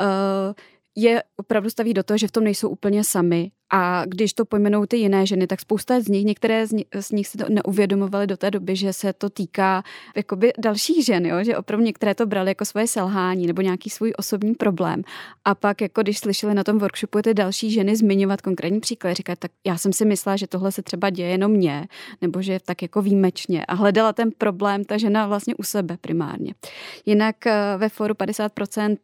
uh, 0.00 0.06
je 0.96 1.22
opravdu 1.36 1.70
staví 1.70 1.94
do 1.94 2.02
toho, 2.02 2.18
že 2.18 2.28
v 2.28 2.32
tom 2.32 2.44
nejsou 2.44 2.68
úplně 2.68 3.04
sami. 3.04 3.50
A 3.70 4.04
když 4.06 4.32
to 4.32 4.44
pojmenou 4.44 4.86
ty 4.86 4.96
jiné 4.96 5.26
ženy, 5.26 5.46
tak 5.46 5.60
spousta 5.60 6.00
z 6.00 6.08
nich, 6.08 6.24
některé 6.24 6.66
z 6.66 6.72
nich, 6.72 6.86
z 7.00 7.10
nich 7.10 7.28
si 7.28 7.38
to 7.38 7.44
neuvědomovaly 7.48 8.26
do 8.26 8.36
té 8.36 8.50
doby, 8.50 8.76
že 8.76 8.92
se 8.92 9.12
to 9.12 9.30
týká 9.30 9.82
jakoby 10.16 10.52
dalších 10.58 11.04
žen, 11.04 11.26
jo? 11.26 11.44
že 11.44 11.56
opravdu 11.56 11.84
některé 11.84 12.14
to 12.14 12.26
brali 12.26 12.50
jako 12.50 12.64
svoje 12.64 12.86
selhání 12.86 13.46
nebo 13.46 13.62
nějaký 13.62 13.90
svůj 13.90 14.12
osobní 14.16 14.54
problém. 14.54 15.02
A 15.44 15.54
pak, 15.54 15.80
jako 15.80 16.02
když 16.02 16.18
slyšeli 16.18 16.54
na 16.54 16.64
tom 16.64 16.78
workshopu 16.78 17.22
ty 17.22 17.34
další 17.34 17.70
ženy 17.70 17.96
zmiňovat 17.96 18.40
konkrétní 18.42 18.80
příklad, 18.80 19.12
říkat, 19.12 19.38
tak 19.38 19.50
já 19.66 19.78
jsem 19.78 19.92
si 19.92 20.04
myslela, 20.04 20.36
že 20.36 20.46
tohle 20.46 20.72
se 20.72 20.82
třeba 20.82 21.10
děje 21.10 21.28
jenom 21.28 21.52
mně, 21.52 21.88
nebo 22.22 22.42
že 22.42 22.52
je 22.52 22.60
tak 22.60 22.82
jako 22.82 23.02
výjimečně. 23.02 23.66
A 23.66 23.74
hledala 23.74 24.12
ten 24.12 24.30
problém 24.38 24.84
ta 24.84 24.98
žena 24.98 25.26
vlastně 25.26 25.54
u 25.54 25.62
sebe 25.62 25.96
primárně. 26.00 26.54
Jinak 27.06 27.46
eh, 27.46 27.74
ve 27.76 27.88
foru 27.88 28.14
50% 28.14 28.96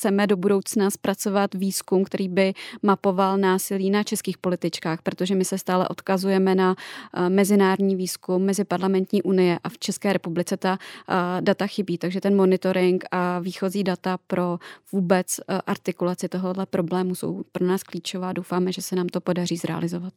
chceme 0.00 0.26
do 0.26 0.36
budoucna 0.36 0.90
zpracovat 0.90 1.54
výzkum, 1.54 2.04
který 2.04 2.28
by 2.28 2.52
mapoval 2.82 3.38
násilí 3.38 3.90
na 3.90 4.02
českých 4.02 4.38
političkách, 4.38 5.02
protože 5.02 5.34
my 5.34 5.44
se 5.44 5.58
stále 5.58 5.88
odkazujeme 5.88 6.54
na 6.54 6.74
eh, 7.14 7.28
mezinárodní 7.28 7.96
výzkum 7.96 8.42
meziparlamentní 8.42 9.22
unie 9.22 9.58
a 9.64 9.68
v 9.68 9.78
České 9.78 10.12
republice 10.12 10.56
ta 10.56 10.78
eh, 11.08 11.14
data 11.40 11.66
chybí, 11.66 11.98
takže 11.98 12.20
ten 12.20 12.36
monitoring 12.36 13.04
a 13.10 13.38
výchozí 13.38 13.84
data 13.84 14.18
pro 14.26 14.58
vůbec 14.92 15.40
eh, 15.40 15.60
artikulaci 15.66 16.28
tohohle 16.28 16.66
problému 16.66 17.14
jsou 17.14 17.42
pro 17.52 17.66
nás 17.66 17.82
klíčová. 17.82 18.32
Doufáme, 18.32 18.72
že 18.72 18.82
se 18.82 18.96
nám 18.96 19.06
to 19.06 19.20
podaří 19.20 19.56
zrealizovat. 19.56 20.14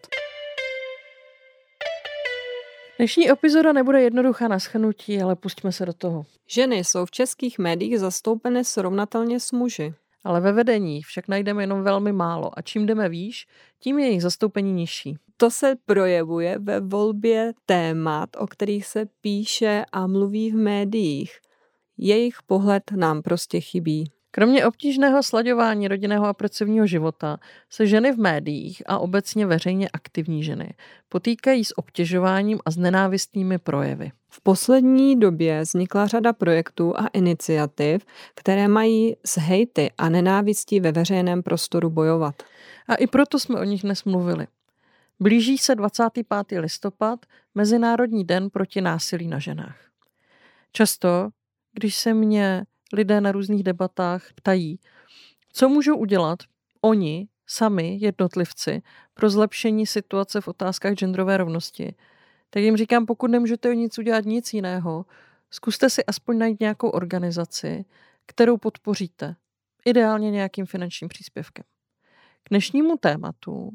Dnešní 2.97 3.29
epizoda 3.29 3.73
nebude 3.73 4.01
jednoduchá 4.01 4.47
na 4.47 4.59
schnutí, 4.59 5.21
ale 5.21 5.35
pustíme 5.35 5.71
se 5.71 5.85
do 5.85 5.93
toho. 5.93 6.25
Ženy 6.47 6.77
jsou 6.77 7.05
v 7.05 7.11
českých 7.11 7.59
médiích 7.59 7.99
zastoupeny 7.99 8.65
srovnatelně 8.65 9.39
s 9.39 9.51
muži. 9.51 9.93
Ale 10.23 10.41
ve 10.41 10.51
vedení 10.51 11.01
však 11.01 11.27
najdeme 11.27 11.63
jenom 11.63 11.83
velmi 11.83 12.11
málo 12.11 12.59
a 12.59 12.61
čím 12.61 12.85
jdeme 12.85 13.09
výš, 13.09 13.47
tím 13.79 13.99
je 13.99 14.05
jejich 14.05 14.21
zastoupení 14.21 14.73
nižší. 14.73 15.17
To 15.37 15.51
se 15.51 15.75
projevuje 15.85 16.59
ve 16.59 16.79
volbě 16.79 17.53
témat, 17.65 18.29
o 18.37 18.47
kterých 18.47 18.85
se 18.85 19.05
píše 19.21 19.85
a 19.91 20.07
mluví 20.07 20.51
v 20.51 20.55
médiích. 20.55 21.31
Jejich 21.97 22.35
pohled 22.45 22.83
nám 22.91 23.21
prostě 23.21 23.61
chybí. 23.61 24.11
Kromě 24.35 24.65
obtížného 24.65 25.23
slaďování 25.23 25.87
rodinného 25.87 26.25
a 26.25 26.33
pracovního 26.33 26.87
života 26.87 27.39
se 27.69 27.87
ženy 27.87 28.11
v 28.11 28.17
médiích 28.17 28.83
a 28.85 28.99
obecně 28.99 29.45
veřejně 29.45 29.89
aktivní 29.89 30.43
ženy 30.43 30.73
potýkají 31.09 31.65
s 31.65 31.77
obtěžováním 31.77 32.59
a 32.65 32.71
s 32.71 32.77
nenávistnými 32.77 33.57
projevy. 33.57 34.11
V 34.29 34.41
poslední 34.41 35.19
době 35.19 35.61
vznikla 35.61 36.07
řada 36.07 36.33
projektů 36.33 36.99
a 36.99 37.07
iniciativ, 37.07 38.05
které 38.35 38.67
mají 38.67 39.15
s 39.25 39.37
hejty 39.37 39.91
a 39.97 40.09
nenávistí 40.09 40.79
ve 40.79 40.91
veřejném 40.91 41.43
prostoru 41.43 41.89
bojovat. 41.89 42.43
A 42.87 42.95
i 42.95 43.07
proto 43.07 43.39
jsme 43.39 43.59
o 43.59 43.63
nich 43.63 43.81
dnes 43.81 44.03
mluvili. 44.03 44.47
Blíží 45.19 45.57
se 45.57 45.75
25. 45.75 46.59
listopad, 46.59 47.25
Mezinárodní 47.55 48.23
den 48.23 48.49
proti 48.49 48.81
násilí 48.81 49.27
na 49.27 49.39
ženách. 49.39 49.77
Často, 50.71 51.29
když 51.73 51.95
se 51.95 52.13
mě 52.13 52.65
lidé 52.93 53.21
na 53.21 53.31
různých 53.31 53.63
debatách 53.63 54.33
ptají, 54.35 54.79
co 55.53 55.69
můžou 55.69 55.97
udělat 55.97 56.39
oni, 56.81 57.27
sami, 57.47 57.97
jednotlivci, 58.01 58.81
pro 59.13 59.29
zlepšení 59.29 59.87
situace 59.87 60.41
v 60.41 60.47
otázkách 60.47 60.93
genderové 60.93 61.37
rovnosti, 61.37 61.95
tak 62.49 62.63
jim 62.63 62.77
říkám, 62.77 63.05
pokud 63.05 63.31
nemůžete 63.31 63.75
nic 63.75 63.97
udělat 63.97 64.25
nic 64.25 64.53
jiného, 64.53 65.05
zkuste 65.51 65.89
si 65.89 66.05
aspoň 66.05 66.37
najít 66.37 66.59
nějakou 66.59 66.89
organizaci, 66.89 67.85
kterou 68.25 68.57
podpoříte, 68.57 69.35
ideálně 69.85 70.31
nějakým 70.31 70.65
finančním 70.65 71.09
příspěvkem. 71.09 71.65
K 72.43 72.49
dnešnímu 72.49 72.97
tématu 72.97 73.69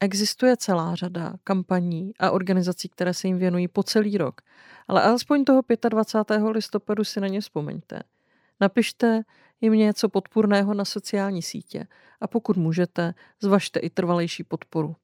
existuje 0.00 0.56
celá 0.56 0.94
řada 0.94 1.34
kampaní 1.44 2.12
a 2.18 2.30
organizací, 2.30 2.88
které 2.88 3.14
se 3.14 3.26
jim 3.26 3.38
věnují 3.38 3.68
po 3.68 3.82
celý 3.82 4.18
rok, 4.18 4.40
ale 4.88 5.02
alespoň 5.02 5.44
toho 5.44 5.62
25. 5.88 6.42
listopadu 6.42 7.04
si 7.04 7.20
na 7.20 7.28
ně 7.28 7.40
vzpomeňte– 7.40 8.02
Napište 8.60 9.22
jim 9.60 9.72
něco 9.72 10.08
podpůrného 10.08 10.74
na 10.74 10.84
sociální 10.84 11.42
sítě 11.42 11.86
a 12.20 12.26
pokud 12.26 12.56
můžete, 12.56 13.14
zvažte 13.42 13.80
i 13.80 13.90
trvalejší 13.90 14.44
podporu. 14.44 14.96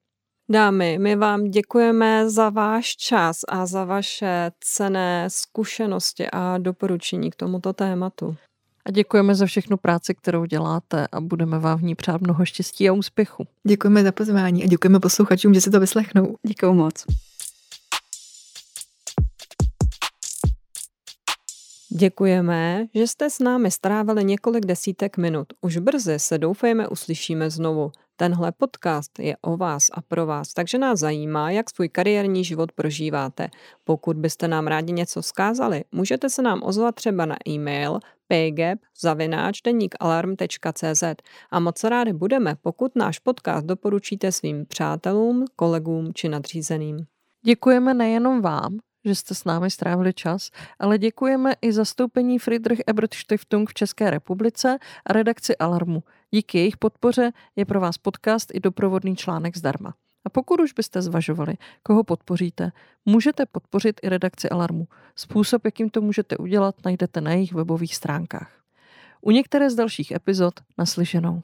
Dámy, 0.48 0.98
my 0.98 1.16
vám 1.16 1.44
děkujeme 1.44 2.30
za 2.30 2.50
váš 2.50 2.96
čas 2.96 3.40
a 3.48 3.66
za 3.66 3.84
vaše 3.84 4.52
cené 4.60 5.30
zkušenosti 5.30 6.26
a 6.32 6.58
doporučení 6.58 7.30
k 7.30 7.36
tomuto 7.36 7.72
tématu. 7.72 8.36
A 8.86 8.90
děkujeme 8.90 9.34
za 9.34 9.46
všechnu 9.46 9.76
práci, 9.76 10.14
kterou 10.14 10.44
děláte 10.44 11.06
a 11.12 11.20
budeme 11.20 11.58
vám 11.58 11.78
v 11.78 11.82
ní 11.82 11.94
přát 11.94 12.20
mnoho 12.20 12.44
štěstí 12.44 12.88
a 12.88 12.92
úspěchu. 12.92 13.46
Děkujeme 13.68 14.02
za 14.02 14.12
pozvání 14.12 14.64
a 14.64 14.66
děkujeme 14.66 15.00
posluchačům, 15.00 15.54
že 15.54 15.60
si 15.60 15.70
to 15.70 15.80
vyslechnou. 15.80 16.36
Děkuji 16.46 16.72
moc. 16.72 17.04
Děkujeme, 21.96 22.86
že 22.94 23.06
jste 23.06 23.30
s 23.30 23.38
námi 23.38 23.70
strávili 23.70 24.24
několik 24.24 24.66
desítek 24.66 25.16
minut. 25.16 25.46
Už 25.60 25.78
brzy 25.78 26.18
se 26.18 26.38
doufejme 26.38 26.88
uslyšíme 26.88 27.50
znovu. 27.50 27.92
Tenhle 28.16 28.52
podcast 28.52 29.18
je 29.18 29.36
o 29.42 29.56
vás 29.56 29.82
a 29.92 30.02
pro 30.02 30.26
vás, 30.26 30.52
takže 30.52 30.78
nás 30.78 30.98
zajímá, 30.98 31.50
jak 31.50 31.70
svůj 31.70 31.88
kariérní 31.88 32.44
život 32.44 32.72
prožíváte. 32.72 33.48
Pokud 33.84 34.16
byste 34.16 34.48
nám 34.48 34.66
rádi 34.66 34.92
něco 34.92 35.22
vzkázali, 35.22 35.84
můžete 35.92 36.30
se 36.30 36.42
nám 36.42 36.62
ozvat 36.62 36.94
třeba 36.94 37.26
na 37.26 37.36
e-mail 37.48 37.98
pgap.deníkalarm.cz 38.28 41.04
a 41.50 41.60
moc 41.60 41.84
rádi 41.84 42.12
budeme, 42.12 42.56
pokud 42.62 42.96
náš 42.96 43.18
podcast 43.18 43.66
doporučíte 43.66 44.32
svým 44.32 44.66
přátelům, 44.66 45.44
kolegům 45.56 46.14
či 46.14 46.28
nadřízeným. 46.28 47.06
Děkujeme 47.44 47.94
nejenom 47.94 48.42
vám, 48.42 48.78
že 49.04 49.14
jste 49.14 49.34
s 49.34 49.44
námi 49.44 49.70
strávili 49.70 50.12
čas, 50.12 50.50
ale 50.78 50.98
děkujeme 50.98 51.54
i 51.62 51.72
zastoupení 51.72 52.38
Friedrich 52.38 52.80
Ebert 52.86 53.14
Stiftung 53.14 53.70
v 53.70 53.74
České 53.74 54.10
republice 54.10 54.78
a 55.06 55.12
redakci 55.12 55.56
Alarmu. 55.56 56.02
Díky 56.30 56.58
jejich 56.58 56.76
podpoře 56.76 57.32
je 57.56 57.64
pro 57.64 57.80
vás 57.80 57.98
podcast 57.98 58.50
i 58.54 58.60
doprovodný 58.60 59.16
článek 59.16 59.56
zdarma. 59.56 59.94
A 60.24 60.30
pokud 60.30 60.60
už 60.60 60.72
byste 60.72 61.02
zvažovali, 61.02 61.54
koho 61.82 62.04
podpoříte, 62.04 62.72
můžete 63.04 63.46
podpořit 63.46 64.00
i 64.02 64.08
redakci 64.08 64.48
Alarmu. 64.48 64.88
Způsob, 65.16 65.64
jakým 65.64 65.90
to 65.90 66.00
můžete 66.00 66.36
udělat, 66.36 66.74
najdete 66.84 67.20
na 67.20 67.30
jejich 67.30 67.52
webových 67.52 67.96
stránkách. 67.96 68.52
U 69.20 69.30
některé 69.30 69.70
z 69.70 69.74
dalších 69.74 70.10
epizod 70.10 70.54
naslyšenou. 70.78 71.42